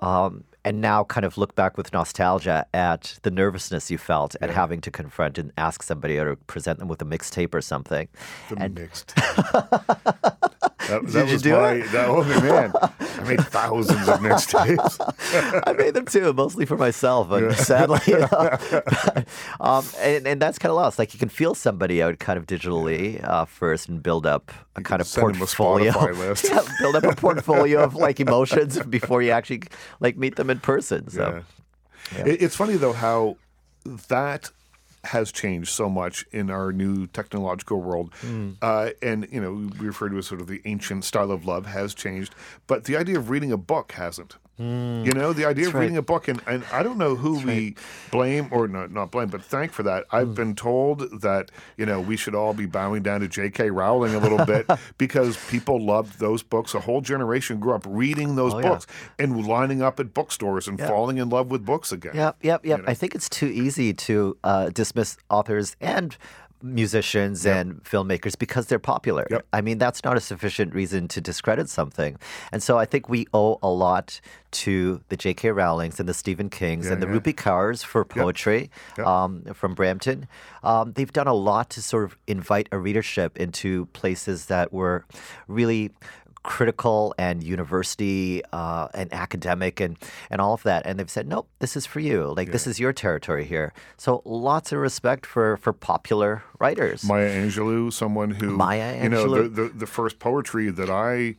um, 0.00 0.44
and 0.64 0.80
now 0.80 1.04
kind 1.04 1.24
of 1.24 1.38
look 1.38 1.54
back 1.54 1.76
with 1.76 1.92
nostalgia 1.92 2.66
at 2.74 3.18
the 3.22 3.30
nervousness 3.30 3.90
you 3.90 3.98
felt 3.98 4.34
at 4.40 4.50
having 4.50 4.80
to 4.80 4.90
confront 4.90 5.38
and 5.38 5.52
ask 5.56 5.82
somebody 5.82 6.18
or 6.18 6.36
present 6.36 6.78
them 6.80 6.88
with 6.88 7.00
a 7.02 7.04
mixtape 7.04 7.54
or 7.54 7.60
something. 7.60 8.08
The 8.50 8.68
mixed. 8.68 9.14
that, 9.16 10.52
that 10.88 11.06
Did 11.06 11.14
you 11.28 11.32
was 11.34 11.42
do 11.42 11.52
my, 11.52 11.72
it? 11.72 11.92
That, 11.92 12.08
oh, 12.08 12.24
man. 12.24 12.72
I 13.18 13.22
made 13.28 13.40
thousands 13.46 14.08
of 14.08 14.20
mixtapes. 14.20 15.62
I 15.66 15.72
made 15.72 15.94
them 15.94 16.06
too, 16.06 16.32
mostly 16.32 16.66
for 16.66 16.76
myself, 16.76 17.30
and 17.30 17.54
sadly, 17.56 18.00
you 18.06 18.18
know. 18.20 18.58
um, 19.60 19.84
and, 20.00 20.26
and 20.26 20.40
that's 20.42 20.58
kind 20.58 20.70
of 20.70 20.76
lost. 20.76 20.98
Like 20.98 21.12
you 21.14 21.18
can 21.18 21.28
feel 21.28 21.54
somebody 21.54 22.02
out 22.02 22.18
kind 22.18 22.38
of 22.38 22.46
digitally 22.46 23.22
uh, 23.24 23.44
first 23.44 23.88
and 23.88 24.02
build 24.02 24.26
up 24.26 24.52
a 24.76 24.82
kind 24.82 25.00
of 25.00 25.06
send 25.06 25.28
'em 25.28 25.34
a 25.36 25.38
portfolio. 25.38 25.92
Yeah, 26.44 26.62
build 26.80 26.96
up 26.96 27.04
a 27.04 27.14
portfolio 27.16 27.82
of 27.82 27.94
like 27.94 28.20
emotions 28.20 28.78
before 28.84 29.22
you 29.22 29.30
actually 29.30 29.62
like 30.00 30.16
meet 30.16 30.36
them 30.36 30.50
in 30.50 30.60
person. 30.60 31.08
So 31.08 31.42
Yeah. 32.14 32.26
It, 32.26 32.42
it's 32.42 32.56
funny 32.56 32.76
though 32.76 32.92
how 32.92 33.36
that 34.08 34.50
has 35.06 35.32
changed 35.32 35.70
so 35.70 35.88
much 35.88 36.24
in 36.32 36.50
our 36.50 36.72
new 36.72 37.06
technological 37.08 37.80
world, 37.80 38.12
Hmm. 38.20 38.50
uh, 38.62 38.90
and 39.02 39.26
you 39.30 39.40
know 39.40 39.52
we 39.80 39.86
refer 39.86 40.08
to 40.08 40.18
as 40.18 40.26
sort 40.26 40.40
of 40.40 40.46
the 40.46 40.60
ancient 40.64 41.04
style 41.04 41.30
of 41.30 41.44
love 41.46 41.66
has 41.66 41.94
changed, 41.94 42.34
but 42.66 42.84
the 42.84 42.96
idea 42.96 43.16
of 43.18 43.30
reading 43.30 43.52
a 43.52 43.56
book 43.56 43.92
hasn't. 43.92 44.36
You 44.58 45.12
know, 45.12 45.34
the 45.34 45.44
idea 45.44 45.68
of 45.68 45.74
right. 45.74 45.82
reading 45.82 45.98
a 45.98 46.02
book, 46.02 46.28
and, 46.28 46.40
and 46.46 46.64
I 46.72 46.82
don't 46.82 46.96
know 46.96 47.14
who 47.14 47.38
we 47.44 47.76
blame 48.10 48.48
or 48.50 48.66
not, 48.66 48.90
not 48.90 49.10
blame, 49.10 49.28
but 49.28 49.42
thank 49.42 49.70
for 49.72 49.82
that. 49.82 50.04
I've 50.10 50.28
Hmm. 50.28 50.34
been 50.34 50.54
told 50.54 51.20
that, 51.20 51.50
you 51.76 51.84
know, 51.84 52.00
we 52.00 52.16
should 52.16 52.34
all 52.34 52.54
be 52.54 52.64
bowing 52.64 53.02
down 53.02 53.20
to 53.20 53.28
J.K. 53.28 53.70
Rowling 53.70 54.14
a 54.14 54.18
little 54.18 54.44
bit 54.46 54.66
because 54.98 55.36
people 55.50 55.84
loved 55.84 56.18
those 56.20 56.42
books. 56.42 56.74
A 56.74 56.80
whole 56.80 57.02
generation 57.02 57.60
grew 57.60 57.74
up 57.74 57.84
reading 57.86 58.36
those 58.36 58.54
Oh, 58.54 58.58
yeah. 58.60 58.68
books 58.70 58.86
and 59.18 59.46
lining 59.46 59.82
up 59.82 60.00
at 60.00 60.14
bookstores 60.14 60.66
and 60.68 60.80
falling 60.80 61.18
in 61.18 61.28
love 61.28 61.50
with 61.50 61.64
books 61.66 61.92
again. 61.92 62.12
Yep, 62.14 62.38
yep, 62.42 62.64
yep. 62.64 62.80
I 62.86 62.94
think 62.94 63.14
it's 63.14 63.28
too 63.28 63.48
easy 63.48 63.92
to 63.92 64.38
uh, 64.42 64.70
dismiss 64.70 65.18
authors 65.28 65.76
and 65.82 66.16
musicians 66.62 67.44
and 67.46 67.82
filmmakers 67.84 68.38
because 68.38 68.66
they're 68.66 68.78
popular. 68.78 69.26
Yep. 69.30 69.46
I 69.52 69.60
mean, 69.60 69.78
that's 69.78 70.02
not 70.04 70.16
a 70.16 70.20
sufficient 70.20 70.74
reason 70.74 71.08
to 71.08 71.20
discredit 71.20 71.68
something. 71.68 72.18
And 72.52 72.62
so 72.62 72.78
I 72.78 72.84
think 72.84 73.08
we 73.08 73.26
owe 73.34 73.58
a 73.62 73.68
lot 73.68 74.20
to 74.52 75.00
the 75.08 75.16
J.K. 75.16 75.50
Rowlings 75.50 76.00
and 76.00 76.08
the 76.08 76.14
Stephen 76.14 76.48
Kings 76.48 76.86
and 76.88 77.02
the 77.02 77.06
yeah. 77.06 77.12
Rupi 77.14 77.34
Kaurs 77.34 77.84
for 77.84 78.04
poetry 78.04 78.70
Yep. 78.96 79.06
um, 79.06 79.44
from 79.52 79.74
Brampton. 79.74 80.26
Um, 80.62 80.92
they've 80.92 81.12
done 81.12 81.26
a 81.26 81.34
lot 81.34 81.70
to 81.70 81.82
sort 81.82 82.04
of 82.04 82.16
invite 82.26 82.68
a 82.72 82.78
readership 82.78 83.36
into 83.36 83.86
places 83.86 84.46
that 84.46 84.72
were 84.72 85.04
really 85.48 85.90
critical 86.46 87.12
and 87.18 87.42
university 87.42 88.40
uh, 88.52 88.86
and 88.94 89.12
academic 89.12 89.80
and, 89.80 89.98
and 90.30 90.40
all 90.40 90.54
of 90.54 90.62
that. 90.62 90.86
And 90.86 90.98
they've 90.98 91.10
said, 91.10 91.26
nope, 91.26 91.48
this 91.58 91.76
is 91.76 91.84
for 91.84 92.00
you. 92.00 92.32
Like, 92.36 92.52
this 92.52 92.66
is 92.66 92.78
your 92.78 92.92
territory 92.92 93.44
here. 93.44 93.72
So 93.96 94.22
lots 94.24 94.70
of 94.72 94.78
respect 94.78 95.26
for, 95.26 95.56
for 95.58 95.72
popular 95.72 96.42
writers. 96.60 97.04
Maya 97.04 97.28
Angelou, 97.28 97.92
someone 97.92 98.30
who 98.30 98.56
Maya 98.56 98.94
Angelou. 98.96 99.02
you 99.02 99.08
know 99.10 99.42
the, 99.42 99.48
the 99.48 99.68
the 99.82 99.86
first 99.86 100.18
poetry 100.18 100.70
that 100.70 100.88
I 100.88 101.34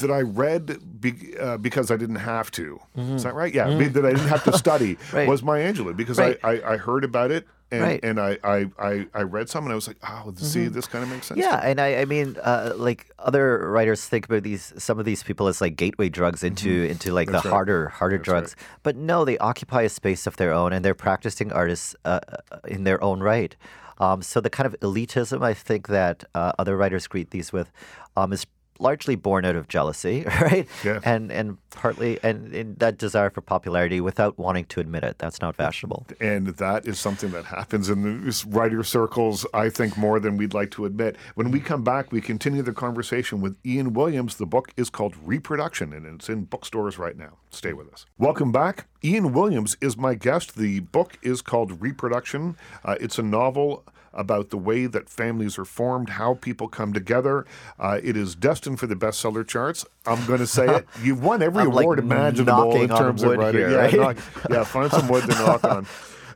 that 0.00 0.10
I 0.10 0.20
read 0.20 1.00
be, 1.00 1.36
uh, 1.38 1.56
because 1.56 1.90
I 1.90 1.96
didn't 1.96 2.16
have 2.34 2.50
to. 2.52 2.78
Is 2.96 3.22
that 3.22 3.34
right? 3.34 3.52
Yeah, 3.52 3.68
mean, 3.68 3.92
that 3.94 4.04
I 4.04 4.10
didn't 4.12 4.28
have 4.28 4.44
to 4.44 4.52
study 4.64 4.96
Mm-hmm. 4.96 5.16
Right. 5.16 5.28
was 5.28 5.42
Maya 5.42 5.72
Angelou 5.72 5.96
because 5.96 6.18
Right. 6.18 6.38
I, 6.44 6.50
I 6.60 6.72
I 6.74 6.76
heard 6.76 7.04
about 7.04 7.30
it 7.30 7.46
and 7.70 7.82
Right. 7.82 8.00
and 8.02 8.18
I, 8.18 8.38
I 8.42 8.66
I 8.78 9.06
I 9.14 9.22
read 9.22 9.48
some 9.48 9.64
and 9.64 9.72
I 9.72 9.74
was 9.74 9.86
like, 9.86 9.98
oh, 10.02 10.32
see, 10.36 10.68
this 10.68 10.86
kind 10.86 11.04
of 11.04 11.10
makes 11.10 11.26
sense. 11.26 11.40
Mm-hmm. 11.40 11.50
Yeah, 11.50 11.60
and 11.68 11.80
I, 11.80 11.96
I 12.00 12.04
mean, 12.06 12.36
uh, 12.42 12.72
like 12.76 13.10
other 13.18 13.68
writers 13.70 14.06
think 14.06 14.24
about 14.26 14.42
these 14.42 14.72
some 14.78 14.98
of 14.98 15.04
these 15.04 15.22
people 15.22 15.48
as 15.48 15.60
like 15.60 15.76
gateway 15.76 16.08
drugs 16.08 16.42
into 16.42 16.84
into 16.84 17.12
like 17.12 17.28
Mm-hmm. 17.28 17.32
That's 17.32 17.42
the 17.42 17.48
right. 17.50 17.54
harder 17.54 17.88
harder 17.88 18.16
That's 18.18 18.28
right. 18.28 18.40
drugs. 18.40 18.56
But 18.82 18.96
no, 18.96 19.24
they 19.24 19.36
occupy 19.38 19.82
a 19.82 19.88
space 19.90 20.26
of 20.26 20.36
their 20.36 20.52
own, 20.52 20.72
and 20.72 20.84
they're 20.84 20.94
practicing 20.94 21.52
artists 21.52 21.94
uh, 22.04 22.20
uh, 22.52 22.58
in 22.66 22.84
their 22.84 23.02
own 23.04 23.20
right. 23.20 23.54
Um, 23.98 24.22
so 24.22 24.40
the 24.40 24.48
kind 24.50 24.66
of 24.66 24.78
elitism 24.80 25.42
I 25.42 25.54
think 25.54 25.88
that 25.88 26.24
uh, 26.34 26.52
other 26.58 26.76
writers 26.76 27.06
greet 27.08 27.30
these 27.32 27.52
with 27.52 27.70
um, 28.16 28.32
is 28.32 28.46
largely 28.78 29.16
born 29.16 29.44
out 29.44 29.56
of 29.56 29.68
jealousy, 29.68 30.24
right? 30.40 30.66
Yeah. 30.84 31.00
And 31.04 31.30
and 31.30 31.58
partly 31.70 32.18
and, 32.22 32.54
and 32.54 32.78
that 32.78 32.98
desire 32.98 33.30
for 33.30 33.40
popularity 33.40 34.00
without 34.00 34.38
wanting 34.38 34.64
to 34.66 34.80
admit 34.80 35.04
it. 35.04 35.18
That's 35.18 35.40
not 35.40 35.56
fashionable. 35.56 36.06
And 36.20 36.48
that 36.48 36.86
is 36.86 36.98
something 36.98 37.30
that 37.30 37.44
happens 37.44 37.88
in 37.88 38.02
the 38.02 38.44
writer 38.48 38.82
circles, 38.82 39.46
I 39.54 39.68
think, 39.68 39.96
more 39.96 40.20
than 40.20 40.36
we'd 40.36 40.54
like 40.54 40.70
to 40.72 40.84
admit. 40.84 41.16
When 41.34 41.50
we 41.50 41.60
come 41.60 41.84
back, 41.84 42.12
we 42.12 42.20
continue 42.20 42.62
the 42.62 42.72
conversation 42.72 43.40
with 43.40 43.56
Ian 43.64 43.92
Williams. 43.92 44.36
The 44.36 44.46
book 44.46 44.72
is 44.76 44.90
called 44.90 45.14
Reproduction, 45.24 45.92
and 45.92 46.06
it's 46.06 46.28
in 46.28 46.44
bookstores 46.44 46.98
right 46.98 47.16
now. 47.16 47.38
Stay 47.50 47.72
with 47.72 47.92
us. 47.92 48.06
Welcome 48.18 48.52
back. 48.52 48.86
Ian 49.02 49.32
Williams 49.32 49.76
is 49.80 49.96
my 49.96 50.14
guest. 50.14 50.56
The 50.56 50.80
book 50.80 51.18
is 51.22 51.40
called 51.40 51.80
Reproduction. 51.80 52.56
Uh, 52.84 52.96
it's 53.00 53.18
a 53.18 53.22
novel 53.22 53.84
about 54.12 54.50
the 54.50 54.56
way 54.58 54.86
that 54.86 55.08
families 55.08 55.58
are 55.58 55.64
formed, 55.64 56.10
how 56.10 56.34
people 56.34 56.68
come 56.68 56.92
together. 56.92 57.46
Uh, 57.78 58.00
it 58.02 58.16
is 58.16 58.34
destined 58.34 58.78
for 58.80 58.86
the 58.86 58.96
bestseller 58.96 59.46
charts. 59.46 59.84
I'm 60.06 60.24
going 60.26 60.40
to 60.40 60.46
say 60.46 60.66
it. 60.76 60.86
You've 61.02 61.22
won 61.22 61.42
every 61.42 61.62
I'm, 61.62 61.70
like, 61.70 61.84
award 61.84 61.98
imaginable 61.98 62.74
in 62.76 62.88
terms 62.88 63.22
of 63.22 63.32
writing. 63.36 63.60
here, 63.60 63.70
yeah, 63.70 63.76
right? 63.76 63.94
knock- 63.94 64.16
yeah, 64.50 64.64
find 64.64 64.90
some 64.90 65.08
wood 65.08 65.22
to 65.24 65.28
knock 65.38 65.64
on. 65.64 65.86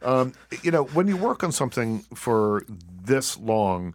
Um, 0.02 0.32
you 0.62 0.70
know, 0.70 0.84
when 0.84 1.06
you 1.08 1.16
work 1.16 1.44
on 1.44 1.52
something 1.52 2.00
for 2.14 2.64
this 3.04 3.38
long, 3.38 3.94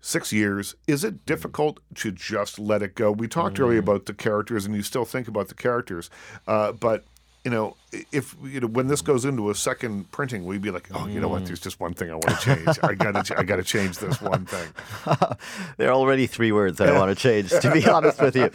six 0.00 0.32
years, 0.32 0.74
is 0.88 1.04
it 1.04 1.24
difficult 1.26 1.78
to 1.94 2.10
just 2.10 2.58
let 2.58 2.82
it 2.82 2.94
go? 2.96 3.12
We 3.12 3.28
talked 3.28 3.60
earlier 3.60 3.80
Mm. 3.80 3.84
about 3.84 4.06
the 4.06 4.14
characters, 4.14 4.66
and 4.66 4.74
you 4.74 4.82
still 4.82 5.04
think 5.04 5.28
about 5.28 5.46
the 5.48 5.54
characters, 5.54 6.10
uh, 6.48 6.72
but 6.72 7.04
you 7.44 7.50
know, 7.50 7.76
if 8.12 8.36
you 8.44 8.60
know 8.60 8.68
when 8.68 8.86
this 8.86 9.02
goes 9.02 9.24
into 9.24 9.50
a 9.50 9.54
second 9.54 10.10
printing, 10.12 10.44
we'd 10.44 10.62
be 10.62 10.70
like, 10.70 10.88
oh, 10.94 11.06
you 11.08 11.20
know 11.20 11.28
what? 11.28 11.44
There's 11.44 11.60
just 11.60 11.80
one 11.80 11.92
thing 11.92 12.10
I 12.10 12.14
want 12.14 12.28
to 12.28 12.36
change. 12.36 12.78
I 12.82 12.94
got 12.94 13.24
to, 13.26 13.38
I 13.38 13.42
got 13.42 13.56
to 13.56 13.64
change 13.64 13.98
this 13.98 14.20
one 14.20 14.46
thing. 14.46 14.68
There 15.76 15.88
are 15.88 15.94
already 15.94 16.26
three 16.26 16.52
words 16.52 16.78
that 16.78 16.88
I 16.88 16.92
want 16.98 17.10
to 17.10 17.14
change, 17.20 17.50
to 17.50 17.70
be 17.72 17.84
honest 17.96 18.20
with 18.20 18.36
you. 18.36 18.50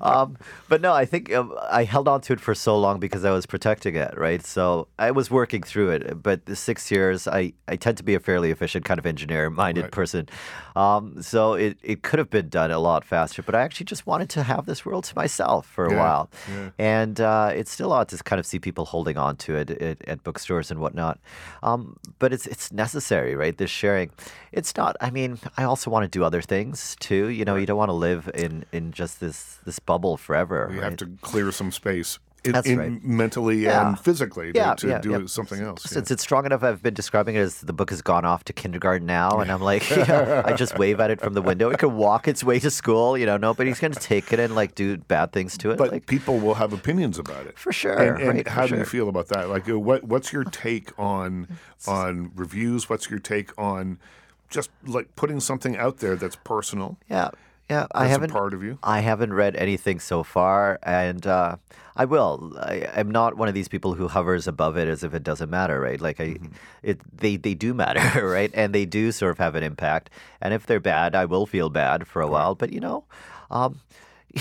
Um, 0.00 0.36
but 0.68 0.80
no, 0.80 0.92
I 0.92 1.04
think 1.04 1.32
um, 1.32 1.54
I 1.70 1.84
held 1.84 2.08
on 2.08 2.20
to 2.22 2.32
it 2.32 2.40
for 2.40 2.54
so 2.54 2.76
long 2.78 2.98
because 2.98 3.24
I 3.24 3.30
was 3.30 3.46
protecting 3.46 3.94
it, 3.94 4.16
right? 4.18 4.44
So 4.44 4.88
I 4.98 5.10
was 5.12 5.30
working 5.30 5.62
through 5.62 5.90
it. 5.90 6.22
But 6.22 6.46
the 6.46 6.56
six 6.56 6.90
years, 6.90 7.28
I, 7.28 7.52
I 7.68 7.76
tend 7.76 7.96
to 7.98 8.02
be 8.02 8.14
a 8.14 8.20
fairly 8.20 8.50
efficient 8.50 8.84
kind 8.84 8.98
of 8.98 9.06
engineer 9.06 9.48
minded 9.50 9.82
Right. 9.84 9.92
person. 9.92 10.28
Um, 10.74 11.20
so 11.22 11.52
it, 11.54 11.76
it 11.82 12.02
could 12.02 12.18
have 12.18 12.30
been 12.30 12.48
done 12.48 12.70
a 12.70 12.78
lot 12.78 13.04
faster, 13.04 13.42
but 13.42 13.54
I 13.54 13.60
actually 13.62 13.86
just 13.86 14.06
wanted 14.06 14.28
to 14.30 14.42
have 14.42 14.64
this 14.66 14.84
world 14.86 15.04
to 15.04 15.14
myself 15.16 15.66
for 15.66 15.86
a 15.86 15.92
Yeah, 15.92 15.98
while. 15.98 16.30
yeah. 16.48 16.70
And 16.78 17.20
uh, 17.20 17.50
it's 17.54 17.70
still 17.70 17.92
odd 17.92 18.08
to 18.08 18.16
kind 18.32 18.40
of 18.40 18.46
see 18.46 18.58
people 18.58 18.86
holding 18.86 19.18
on 19.18 19.36
to 19.36 19.56
it 19.56 19.70
at, 19.70 20.08
at 20.08 20.24
bookstores 20.24 20.70
and 20.70 20.80
whatnot. 20.80 21.20
Um, 21.62 21.98
but 22.18 22.32
it's 22.32 22.46
it's 22.46 22.72
necessary, 22.72 23.36
right? 23.36 23.54
This 23.54 23.68
sharing. 23.68 24.08
It's 24.52 24.74
not. 24.74 24.96
I 25.02 25.10
mean, 25.10 25.38
I 25.58 25.64
also 25.64 25.90
want 25.90 26.04
to 26.04 26.18
do 26.18 26.24
other 26.24 26.40
things 26.40 26.96
too. 26.98 27.28
You 27.28 27.44
know, 27.44 27.56
you 27.56 27.66
don't 27.66 27.76
want 27.76 27.90
to 27.90 28.00
live 28.08 28.30
in 28.32 28.64
in 28.72 28.90
just 28.90 29.20
this 29.20 29.58
this 29.66 29.78
bubble 29.78 30.16
forever. 30.16 30.70
You 30.70 30.80
right? 30.80 30.84
have 30.84 30.96
to 30.96 31.08
clear 31.20 31.52
some 31.52 31.70
space. 31.70 32.18
In, 32.44 32.78
right. 32.78 33.04
mentally 33.04 33.58
Yeah. 33.58 33.88
and 33.88 33.98
physically 34.00 34.52
to, 34.52 34.58
Yeah, 34.58 34.74
to 34.74 34.88
yeah, 34.88 34.98
do 34.98 35.28
something 35.28 35.60
else. 35.60 35.84
Since 35.84 36.10
it's 36.10 36.22
strong 36.22 36.44
enough, 36.44 36.64
I've 36.64 36.82
been 36.82 36.94
describing 36.94 37.36
it 37.36 37.40
as 37.40 37.60
the 37.60 37.72
book 37.72 37.90
has 37.90 38.02
gone 38.02 38.24
off 38.24 38.42
to 38.44 38.52
kindergarten 38.52 39.06
now, 39.06 39.38
and 39.38 39.50
I'm 39.52 39.60
like, 39.60 39.88
you 39.96 40.04
know, 40.04 40.42
I 40.44 40.54
just 40.54 40.76
wave 40.76 40.98
at 40.98 41.10
it 41.10 41.20
from 41.20 41.34
the 41.34 41.42
window. 41.42 41.70
It 41.70 41.78
could 41.78 41.92
walk 41.92 42.26
its 42.26 42.42
way 42.42 42.58
to 42.58 42.70
school. 42.70 43.16
You 43.16 43.26
know, 43.26 43.36
nobody's 43.36 43.78
going 43.78 43.92
to 43.92 44.00
take 44.00 44.32
it 44.32 44.40
and 44.40 44.56
like 44.56 44.74
do 44.74 44.96
bad 44.96 45.32
things 45.32 45.56
to 45.58 45.70
it. 45.70 45.78
But 45.78 45.92
like, 45.92 46.06
people 46.06 46.38
will 46.40 46.54
have 46.54 46.72
opinions 46.72 47.18
about 47.18 47.46
it. 47.46 47.58
For 47.58 47.72
sure, 47.72 47.96
And, 47.96 48.20
and 48.20 48.34
right, 48.38 48.48
how 48.48 48.66
do 48.66 48.76
you 48.76 48.84
feel 48.84 49.08
about 49.08 49.28
that? 49.28 49.48
Like, 49.48 49.68
uh, 49.68 49.78
what 49.78 50.04
what's 50.04 50.32
your 50.32 50.44
take 50.44 50.98
on 50.98 51.46
on 51.86 52.32
reviews? 52.34 52.88
What's 52.88 53.08
your 53.08 53.20
take 53.20 53.56
on 53.56 53.98
just 54.50 54.70
like 54.84 55.14
putting 55.16 55.38
something 55.40 55.76
out 55.76 55.98
there 55.98 56.16
that's 56.16 56.36
personal? 56.36 56.98
Yeah, 57.08 57.30
yeah. 57.70 57.86
I 57.94 58.06
haven't 58.06 58.30
part 58.30 58.54
of 58.54 58.62
you? 58.62 58.78
I 58.82 59.00
haven't 59.00 59.32
read 59.32 59.56
anything 59.56 60.00
so 60.00 60.22
far, 60.22 60.78
and 60.82 61.26
uh, 61.26 61.56
I 61.96 62.04
will. 62.04 62.52
I, 62.60 62.88
I'm 62.94 63.10
not 63.10 63.36
one 63.36 63.48
of 63.48 63.54
these 63.54 63.68
people 63.68 63.94
who 63.94 64.08
hovers 64.08 64.46
above 64.46 64.76
it 64.76 64.88
as 64.88 65.02
if 65.04 65.14
it 65.14 65.22
doesn't 65.22 65.50
matter, 65.50 65.80
right? 65.80 66.00
Like 66.00 66.20
I, 66.20 66.24
Mm-hmm. 66.34 66.52
it 66.82 67.00
they 67.16 67.36
they 67.36 67.54
do 67.54 67.74
matter, 67.74 68.26
right? 68.28 68.50
And 68.54 68.74
they 68.74 68.84
do 68.86 69.12
sort 69.12 69.30
of 69.32 69.38
have 69.38 69.54
an 69.54 69.62
impact. 69.62 70.10
And 70.40 70.52
if 70.54 70.66
they're 70.66 70.80
bad, 70.80 71.14
I 71.14 71.24
will 71.24 71.46
feel 71.46 71.70
bad 71.70 72.06
for 72.06 72.20
a 72.22 72.28
while. 72.28 72.54
But 72.54 72.72
you 72.72 72.80
know. 72.80 73.04
Um, 73.50 73.80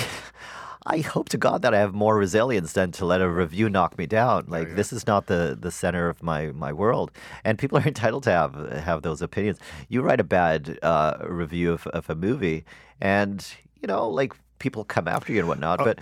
I 0.86 1.00
hope 1.00 1.30
to 1.30 1.38
God 1.38 1.62
that 1.62 1.74
I 1.74 1.80
have 1.80 1.94
more 1.94 2.18
resilience 2.18 2.74
than 2.74 2.92
to 2.94 3.06
let 3.06 3.22
a 3.22 3.30
review 3.30 3.70
knock 3.70 3.98
me 3.98 4.08
down. 4.08 4.46
Like 4.48 4.76
this 4.76 4.92
is 4.92 5.06
not 5.06 5.28
the, 5.28 5.56
the 5.60 5.70
center 5.72 6.10
of 6.10 6.24
my, 6.24 6.48
my 6.48 6.74
world, 6.74 7.12
and 7.44 7.60
people 7.60 7.78
are 7.78 7.82
entitled 7.88 8.24
to 8.24 8.32
have 8.32 8.56
have 8.84 9.02
those 9.04 9.22
opinions. 9.22 9.60
You 9.90 10.02
write 10.02 10.20
a 10.20 10.24
bad 10.24 10.80
uh, 10.82 11.18
review 11.28 11.74
of, 11.74 11.86
of 11.88 12.10
a 12.10 12.16
movie, 12.16 12.66
and 13.00 13.46
you 13.82 13.88
know, 13.88 14.08
like 14.10 14.34
people 14.60 14.84
come 14.84 15.08
after 15.08 15.32
you 15.34 15.40
and 15.40 15.48
whatnot. 15.48 15.80
but 15.80 16.00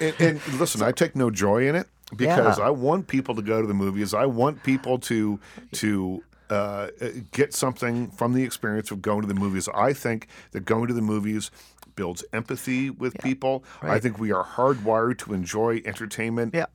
And, 0.00 0.14
and 0.20 0.48
listen, 0.60 0.82
I 0.82 0.92
take 0.92 1.16
no 1.16 1.30
joy 1.30 1.68
in 1.68 1.74
it 1.74 1.86
because 2.16 2.58
Yeah. 2.58 2.66
I 2.66 2.70
want 2.70 3.06
people 3.06 3.34
to 3.34 3.42
go 3.42 3.60
to 3.60 3.66
the 3.66 3.74
movies. 3.74 4.12
I 4.12 4.26
want 4.26 4.62
people 4.62 4.98
to 5.00 5.40
to 5.72 6.22
uh, 6.50 6.88
get 7.32 7.52
something 7.54 8.10
from 8.10 8.32
the 8.34 8.42
experience 8.42 8.90
of 8.90 9.02
going 9.02 9.20
to 9.22 9.28
the 9.28 9.34
movies. 9.34 9.68
I 9.74 9.92
think 9.92 10.28
that 10.52 10.64
going 10.64 10.88
to 10.88 10.94
the 10.94 11.02
movies 11.02 11.50
builds 11.98 12.24
empathy 12.32 12.90
with 12.90 13.14
people. 13.28 13.64
I 13.82 13.98
think 13.98 14.18
we 14.20 14.30
are 14.30 14.44
hardwired 14.44 15.18
to 15.24 15.34
enjoy 15.34 15.82
entertainment. 15.84 16.54
yeah, 16.54 16.66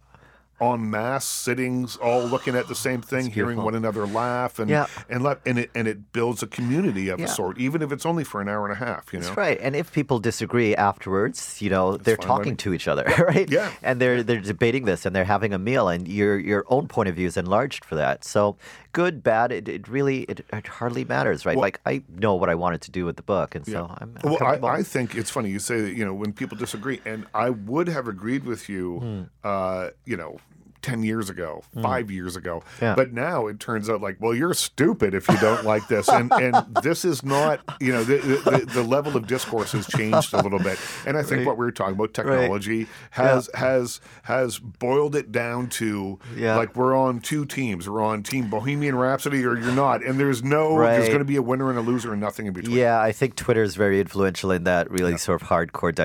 En 0.62 0.90
masse 0.90 1.26
sittings, 1.26 1.98
all 1.98 2.22
looking 2.34 2.56
at 2.56 2.68
the 2.68 2.76
same 2.76 3.02
thing, 3.02 3.32
hearing 3.32 3.58
one 3.70 3.76
another 3.76 4.06
laugh, 4.06 4.60
and 4.60 4.70
Yeah. 4.70 4.86
and 5.10 5.24
let 5.24 5.40
and 5.46 5.58
it 5.60 5.70
and 5.74 5.88
it 5.88 6.14
builds 6.14 6.44
a 6.44 6.48
community 6.48 7.10
of 7.10 7.20
a 7.20 7.28
sort, 7.28 7.58
even 7.58 7.82
if 7.82 7.92
it's 7.92 8.06
only 8.06 8.24
for 8.24 8.40
an 8.40 8.48
hour 8.48 8.64
and 8.68 8.74
a 8.80 8.86
half. 8.88 9.12
You 9.12 9.20
know, 9.20 9.26
That's 9.26 9.38
right. 9.38 9.58
And 9.62 9.76
if 9.76 9.92
people 9.92 10.20
disagree 10.20 10.76
afterwards, 10.76 11.62
you 11.62 11.70
know, 11.70 11.98
they're 11.98 12.16
talking 12.34 12.56
to 12.58 12.74
each 12.74 12.88
other, 12.88 13.04
right? 13.28 13.50
Yeah. 13.50 13.72
And 13.82 14.00
they're 14.00 14.22
they're 14.24 14.40
debating 14.54 14.86
this 14.86 15.06
and 15.06 15.16
they're 15.16 15.32
having 15.38 15.54
a 15.54 15.60
meal 15.70 15.86
and 15.90 16.08
your 16.08 16.38
your 16.40 16.64
own 16.70 16.88
point 16.88 17.10
of 17.10 17.16
view 17.16 17.28
is 17.28 17.36
enlarged 17.36 17.84
for 17.84 17.96
that. 17.96 18.24
So 18.24 18.56
good, 18.94 19.24
bad, 19.24 19.52
it, 19.52 19.68
it 19.68 19.88
really 19.88 20.22
it, 20.24 20.46
it 20.54 20.68
hardly 20.68 21.04
matters, 21.04 21.46
right? 21.46 21.56
Well- 21.58 21.62
like 21.64 21.82
I 21.86 22.04
know 22.10 22.36
what 22.36 22.50
I 22.50 22.56
wanted 22.56 22.82
to 22.82 22.92
do 22.92 23.06
with 23.06 23.18
the 23.18 23.24
book 23.24 23.56
and 23.56 23.66
so 23.66 23.94
I'm, 24.00 24.16
I'm 24.24 24.32
Well. 24.32 24.44
I, 24.44 24.78
I 24.80 24.84
think 24.84 25.16
it's 25.16 25.30
funny 25.30 25.50
you 25.50 25.60
say 25.60 25.82
that. 25.82 25.94
You 25.94 26.06
know, 26.06 26.14
when 26.14 26.32
people 26.34 26.58
disagree, 26.58 27.02
and 27.06 27.26
I 27.34 27.50
would 27.50 27.88
have 27.90 28.08
agreed 28.08 28.46
with 28.46 28.70
you. 28.70 29.00
Hmm. 29.00 29.22
Uh, 29.44 29.90
you 30.06 30.16
know. 30.16 30.38
10 30.84 31.02
years 31.04 31.30
ago, 31.30 31.64
mm. 31.76 31.82
five 31.82 32.12
years 32.12 32.36
ago. 32.36 32.62
Yeah. 32.82 32.94
But 32.96 33.14
now 33.14 33.48
it 33.48 33.60
turns 33.60 33.90
out 33.90 34.02
like, 34.02 34.18
well, 34.20 34.36
you're 34.36 34.54
stupid 34.54 35.14
if 35.14 35.28
you 35.28 35.38
don't 35.38 35.66
like 35.66 35.88
this. 35.88 36.08
And 36.10 36.32
and 36.32 36.56
this 36.84 37.04
is 37.06 37.24
not, 37.24 37.62
you 37.80 37.92
know, 37.92 38.04
the, 38.04 38.18
the, 38.18 38.66
the 38.74 38.84
level 38.84 39.18
of 39.18 39.26
discourse 39.26 39.72
has 39.72 39.88
changed 39.88 40.34
a 40.34 40.42
little 40.42 40.60
bit. 40.60 40.78
And 41.08 41.18
I 41.18 41.24
think 41.24 41.40
Right. 41.40 41.48
what 41.48 41.58
we 41.58 41.66
were 41.66 41.72
talking 41.72 41.96
about, 41.96 42.14
technology, 42.14 42.88
has 43.12 43.50
has 43.56 44.00
has 44.24 44.60
boiled 44.60 45.16
it 45.16 45.32
down 45.32 45.70
to 45.70 46.20
Yeah. 46.36 46.58
like 46.58 46.76
we're 46.76 46.96
on 46.96 47.20
two 47.22 47.46
teams. 47.46 47.90
We're 47.90 48.04
on 48.04 48.22
Team 48.24 48.50
Bohemian 48.50 48.96
Rhapsody 48.96 49.46
or 49.46 49.58
you're 49.58 49.72
not. 49.72 50.04
And 50.04 50.20
there's 50.20 50.44
no, 50.44 50.78
there's 50.80 51.08
going 51.08 51.20
to 51.20 51.26
be 51.26 51.38
a 51.38 51.42
winner 51.42 51.70
and 51.70 51.80
a 51.80 51.82
loser 51.82 52.12
and 52.12 52.22
nothing 52.22 52.46
in 52.46 52.54
between. 52.54 52.76
Yeah, 52.76 53.00
I 53.00 53.12
think 53.12 53.36
Twitter 53.36 53.64
is 53.64 53.76
very 53.76 54.00
influential 54.00 54.52
in 54.52 54.66
that 54.66 54.92
really 54.92 55.18
sort 55.18 55.42
of 55.42 55.48
hardcore 55.48 55.96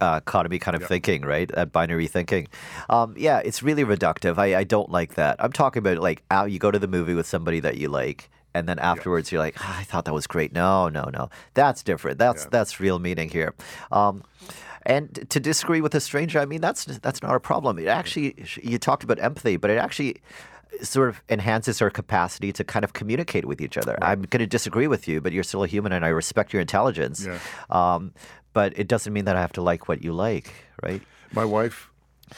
dichotomy 0.00 0.58
kind 0.58 0.76
of 0.76 0.84
thinking, 0.88 1.22
right? 1.22 1.50
That 1.54 1.72
binary 1.72 2.06
thinking. 2.06 2.48
Um, 2.88 3.14
yeah, 3.16 3.40
it's 3.44 3.62
really 3.62 3.84
reductive. 3.84 4.38
I, 4.38 4.56
I 4.56 4.64
don't 4.64 4.90
like 4.90 5.14
that. 5.14 5.36
I'm 5.38 5.52
talking 5.52 5.80
about 5.80 5.98
like 5.98 6.22
how 6.30 6.44
you 6.44 6.58
go 6.58 6.70
to 6.70 6.78
the 6.78 6.88
movie 6.88 7.14
with 7.14 7.26
somebody 7.26 7.60
that 7.60 7.76
you 7.76 7.88
like. 7.88 8.30
And 8.54 8.66
then 8.66 8.78
afterwards, 8.78 9.30
you're 9.30 9.38
like, 9.38 9.56
"Ah, 9.60 9.80
I 9.80 9.84
thought 9.84 10.06
that 10.06 10.14
was 10.14 10.26
great. 10.26 10.50
No, 10.50 10.88
no, 10.88 11.10
no, 11.12 11.28
that's 11.52 11.82
different. 11.82 12.18
That's 12.18 12.46
that's 12.46 12.80
real 12.80 12.98
meaning 12.98 13.28
here. 13.28 13.54
Um, 13.92 14.24
and 14.86 15.28
to 15.28 15.40
disagree 15.40 15.82
with 15.82 15.94
a 15.94 16.00
stranger, 16.00 16.38
I 16.38 16.46
mean, 16.46 16.62
that's 16.62 16.84
that's 16.84 17.20
not 17.20 17.34
a 17.34 17.40
problem. 17.40 17.78
It 17.78 17.86
actually, 17.86 18.34
you 18.62 18.78
talked 18.78 19.04
about 19.04 19.18
empathy, 19.18 19.58
but 19.58 19.70
it 19.70 19.76
actually 19.76 20.22
sort 20.82 21.08
of 21.08 21.22
enhances 21.28 21.82
our 21.82 21.90
capacity 21.90 22.52
to 22.52 22.64
kind 22.64 22.84
of 22.84 22.92
communicate 22.92 23.44
with 23.44 23.60
each 23.60 23.76
other. 23.76 23.98
I'm 24.02 24.22
going 24.22 24.40
to 24.40 24.46
disagree 24.46 24.86
with 24.86 25.08
you, 25.08 25.20
but 25.20 25.32
you're 25.32 25.42
still 25.42 25.64
a 25.64 25.66
human, 25.66 25.92
and 25.92 26.04
I 26.04 26.08
respect 26.08 26.52
your 26.52 26.60
intelligence. 26.60 27.26
Yeah. 27.26 27.38
Um, 27.70 28.12
but 28.56 28.72
it 28.78 28.88
doesn't 28.88 29.12
mean 29.12 29.26
that 29.26 29.36
I 29.36 29.42
have 29.42 29.52
to 29.52 29.62
like 29.62 29.86
what 29.86 30.02
you 30.02 30.14
like, 30.14 30.48
right? 30.82 31.02
My 31.30 31.44
wife 31.44 31.90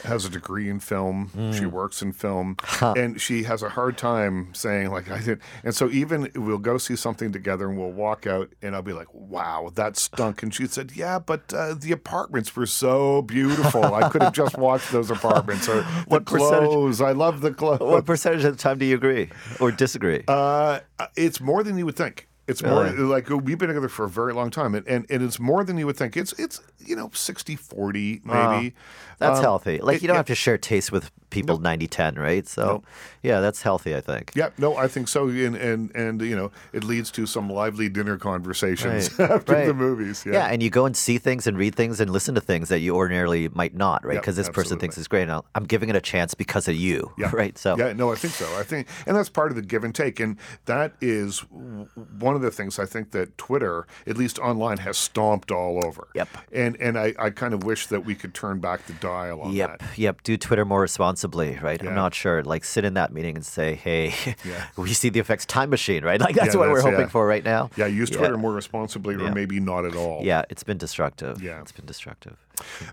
has 0.03 0.25
a 0.25 0.29
degree 0.29 0.69
in 0.69 0.79
film. 0.79 1.31
She 1.57 1.63
Hmm. 1.63 1.71
works 1.71 2.01
in 2.03 2.11
film, 2.11 2.57
and 2.81 3.19
she 3.19 3.43
has 3.43 3.63
a 3.63 3.69
hard 3.69 3.97
time 3.97 4.53
saying 4.53 4.91
like 4.91 5.09
I 5.09 5.19
did. 5.19 5.39
And 5.63 5.73
so 5.73 5.89
even 5.89 6.29
we'll 6.35 6.57
go 6.71 6.77
see 6.77 6.95
something 6.97 7.31
together, 7.31 7.69
and 7.69 7.77
we'll 7.79 7.93
walk 8.05 8.27
out, 8.27 8.49
and 8.61 8.75
I'll 8.75 8.83
be 8.83 8.93
like, 8.93 9.07
"Wow, 9.13 9.71
that 9.75 9.95
stunk." 9.97 10.43
And 10.43 10.53
she 10.53 10.67
said, 10.67 10.91
"Yeah, 10.93 11.17
but 11.19 11.51
uh, 11.53 11.73
the 11.73 11.91
apartments 11.93 12.53
were 12.55 12.67
so 12.67 13.23
beautiful. 13.23 13.83
I 13.95 14.09
could 14.09 14.21
have 14.21 14.33
just 14.33 14.57
watched 14.57 14.91
those 14.91 15.09
apartments 15.09 15.67
or 15.69 15.81
What 16.07 16.25
percentage- 16.25 16.69
clothes. 16.69 17.01
I 17.01 17.13
love 17.13 17.39
the 17.41 17.51
clothes." 17.53 17.79
What 17.93 18.05
percentage 18.05 18.43
of 18.43 18.57
the 18.57 18.61
time 18.61 18.77
do 18.77 18.85
you 18.85 18.95
agree 18.95 19.29
or 19.61 19.71
disagree? 19.71 20.23
Uh, 20.27 20.81
it's 21.15 21.39
more 21.41 21.63
than 21.63 21.77
you 21.79 21.85
would 21.87 21.95
think. 21.95 22.27
It's 22.49 22.63
more 22.63 22.89
like 22.89 23.29
we've 23.29 23.57
been 23.57 23.67
together 23.69 23.89
for 23.89 24.05
a 24.05 24.09
very 24.09 24.33
long 24.33 24.49
time, 24.49 24.75
and, 24.75 24.87
and, 24.87 25.05
and 25.09 25.23
it's 25.23 25.39
more 25.39 25.63
than 25.63 25.77
you 25.77 25.85
would 25.85 25.97
think. 25.97 26.17
It's 26.17 26.33
it's 26.33 26.61
you 26.85 26.95
know 26.95 27.09
60 27.13 27.55
40 27.55 28.21
maybe. 28.25 28.73
That's 29.19 29.37
Um, 29.39 29.43
healthy. 29.43 29.79
Like 29.79 29.97
it- 29.97 30.01
you 30.01 30.07
don't 30.07 30.15
have 30.17 30.25
to 30.27 30.35
share 30.35 30.57
taste 30.57 30.91
with 30.93 31.11
people 31.29 31.59
90-10, 31.59 32.17
right? 32.17 32.47
So 32.47 32.83
yeah, 33.21 33.41
that's 33.41 33.61
healthy, 33.61 33.93
I 33.95 34.01
think. 34.01 34.31
Yeah, 34.33 34.49
no, 34.57 34.77
I 34.77 34.87
think 34.87 35.07
so, 35.09 35.27
and 35.27 35.55
and 35.55 35.91
and 35.95 36.21
you 36.21 36.35
know, 36.35 36.51
it 36.73 36.83
leads 36.83 37.11
to 37.11 37.25
some 37.25 37.49
lively 37.49 37.89
dinner 37.89 38.17
conversations 38.17 39.17
Right, 39.19 39.29
after 39.37 39.65
the 39.65 39.73
movies. 39.73 40.23
Yeah. 40.25 40.33
Yeah, 40.33 40.45
and 40.47 40.63
you 40.63 40.69
go 40.69 40.85
and 40.85 40.95
see 40.95 41.17
things 41.17 41.45
and 41.47 41.57
read 41.57 41.75
things 41.75 41.99
and 41.99 42.09
listen 42.09 42.33
to 42.35 42.41
things 42.41 42.69
that 42.69 42.79
you 42.79 42.95
ordinarily 42.95 43.49
might 43.49 43.75
not, 43.75 44.05
right? 44.05 44.19
Because 44.19 44.35
this 44.37 44.49
person 44.49 44.79
thinks 44.79 44.97
it's 44.97 45.07
great. 45.07 45.27
And 45.29 45.41
I'm 45.53 45.65
giving 45.65 45.89
it 45.89 45.95
a 45.95 46.01
chance 46.01 46.33
because 46.33 46.67
of 46.67 46.75
you, 46.75 47.11
Yeah. 47.17 47.29
right? 47.33 47.57
So 47.57 47.77
yeah, 47.77 47.93
no, 47.93 48.11
I 48.11 48.15
think 48.15 48.33
so. 48.33 48.45
I 48.57 48.63
think, 48.63 48.87
and 49.05 49.15
that's 49.17 49.29
part 49.29 49.51
of 49.51 49.55
the 49.55 49.61
give 49.61 49.83
and 49.83 49.93
take, 49.93 50.19
and 50.21 50.37
that 50.65 50.93
is 51.01 51.39
one 51.49 52.35
of 52.35 52.38
the 52.41 52.51
things 52.51 52.79
I 52.79 52.85
think 52.85 53.11
that 53.11 53.37
Twitter, 53.37 53.87
at 54.07 54.17
least 54.17 54.39
online, 54.39 54.77
has 54.77 54.97
stomped 54.97 55.51
all 55.51 55.85
over. 55.85 56.07
Yep. 56.15 56.29
And 56.51 56.75
and 56.79 56.97
I, 56.97 57.13
I 57.19 57.29
kind 57.29 57.53
of 57.53 57.63
wish 57.63 57.87
that 57.87 58.05
we 58.05 58.15
could 58.15 58.33
turn 58.33 58.59
back 58.59 58.85
the 58.85 58.93
dial 58.93 59.41
on 59.41 59.53
Yep, 59.53 59.79
that. 59.79 59.97
yep. 59.97 60.23
Do 60.23 60.37
Twitter 60.37 60.65
more 60.65 60.81
responsibly, 60.81 61.57
right? 61.61 61.81
Yeah. 61.81 61.89
I'm 61.89 61.95
not 61.95 62.13
sure. 62.13 62.43
Like, 62.43 62.63
sit 62.63 62.85
in 62.85 62.93
that 62.95 63.11
meeting 63.13 63.35
and 63.35 63.45
say, 63.45 63.75
"Hey, 63.75 64.13
Yeah. 64.45 64.65
we 64.77 64.93
see 64.93 65.09
the 65.09 65.19
effects 65.19 65.45
time 65.45 65.69
machine, 65.69 66.03
right?" 66.03 66.19
Like 66.19 66.35
that's 66.35 66.53
Yeah, 66.53 66.59
what 66.61 66.69
we're 66.69 66.81
hoping 66.81 67.07
for 67.09 67.25
right 67.27 67.43
now. 67.43 67.69
Yeah, 67.75 67.87
use 67.87 68.09
Twitter 68.09 68.37
more 68.37 68.53
responsibly, 68.53 69.15
or 69.15 69.31
maybe 69.31 69.59
not 69.59 69.85
at 69.85 69.95
all. 69.95 70.21
Yeah, 70.23 70.43
it's 70.49 70.63
been 70.63 70.77
destructive. 70.77 71.41
Yeah. 71.41 71.61
it's 71.61 71.71
been 71.71 71.85
destructive. 71.85 72.37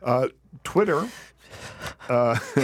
Uh, 0.03 0.29
Twitter. 0.65 1.09
Uh, 2.09 2.39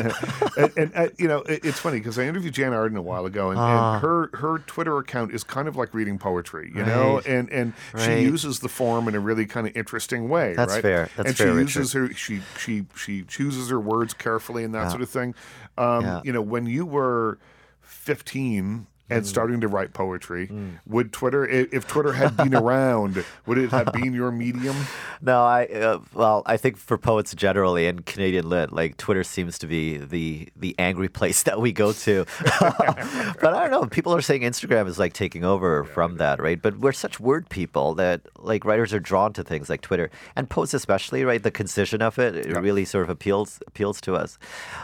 and, 0.56 0.72
and 0.76 0.92
uh, 0.94 1.08
you 1.18 1.26
know 1.26 1.38
it, 1.42 1.64
it's 1.64 1.78
funny 1.78 1.98
because 1.98 2.18
I 2.18 2.24
interviewed 2.24 2.54
Jann 2.54 2.72
Arden 2.72 2.96
a 2.96 3.02
while 3.02 3.26
ago, 3.26 3.50
and, 3.50 3.58
Ah. 3.58 3.94
and 3.94 4.02
her 4.02 4.30
her 4.34 4.58
Twitter 4.60 4.98
account 4.98 5.32
is 5.32 5.44
kind 5.44 5.66
of 5.68 5.76
like 5.76 5.94
reading 5.94 6.18
poetry, 6.18 6.70
you 6.74 6.84
know, 6.84 7.16
Right. 7.16 7.26
and 7.26 7.50
and 7.50 7.72
she 7.98 8.20
uses 8.20 8.60
the 8.60 8.68
form 8.68 9.08
in 9.08 9.14
a 9.14 9.20
really 9.20 9.46
kind 9.46 9.66
of 9.66 9.76
interesting 9.76 10.28
way. 10.28 10.54
That's 10.54 10.74
right? 10.74 10.82
fair. 10.82 11.08
That's 11.16 11.28
and 11.30 11.36
fair, 11.38 11.46
she 11.48 11.52
Richard. 11.52 11.78
uses 11.80 11.92
her 11.92 12.12
she 12.12 12.40
she 12.58 12.84
she 12.96 13.22
chooses 13.22 13.70
her 13.70 13.80
words 13.80 14.14
carefully 14.14 14.62
and 14.64 14.74
that 14.74 14.84
Yeah. 14.84 14.88
sort 14.90 15.02
of 15.02 15.10
thing. 15.10 15.34
Um, 15.78 16.04
Yeah. 16.04 16.20
You 16.24 16.32
know, 16.32 16.42
when 16.42 16.66
you 16.66 16.84
were 16.86 17.38
fifteen. 17.80 18.86
Mm. 19.10 19.16
And 19.16 19.26
starting 19.26 19.60
to 19.60 19.68
write 19.68 19.92
poetry, 19.92 20.50
would 20.86 21.12
Twitter, 21.12 21.46
if 21.46 21.86
Twitter 21.86 22.12
had 22.12 22.36
been 22.36 22.54
around, 22.62 23.24
would 23.46 23.58
it 23.58 23.70
have 23.70 23.92
been 23.92 24.14
your 24.14 24.30
medium? 24.30 24.76
No, 25.20 25.42
I 25.42 25.66
uh, 25.66 25.98
well, 26.14 26.42
I 26.46 26.56
think 26.56 26.76
for 26.76 26.96
poets 26.96 27.34
generally 27.34 27.86
and 27.86 28.04
Canadian 28.06 28.48
lit, 28.48 28.72
like 28.72 28.96
Twitter 28.96 29.22
seems 29.22 29.58
to 29.58 29.66
be 29.66 29.98
the 29.98 30.48
the 30.56 30.74
angry 30.78 31.08
place 31.08 31.42
that 31.44 31.60
we 31.60 31.72
go 31.72 31.92
to. 31.92 32.24
but 32.60 33.54
I 33.54 33.68
don't 33.68 33.70
know. 33.70 33.86
People 33.86 34.14
are 34.14 34.20
saying 34.20 34.42
Instagram 34.42 34.86
is 34.86 34.98
like 34.98 35.12
taking 35.12 35.44
over 35.44 35.84
from 35.84 36.16
that, 36.16 36.40
right? 36.40 36.60
But 36.60 36.78
we're 36.78 36.92
such 36.92 37.20
word 37.20 37.48
people 37.48 37.94
that 37.94 38.22
like 38.38 38.64
writers 38.64 38.92
are 38.92 39.00
drawn 39.00 39.32
to 39.34 39.44
things 39.44 39.68
like 39.68 39.80
Twitter 39.80 40.10
and 40.34 40.48
poets 40.48 40.74
especially, 40.74 41.24
right? 41.24 41.42
The 41.42 41.50
concision 41.50 42.02
of 42.02 42.18
it, 42.18 42.34
it 42.34 42.56
really 42.56 42.84
sort 42.84 43.04
of 43.04 43.10
appeals 43.10 43.60
appeals 43.66 44.00
to 44.02 44.14
us. 44.14 44.38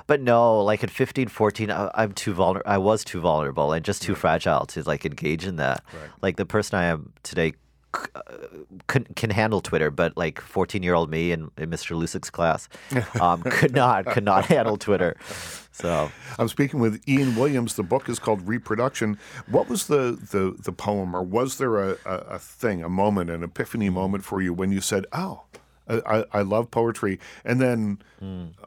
But 0.06 0.20
no, 0.20 0.60
like 0.62 0.84
at 0.84 0.90
15, 0.90 1.28
14, 1.28 1.70
I, 1.70 1.90
I'm 1.94 2.12
too 2.12 2.32
vulnerable. 2.32 2.70
I 2.70 2.78
was 2.78 3.04
too 3.04 3.20
vulnerable 3.20 3.72
and 3.72 3.84
just 3.84 4.02
too 4.02 4.07
fragile 4.14 4.66
to 4.66 4.82
like 4.82 5.04
engage 5.06 5.46
in 5.46 5.56
that. 5.56 5.84
Like 6.22 6.36
the 6.36 6.46
person 6.46 6.78
I 6.78 6.84
am 6.84 7.12
today 7.22 7.52
c- 7.96 8.02
uh, 8.14 8.20
can, 8.86 9.04
can 9.16 9.30
handle 9.30 9.60
Twitter, 9.60 9.90
but 9.90 10.16
like 10.16 10.40
14 10.40 10.82
year 10.82 10.94
old 10.94 11.10
me 11.10 11.32
in, 11.32 11.50
in 11.56 11.70
Mr. 11.70 11.96
Lusik's 11.96 12.30
class 12.30 12.68
um, 13.20 13.42
could 13.42 13.74
not 13.74 14.06
could 14.06 14.24
not 14.24 14.46
handle 14.46 14.76
Twitter. 14.76 15.16
So 15.72 16.10
I'm 16.38 16.48
speaking 16.48 16.80
with 16.80 17.00
Ian 17.08 17.36
Williams. 17.36 17.74
The 17.74 17.84
book 17.84 18.08
is 18.08 18.18
called 18.18 18.46
Reproduction. 18.48 19.16
What 19.46 19.68
was 19.68 19.86
the, 19.86 20.18
the, 20.32 20.56
the 20.60 20.72
poem, 20.72 21.14
or 21.14 21.22
was 21.22 21.58
there 21.58 21.78
a, 21.90 21.96
a, 22.04 22.14
a 22.14 22.38
thing, 22.40 22.82
a 22.82 22.88
moment, 22.88 23.30
an 23.30 23.44
epiphany 23.44 23.88
moment 23.88 24.24
for 24.24 24.42
you 24.42 24.52
when 24.52 24.72
you 24.72 24.80
said, 24.80 25.06
"Oh, 25.12 25.42
I, 25.88 26.24
I- 26.32 26.42
love 26.42 26.70
poetry," 26.70 27.18
and 27.44 27.60
then 27.60 27.98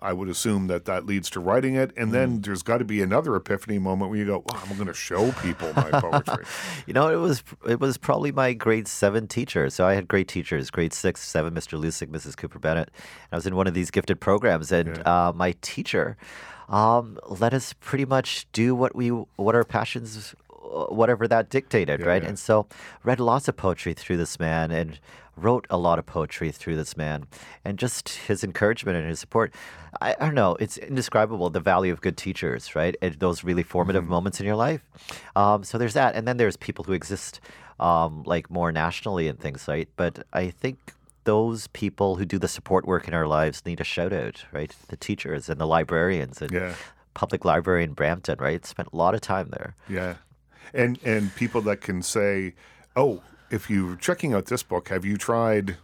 I 0.01 0.13
would 0.13 0.29
assume 0.29 0.67
that 0.67 0.85
that 0.85 1.05
leads 1.05 1.29
to 1.31 1.39
writing 1.39 1.75
it, 1.75 1.91
and 1.97 2.11
then 2.11 2.41
there's 2.41 2.63
got 2.63 2.77
to 2.77 2.85
be 2.85 3.01
another 3.01 3.35
epiphany 3.35 3.79
moment 3.79 4.09
where 4.09 4.19
you 4.19 4.25
go, 4.25 4.43
"Wow, 4.47 4.61
I'm 4.69 4.75
going 4.75 4.87
to 4.87 4.93
show 4.93 5.31
people 5.33 5.71
my 5.75 5.89
poetry." 5.91 6.45
you 6.87 6.93
know, 6.93 7.09
it 7.09 7.17
was 7.17 7.43
it 7.67 7.79
was 7.79 7.97
probably 7.97 8.31
my 8.31 8.53
grade 8.53 8.87
seven 8.87 9.27
teacher. 9.27 9.69
So 9.69 9.85
I 9.85 9.93
had 9.93 10.07
great 10.07 10.27
teachers, 10.27 10.69
grade 10.71 10.93
six, 10.93 11.21
seven, 11.21 11.53
Mr. 11.53 11.79
Lusik, 11.79 12.07
Mrs. 12.07 12.37
Cooper 12.37 12.59
Bennett. 12.59 12.89
I 13.31 13.35
was 13.35 13.45
in 13.45 13.55
one 13.55 13.67
of 13.67 13.73
these 13.73 13.91
gifted 13.91 14.19
programs, 14.19 14.71
and 14.71 15.05
uh, 15.07 15.33
my 15.35 15.53
teacher 15.61 16.17
um, 16.69 17.19
let 17.27 17.53
us 17.53 17.73
pretty 17.73 18.05
much 18.05 18.47
do 18.53 18.73
what 18.73 18.95
we 18.95 19.09
what 19.09 19.55
our 19.55 19.65
passions, 19.65 20.33
uh, 20.49 20.85
whatever 20.85 21.27
that 21.27 21.49
dictated, 21.49 22.05
right? 22.05 22.23
yeah. 22.23 22.29
And 22.29 22.39
so 22.39 22.67
read 23.03 23.19
lots 23.19 23.47
of 23.49 23.57
poetry 23.57 23.93
through 23.93 24.17
this 24.17 24.39
man, 24.39 24.71
and 24.71 24.97
wrote 25.37 25.65
a 25.69 25.77
lot 25.77 25.97
of 25.99 26.05
poetry 26.05 26.51
through 26.51 26.75
this 26.75 26.95
man, 26.97 27.25
and 27.65 27.79
just 27.79 28.09
his 28.09 28.43
encouragement 28.43 28.97
and 28.97 29.07
his 29.07 29.19
support. 29.19 29.53
I, 30.01 30.13
I 30.19 30.25
don't 30.25 30.35
know, 30.35 30.55
it's 30.59 30.77
indescribable 30.77 31.49
the 31.49 31.59
value 31.59 31.91
of 31.93 32.01
good 32.01 32.17
teachers, 32.17 32.75
right? 32.75 32.95
And 33.01 33.15
those 33.15 33.43
really 33.43 33.63
formative 33.63 34.05
moments 34.07 34.39
in 34.39 34.45
your 34.45 34.55
life. 34.55 34.81
Um, 35.35 35.63
so 35.63 35.77
there's 35.77 35.93
that, 35.93 36.15
and 36.15 36.27
then 36.27 36.37
there's 36.37 36.57
people 36.57 36.83
who 36.85 36.93
exist 36.93 37.39
um, 37.79 38.23
like 38.25 38.49
more 38.51 38.71
nationally 38.71 39.27
and 39.27 39.39
things, 39.39 39.67
right? 39.67 39.89
But 39.95 40.25
I 40.33 40.49
think 40.49 40.93
those 41.23 41.67
people 41.67 42.15
who 42.15 42.25
do 42.25 42.37
the 42.39 42.47
support 42.47 42.85
work 42.85 43.07
in 43.07 43.13
our 43.13 43.27
lives 43.27 43.63
need 43.65 43.79
a 43.79 43.83
shout 43.83 44.11
out, 44.13 44.45
right? 44.51 44.75
The 44.89 44.97
teachers 44.97 45.49
and 45.49 45.59
the 45.59 45.67
librarians 45.67 46.41
and 46.41 46.51
Yeah. 46.51 46.73
public 47.13 47.45
library 47.45 47.83
in 47.83 47.93
Brampton, 47.93 48.37
right? 48.39 48.65
Spent 48.65 48.89
a 48.91 48.95
lot 48.95 49.13
of 49.15 49.21
time 49.21 49.49
there. 49.49 49.75
Yeah, 49.89 50.15
and 50.73 50.99
and 51.03 51.33
people 51.35 51.61
that 51.63 51.81
can 51.81 52.01
say, 52.01 52.53
"Oh." 52.95 53.21
If 53.51 53.69
you're 53.69 53.95
checking 53.97 54.33
out 54.33 54.45
this 54.45 54.63
book, 54.63 54.89
have 54.89 55.03
you 55.03 55.17
tried 55.17 55.75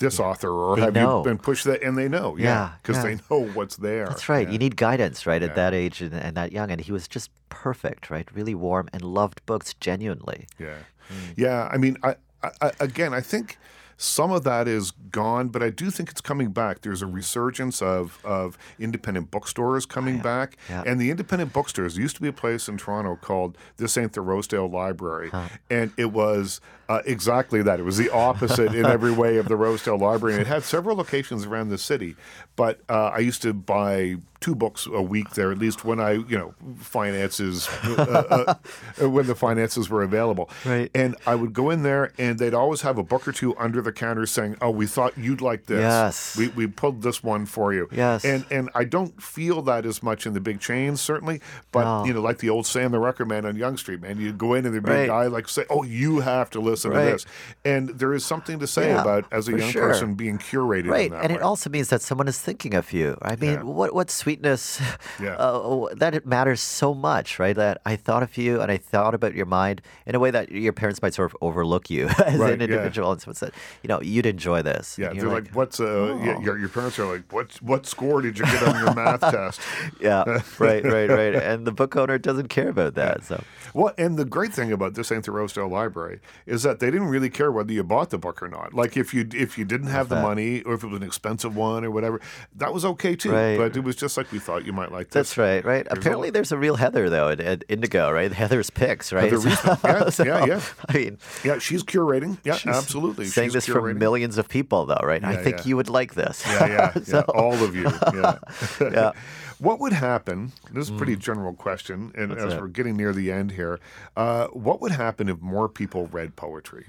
this 0.00 0.20
author, 0.20 0.50
or 0.50 0.76
They 0.76 0.82
have 0.82 0.94
know. 0.94 1.18
you 1.18 1.24
been 1.24 1.38
pushed 1.38 1.64
that? 1.64 1.82
And 1.82 1.96
they 1.96 2.08
know, 2.08 2.36
yeah, 2.36 2.44
Yeah, 2.44 2.70
because 2.82 2.96
yeah. 2.96 3.02
they 3.02 3.14
know 3.30 3.46
what's 3.54 3.76
there. 3.76 4.06
That's 4.06 4.28
right. 4.28 4.46
Yeah. 4.46 4.52
You 4.52 4.58
need 4.58 4.76
guidance, 4.76 5.26
right, 5.26 5.42
at 5.42 5.54
that 5.54 5.72
age 5.72 6.02
and, 6.02 6.12
and 6.14 6.36
that 6.36 6.52
young. 6.52 6.70
And 6.70 6.80
he 6.80 6.92
was 6.92 7.08
just 7.08 7.30
perfect, 7.48 8.10
right? 8.10 8.28
Really 8.34 8.54
warm 8.54 8.88
and 8.92 9.02
loved 9.02 9.44
books 9.46 9.74
genuinely. 9.74 10.46
Yeah, 10.58 10.74
Mm. 11.08 11.14
yeah. 11.36 11.68
I 11.72 11.76
mean, 11.78 11.96
I, 12.02 12.16
I 12.60 12.72
again, 12.80 13.14
I 13.14 13.20
think 13.20 13.58
some 13.96 14.30
of 14.30 14.44
that 14.44 14.68
is 14.68 14.90
gone, 15.10 15.48
but 15.48 15.62
I 15.62 15.70
do 15.70 15.90
think 15.90 16.10
it's 16.10 16.20
coming 16.20 16.50
back. 16.50 16.82
There's 16.82 17.02
a 17.02 17.06
resurgence 17.06 17.80
of 17.80 18.18
of 18.24 18.58
independent 18.78 19.30
bookstores 19.30 19.86
coming 19.86 20.18
back, 20.18 20.56
Oh, 20.68 20.72
Yeah. 20.72 20.82
and 20.86 21.00
the 21.00 21.10
independent 21.10 21.52
bookstores 21.52 21.96
used 21.96 22.16
to 22.16 22.22
be 22.22 22.28
a 22.28 22.32
place 22.32 22.68
in 22.68 22.76
Toronto 22.76 23.16
called 23.20 23.56
This 23.78 23.96
Ain't 23.96 24.12
the 24.12 24.20
Rosedale 24.20 24.68
Library, 24.68 25.30
and 25.70 25.92
it 25.96 26.12
was 26.12 26.60
uh, 26.88 27.02
exactly 27.04 27.62
that. 27.62 27.80
It 27.80 27.82
was 27.82 27.96
the 27.96 28.10
opposite 28.10 28.72
in 28.72 28.84
every 28.86 29.10
way 29.10 29.38
of 29.38 29.48
the 29.48 29.56
Rosedale 29.56 29.98
Library, 29.98 30.34
and 30.34 30.42
it 30.42 30.46
had 30.46 30.62
several 30.62 30.96
locations 30.96 31.44
around 31.44 31.70
the 31.70 31.78
city. 31.78 32.14
But 32.54 32.80
uh, 32.88 33.06
I 33.12 33.18
used 33.18 33.42
to 33.42 33.52
buy 33.52 34.16
two 34.40 34.54
books 34.54 34.86
a 34.86 35.02
week 35.02 35.30
there, 35.30 35.50
at 35.50 35.58
least 35.58 35.84
when 35.84 35.98
I, 35.98 36.12
you 36.12 36.38
know, 36.38 36.54
finances, 36.78 37.68
uh, 37.84 38.54
uh, 39.02 39.08
when 39.10 39.26
the 39.26 39.34
finances 39.34 39.90
were 39.90 40.02
available. 40.02 40.48
Right. 40.64 40.90
And 40.94 41.16
I 41.26 41.34
would 41.34 41.52
go 41.52 41.70
in 41.70 41.82
there, 41.82 42.12
and 42.18 42.38
they'd 42.38 42.54
always 42.54 42.82
have 42.82 42.98
a 42.98 43.02
book 43.02 43.26
or 43.26 43.32
two 43.32 43.56
under 43.58 43.82
the 43.86 43.92
counter 43.92 44.26
saying, 44.26 44.56
"Oh, 44.60 44.70
we 44.70 44.86
thought 44.86 45.16
you'd 45.16 45.40
like 45.40 45.64
this. 45.66 45.80
Yes. 45.80 46.36
we 46.36 46.48
we 46.48 46.66
pulled 46.66 47.00
this 47.02 47.22
one 47.24 47.46
for 47.46 47.72
you." 47.72 47.88
Yes. 47.90 48.24
And 48.26 48.44
and 48.50 48.68
I 48.74 48.84
don't 48.84 49.22
feel 49.22 49.62
that 49.62 49.86
as 49.86 50.02
much 50.02 50.26
in 50.26 50.34
the 50.34 50.40
big 50.40 50.60
chains, 50.60 51.00
certainly. 51.00 51.40
But 51.72 51.84
No. 51.84 52.04
you 52.04 52.12
know, 52.12 52.20
like 52.20 52.38
the 52.38 52.50
old 52.50 52.66
Sam 52.66 52.92
the 52.92 52.98
Record 52.98 53.28
Man 53.28 53.46
on 53.46 53.56
Yonge 53.56 53.78
Street, 53.80 54.02
man, 54.02 54.20
you 54.20 54.32
go 54.32 54.52
in 54.52 54.66
and 54.66 54.74
the 54.74 54.80
big 54.82 54.90
Right. 54.92 55.06
guy 55.08 55.26
like 55.26 55.48
say, 55.48 55.64
"Oh, 55.70 55.82
you 55.82 56.20
have 56.20 56.50
to 56.50 56.60
listen 56.60 56.90
Right. 56.90 57.04
to 57.06 57.10
this," 57.12 57.26
and 57.64 57.88
there 57.90 58.12
is 58.12 58.24
something 58.24 58.58
to 58.58 58.66
say 58.66 58.88
Yeah, 58.88 59.00
about 59.00 59.24
as 59.32 59.48
a 59.48 59.52
young 59.58 59.70
sure. 59.70 59.88
person 59.88 60.14
being 60.14 60.38
curated, 60.38 60.90
Right, 60.90 61.06
in 61.06 61.12
that 61.12 61.22
and 61.24 61.30
way. 61.32 61.36
it 61.38 61.42
also 61.42 61.70
means 61.70 61.88
that 61.88 62.02
someone 62.02 62.28
is 62.28 62.38
thinking 62.38 62.74
of 62.74 62.92
you. 62.92 63.16
I 63.22 63.36
mean, 63.36 63.52
Yeah. 63.52 63.62
what 63.62 63.94
what 63.94 64.10
sweetness 64.10 64.80
Yeah. 65.22 65.34
uh, 65.36 65.86
that 65.96 66.14
it 66.14 66.26
matters 66.26 66.60
so 66.60 66.92
much, 66.92 67.38
right? 67.38 67.56
That 67.56 67.80
I 67.86 67.96
thought 67.96 68.22
of 68.22 68.36
you 68.36 68.60
and 68.60 68.70
I 68.70 68.76
thought 68.76 69.14
about 69.14 69.34
your 69.34 69.46
mind 69.46 69.80
in 70.06 70.14
a 70.14 70.18
way 70.18 70.30
that 70.32 70.50
your 70.50 70.72
parents 70.72 71.00
might 71.00 71.14
sort 71.14 71.30
of 71.30 71.36
overlook 71.40 71.88
you 71.90 72.08
as 72.26 72.38
Right, 72.38 72.52
an 72.52 72.60
yeah. 72.60 72.64
individual. 72.66 73.12
And 73.12 73.20
so 73.22 73.30
it's 73.30 73.40
that 73.40 73.52
you 73.82 73.88
know, 73.88 74.00
you'd 74.00 74.26
enjoy 74.26 74.62
this. 74.62 74.98
Yeah, 74.98 75.08
they're 75.08 75.16
you're 75.16 75.32
like, 75.32 75.50
"What's 75.52 75.80
uh?" 75.80 75.84
Oh. 75.84 76.40
Your, 76.40 76.58
your 76.58 76.68
parents 76.68 76.98
are 76.98 77.06
like, 77.06 77.32
"What 77.32 77.54
what 77.62 77.86
score 77.86 78.20
did 78.22 78.38
you 78.38 78.44
get 78.44 78.62
on 78.62 78.76
your 78.84 78.94
math 78.94 79.20
test?" 79.32 79.60
yeah, 80.00 80.24
right, 80.58 80.84
right, 80.84 81.08
right. 81.10 81.34
And 81.34 81.66
the 81.66 81.72
book 81.72 81.96
owner 81.96 82.18
doesn't 82.18 82.48
care 82.48 82.68
about 82.68 82.94
that. 82.94 83.24
So 83.24 83.42
Well, 83.74 83.92
and 83.98 84.16
the 84.18 84.24
great 84.24 84.52
thing 84.52 84.72
about 84.72 84.94
this 84.94 85.08
St. 85.08 85.26
Rosedale 85.28 85.68
Library 85.68 86.20
is 86.46 86.62
that 86.64 86.80
they 86.80 86.90
didn't 86.90 87.08
really 87.08 87.30
care 87.30 87.50
whether 87.52 87.72
you 87.72 87.82
bought 87.84 88.10
the 88.10 88.18
book 88.18 88.42
or 88.42 88.48
not. 88.48 88.74
Like 88.74 88.96
if 88.96 89.14
you 89.14 89.28
if 89.32 89.56
you 89.58 89.64
didn't 89.64 89.88
have 89.88 90.08
the 90.08 90.16
money 90.20 90.62
or 90.62 90.74
if 90.74 90.82
it 90.84 90.88
was 90.88 91.00
an 91.00 91.06
expensive 91.06 91.56
one 91.56 91.84
or 91.84 91.90
whatever, 91.90 92.20
that 92.56 92.72
was 92.74 92.84
okay 92.84 93.14
too. 93.16 93.32
Right. 93.32 93.56
But 93.56 93.76
it 93.76 93.80
was 93.84 93.96
just 93.96 94.16
like 94.16 94.30
we 94.32 94.38
thought 94.38 94.64
you 94.66 94.72
might 94.72 94.92
like 94.92 95.08
this. 95.10 95.30
that's 95.30 95.38
right, 95.38 95.64
right. 95.64 95.86
Apparently, 95.90 96.28
all- 96.28 96.32
there's 96.32 96.52
a 96.52 96.58
real 96.58 96.76
Heather 96.76 97.08
though 97.08 97.28
at, 97.30 97.40
at 97.40 97.64
Indigo, 97.68 98.10
right? 98.10 98.32
Heather's 98.32 98.70
picks, 98.70 99.12
right? 99.12 99.24
Heather 99.32 99.38
Reisman. 99.48 99.82
Yeah, 100.04 100.10
So, 100.10 100.24
yeah, 100.24 100.44
yeah. 100.46 100.60
I 100.88 100.92
mean, 100.92 101.18
Yeah, 101.44 101.58
she's 101.58 101.82
curating. 101.82 102.38
Yeah, 102.44 102.56
she's 102.56 102.74
absolutely. 102.74 103.26
saying 103.26 103.48
she's 103.48 103.54
this 103.54 103.65
curating. 103.66 103.90
from 103.90 103.98
millions 103.98 104.38
of 104.38 104.48
people, 104.48 104.86
though, 104.86 105.00
right? 105.02 105.22
I 105.24 105.36
think 105.36 105.58
yeah. 105.58 105.64
you 105.64 105.76
would 105.76 105.88
like 105.88 106.14
this. 106.14 106.42
Yeah, 106.46 106.66
yeah, 106.66 107.02
yeah. 107.06 107.20
All 107.28 107.54
of 107.54 107.74
you. 107.74 107.90
Yeah. 108.14 108.38
Yeah. 108.80 109.12
What 109.58 109.80
would 109.80 109.94
happen? 109.94 110.52
This 110.70 110.88
is 110.88 110.94
a 110.94 110.98
pretty 110.98 111.16
general 111.16 111.54
question, 111.54 112.12
and 112.14 112.30
as 112.32 112.52
it? 112.52 112.60
we're 112.60 112.68
getting 112.68 112.96
near 112.96 113.14
the 113.14 113.32
end 113.32 113.52
here, 113.52 113.80
uh, 114.16 114.48
what 114.48 114.82
would 114.82 114.92
happen 114.92 115.30
if 115.30 115.40
more 115.40 115.68
people 115.68 116.08
read 116.08 116.36
poetry? 116.36 116.84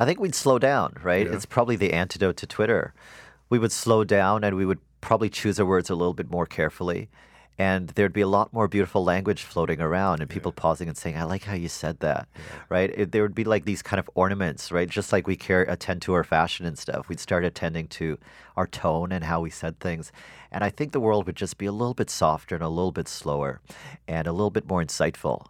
I 0.00 0.04
think 0.04 0.18
we'd 0.18 0.34
slow 0.34 0.58
down, 0.58 0.96
right? 1.02 1.26
Yeah. 1.26 1.34
It's 1.34 1.46
probably 1.46 1.76
the 1.76 1.92
antidote 1.92 2.36
to 2.38 2.46
Twitter. 2.46 2.92
We 3.50 3.58
would 3.58 3.72
slow 3.72 4.02
down 4.02 4.42
and 4.42 4.56
we 4.56 4.66
would 4.66 4.80
probably 5.00 5.30
choose 5.30 5.60
our 5.60 5.66
words 5.66 5.90
a 5.90 5.94
little 5.94 6.14
bit 6.14 6.30
more 6.30 6.46
carefully. 6.46 7.08
And 7.58 7.88
there'd 7.88 8.12
be 8.12 8.20
a 8.20 8.28
lot 8.28 8.52
more 8.52 8.68
beautiful 8.68 9.02
language 9.02 9.42
floating 9.42 9.80
around 9.80 10.20
and 10.20 10.30
people 10.30 10.52
pausing 10.52 10.88
and 10.88 10.96
saying, 10.96 11.16
I 11.16 11.24
like 11.24 11.42
how 11.42 11.54
you 11.54 11.68
said 11.68 11.98
that, 12.00 12.28
right? 12.68 12.90
It, 12.94 13.10
there 13.10 13.22
would 13.22 13.34
be 13.34 13.42
like 13.42 13.64
these 13.64 13.82
kind 13.82 13.98
of 13.98 14.08
ornaments, 14.14 14.70
right? 14.70 14.88
Just 14.88 15.12
like 15.12 15.26
we 15.26 15.34
care, 15.34 15.62
attend 15.62 16.00
to 16.02 16.14
our 16.14 16.22
fashion 16.22 16.66
and 16.66 16.78
stuff. 16.78 17.08
We'd 17.08 17.18
start 17.18 17.44
attending 17.44 17.88
to 17.88 18.16
our 18.56 18.68
tone 18.68 19.10
and 19.10 19.24
how 19.24 19.40
we 19.40 19.50
said 19.50 19.80
things. 19.80 20.12
And 20.52 20.62
I 20.62 20.70
think 20.70 20.92
the 20.92 21.00
world 21.00 21.26
would 21.26 21.34
just 21.34 21.58
be 21.58 21.66
a 21.66 21.72
little 21.72 21.94
bit 21.94 22.10
softer 22.10 22.54
and 22.54 22.62
a 22.62 22.68
little 22.68 22.92
bit 22.92 23.08
slower 23.08 23.60
and 24.06 24.28
a 24.28 24.32
little 24.32 24.50
bit 24.50 24.68
more 24.68 24.82
insightful. 24.82 25.46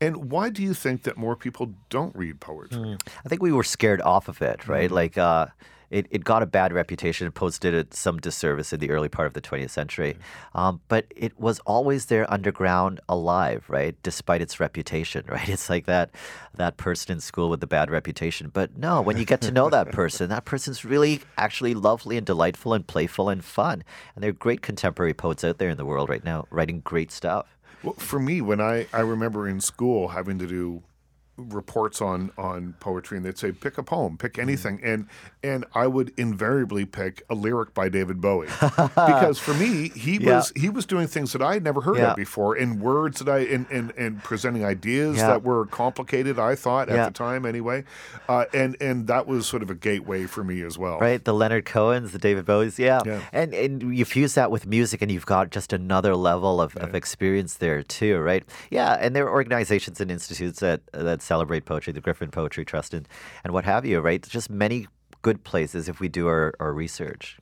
And 0.00 0.30
why 0.30 0.48
do 0.48 0.62
you 0.62 0.72
think 0.72 1.02
that 1.02 1.16
more 1.18 1.36
people 1.36 1.74
don't 1.90 2.16
read 2.16 2.40
poetry? 2.40 2.96
I 3.24 3.28
think 3.28 3.42
we 3.42 3.52
were 3.52 3.62
scared 3.62 4.00
off 4.00 4.28
of 4.28 4.40
it, 4.42 4.66
right? 4.66 4.90
Like, 4.90 5.16
uh, 5.18 5.46
it, 5.94 6.08
it 6.10 6.24
got 6.24 6.42
a 6.42 6.46
bad 6.46 6.72
reputation. 6.72 7.28
It 7.28 7.34
posted 7.34 7.72
it 7.72 7.94
some 7.94 8.18
disservice 8.18 8.72
in 8.72 8.80
the 8.80 8.90
early 8.90 9.08
part 9.08 9.28
of 9.28 9.32
the 9.32 9.40
20th 9.40 9.70
century. 9.70 10.16
Um, 10.52 10.80
but 10.88 11.06
it 11.14 11.38
was 11.38 11.60
always 11.60 12.06
there 12.06 12.30
underground, 12.32 13.00
alive, 13.08 13.64
right? 13.68 13.94
Despite 14.02 14.42
its 14.42 14.58
reputation, 14.58 15.24
right? 15.28 15.48
It's 15.48 15.70
like 15.70 15.86
that 15.86 16.10
that 16.56 16.76
person 16.78 17.12
in 17.12 17.20
school 17.20 17.48
with 17.48 17.60
the 17.60 17.68
bad 17.68 17.92
reputation. 17.92 18.50
But 18.52 18.76
no, 18.76 19.00
when 19.00 19.18
you 19.18 19.24
get 19.24 19.40
to 19.42 19.52
know 19.52 19.70
that 19.70 19.92
person, 19.92 20.30
that 20.30 20.44
person's 20.44 20.84
really 20.84 21.20
actually 21.38 21.74
lovely 21.74 22.16
and 22.16 22.26
delightful 22.26 22.74
and 22.74 22.84
playful 22.84 23.28
and 23.28 23.44
fun. 23.44 23.84
And 24.16 24.22
there 24.22 24.30
are 24.30 24.34
great 24.34 24.62
contemporary 24.62 25.14
poets 25.14 25.44
out 25.44 25.58
there 25.58 25.70
in 25.70 25.76
the 25.76 25.84
world 25.84 26.08
right 26.08 26.24
now 26.24 26.46
writing 26.50 26.80
great 26.80 27.12
stuff. 27.12 27.56
Well, 27.84 27.94
for 27.94 28.18
me, 28.18 28.40
when 28.40 28.60
I, 28.60 28.86
I 28.92 29.00
remember 29.00 29.46
in 29.46 29.60
school 29.60 30.08
having 30.08 30.38
to 30.40 30.46
do 30.46 30.82
reports 31.36 32.00
on 32.00 32.30
on 32.38 32.74
poetry, 32.80 33.16
and 33.16 33.26
they'd 33.26 33.38
say 33.38 33.50
pick 33.52 33.76
a 33.78 33.82
poem, 33.82 34.16
pick 34.16 34.38
anything, 34.38 34.80
and 34.82 35.06
and 35.42 35.64
I 35.74 35.86
would 35.86 36.12
invariably 36.16 36.84
pick 36.84 37.22
a 37.28 37.34
lyric 37.34 37.74
by 37.74 37.88
David 37.88 38.20
Bowie 38.20 38.46
because 38.94 39.38
for 39.38 39.52
me 39.54 39.88
he 39.90 40.18
Yeah. 40.18 40.36
was 40.36 40.52
he 40.56 40.68
was 40.68 40.86
doing 40.86 41.06
things 41.06 41.32
that 41.32 41.42
I 41.42 41.54
had 41.54 41.64
never 41.64 41.80
heard 41.82 41.98
Yeah. 41.98 42.10
of 42.10 42.16
before 42.16 42.56
in 42.56 42.80
words 42.80 43.18
that 43.20 43.28
I 43.28 43.40
and 43.40 43.66
and, 43.70 43.92
and 43.96 44.22
presenting 44.22 44.64
ideas 44.64 45.16
Yeah. 45.18 45.28
that 45.28 45.42
were 45.42 45.66
complicated. 45.66 46.38
I 46.38 46.54
thought 46.54 46.88
at 46.88 47.04
the 47.06 47.12
time 47.12 47.44
anyway, 47.46 47.84
uh, 48.28 48.44
and 48.54 48.76
and 48.80 49.06
that 49.08 49.26
was 49.26 49.46
sort 49.46 49.62
of 49.62 49.70
a 49.70 49.74
gateway 49.74 50.26
for 50.26 50.44
me 50.44 50.62
as 50.62 50.78
well. 50.78 50.98
Right, 51.00 51.22
the 51.24 51.34
Leonard 51.34 51.64
Cohens, 51.64 52.12
the 52.12 52.18
David 52.18 52.44
Bowies, 52.46 52.78
yeah. 52.78 53.00
Yeah. 53.04 53.20
And 53.32 53.52
and 53.54 53.96
you 53.96 54.04
fuse 54.04 54.34
that 54.34 54.50
with 54.50 54.66
music 54.66 55.02
and 55.02 55.10
you've 55.10 55.26
got 55.26 55.50
just 55.50 55.72
another 55.72 56.14
level 56.16 56.60
of, 56.60 56.76
of 56.76 56.94
experience 56.94 57.54
there 57.54 57.82
too, 57.82 58.18
right? 58.18 58.44
Yeah, 58.70 58.96
and 59.00 59.14
there 59.16 59.26
are 59.26 59.30
organizations 59.32 60.00
and 60.00 60.10
institutes 60.10 60.60
that 60.60 60.80
that 60.92 61.22
celebrate 61.24 61.64
poetry, 61.64 61.92
the 61.92 62.00
Griffin 62.00 62.30
Poetry 62.30 62.64
Trust 62.64 62.94
and, 62.94 63.08
and 63.42 63.52
what 63.52 63.64
have 63.64 63.84
you, 63.84 64.00
right? 64.00 64.22
Just 64.22 64.50
many 64.50 64.86
good 65.22 65.42
places 65.44 65.88
if 65.88 66.00
we 66.00 66.08
do 66.08 66.28
our, 66.28 66.54
our 66.60 66.72
research. 66.72 67.38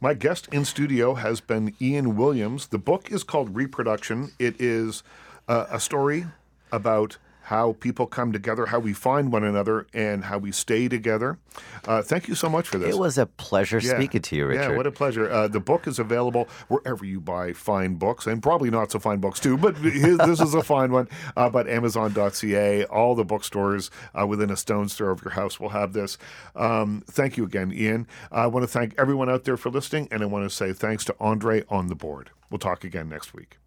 My 0.00 0.14
guest 0.14 0.48
in 0.52 0.64
studio 0.64 1.14
has 1.14 1.40
been 1.40 1.74
Ian 1.80 2.16
Williams. 2.16 2.68
The 2.68 2.78
book 2.78 3.10
is 3.10 3.22
called 3.22 3.54
Reproduction. 3.54 4.32
It 4.38 4.60
is 4.60 5.02
uh, 5.48 5.66
a 5.70 5.80
story 5.80 6.26
about 6.72 7.18
how 7.46 7.74
people 7.78 8.06
come 8.08 8.32
together, 8.32 8.66
how 8.66 8.80
we 8.80 8.92
find 8.92 9.30
one 9.32 9.44
another, 9.44 9.86
and 9.94 10.24
how 10.24 10.36
we 10.36 10.50
stay 10.50 10.88
together. 10.88 11.38
Uh, 11.86 12.02
thank 12.02 12.26
you 12.26 12.34
so 12.34 12.48
much 12.48 12.66
for 12.66 12.76
this. 12.76 12.92
It 12.92 12.98
was 12.98 13.18
a 13.18 13.26
pleasure 13.26 13.78
Yeah. 13.78 13.94
speaking 13.94 14.20
to 14.22 14.34
you, 14.36 14.46
Richard. 14.46 14.70
Yeah, 14.72 14.76
what 14.76 14.84
a 14.84 14.90
pleasure. 14.90 15.30
Uh, 15.30 15.46
the 15.46 15.60
book 15.60 15.86
is 15.86 16.00
available 16.00 16.48
wherever 16.66 17.04
you 17.04 17.20
buy 17.20 17.52
fine 17.52 17.94
books, 17.94 18.26
and 18.26 18.42
probably 18.42 18.68
not 18.68 18.90
so 18.90 18.98
fine 18.98 19.20
books 19.20 19.38
too, 19.38 19.56
but 19.56 19.76
his, 19.76 20.18
this 20.18 20.40
is 20.40 20.54
a 20.54 20.62
fine 20.64 20.90
one. 20.90 21.08
Uh, 21.36 21.48
but 21.48 21.68
Amazon.ca, 21.68 22.84
all 22.86 23.14
the 23.14 23.24
bookstores 23.24 23.92
uh, 24.18 24.26
within 24.26 24.50
a 24.50 24.56
stone's 24.56 24.94
throw 24.94 25.12
of 25.12 25.22
your 25.24 25.34
house 25.34 25.60
will 25.60 25.68
have 25.68 25.92
this. 25.92 26.18
Um, 26.56 27.04
thank 27.06 27.36
you 27.36 27.44
again, 27.44 27.72
Ian. 27.72 28.08
I 28.32 28.48
want 28.48 28.64
to 28.64 28.68
thank 28.68 28.92
everyone 28.98 29.30
out 29.30 29.44
there 29.44 29.56
for 29.56 29.70
listening, 29.70 30.08
and 30.10 30.20
I 30.20 30.26
want 30.26 30.44
to 30.48 30.50
say 30.54 30.72
thanks 30.72 31.04
to 31.04 31.14
Andre 31.20 31.62
on 31.68 31.86
the 31.86 31.94
board. 31.94 32.30
We'll 32.50 32.58
talk 32.58 32.82
again 32.82 33.08
next 33.08 33.34
week. 33.34 33.58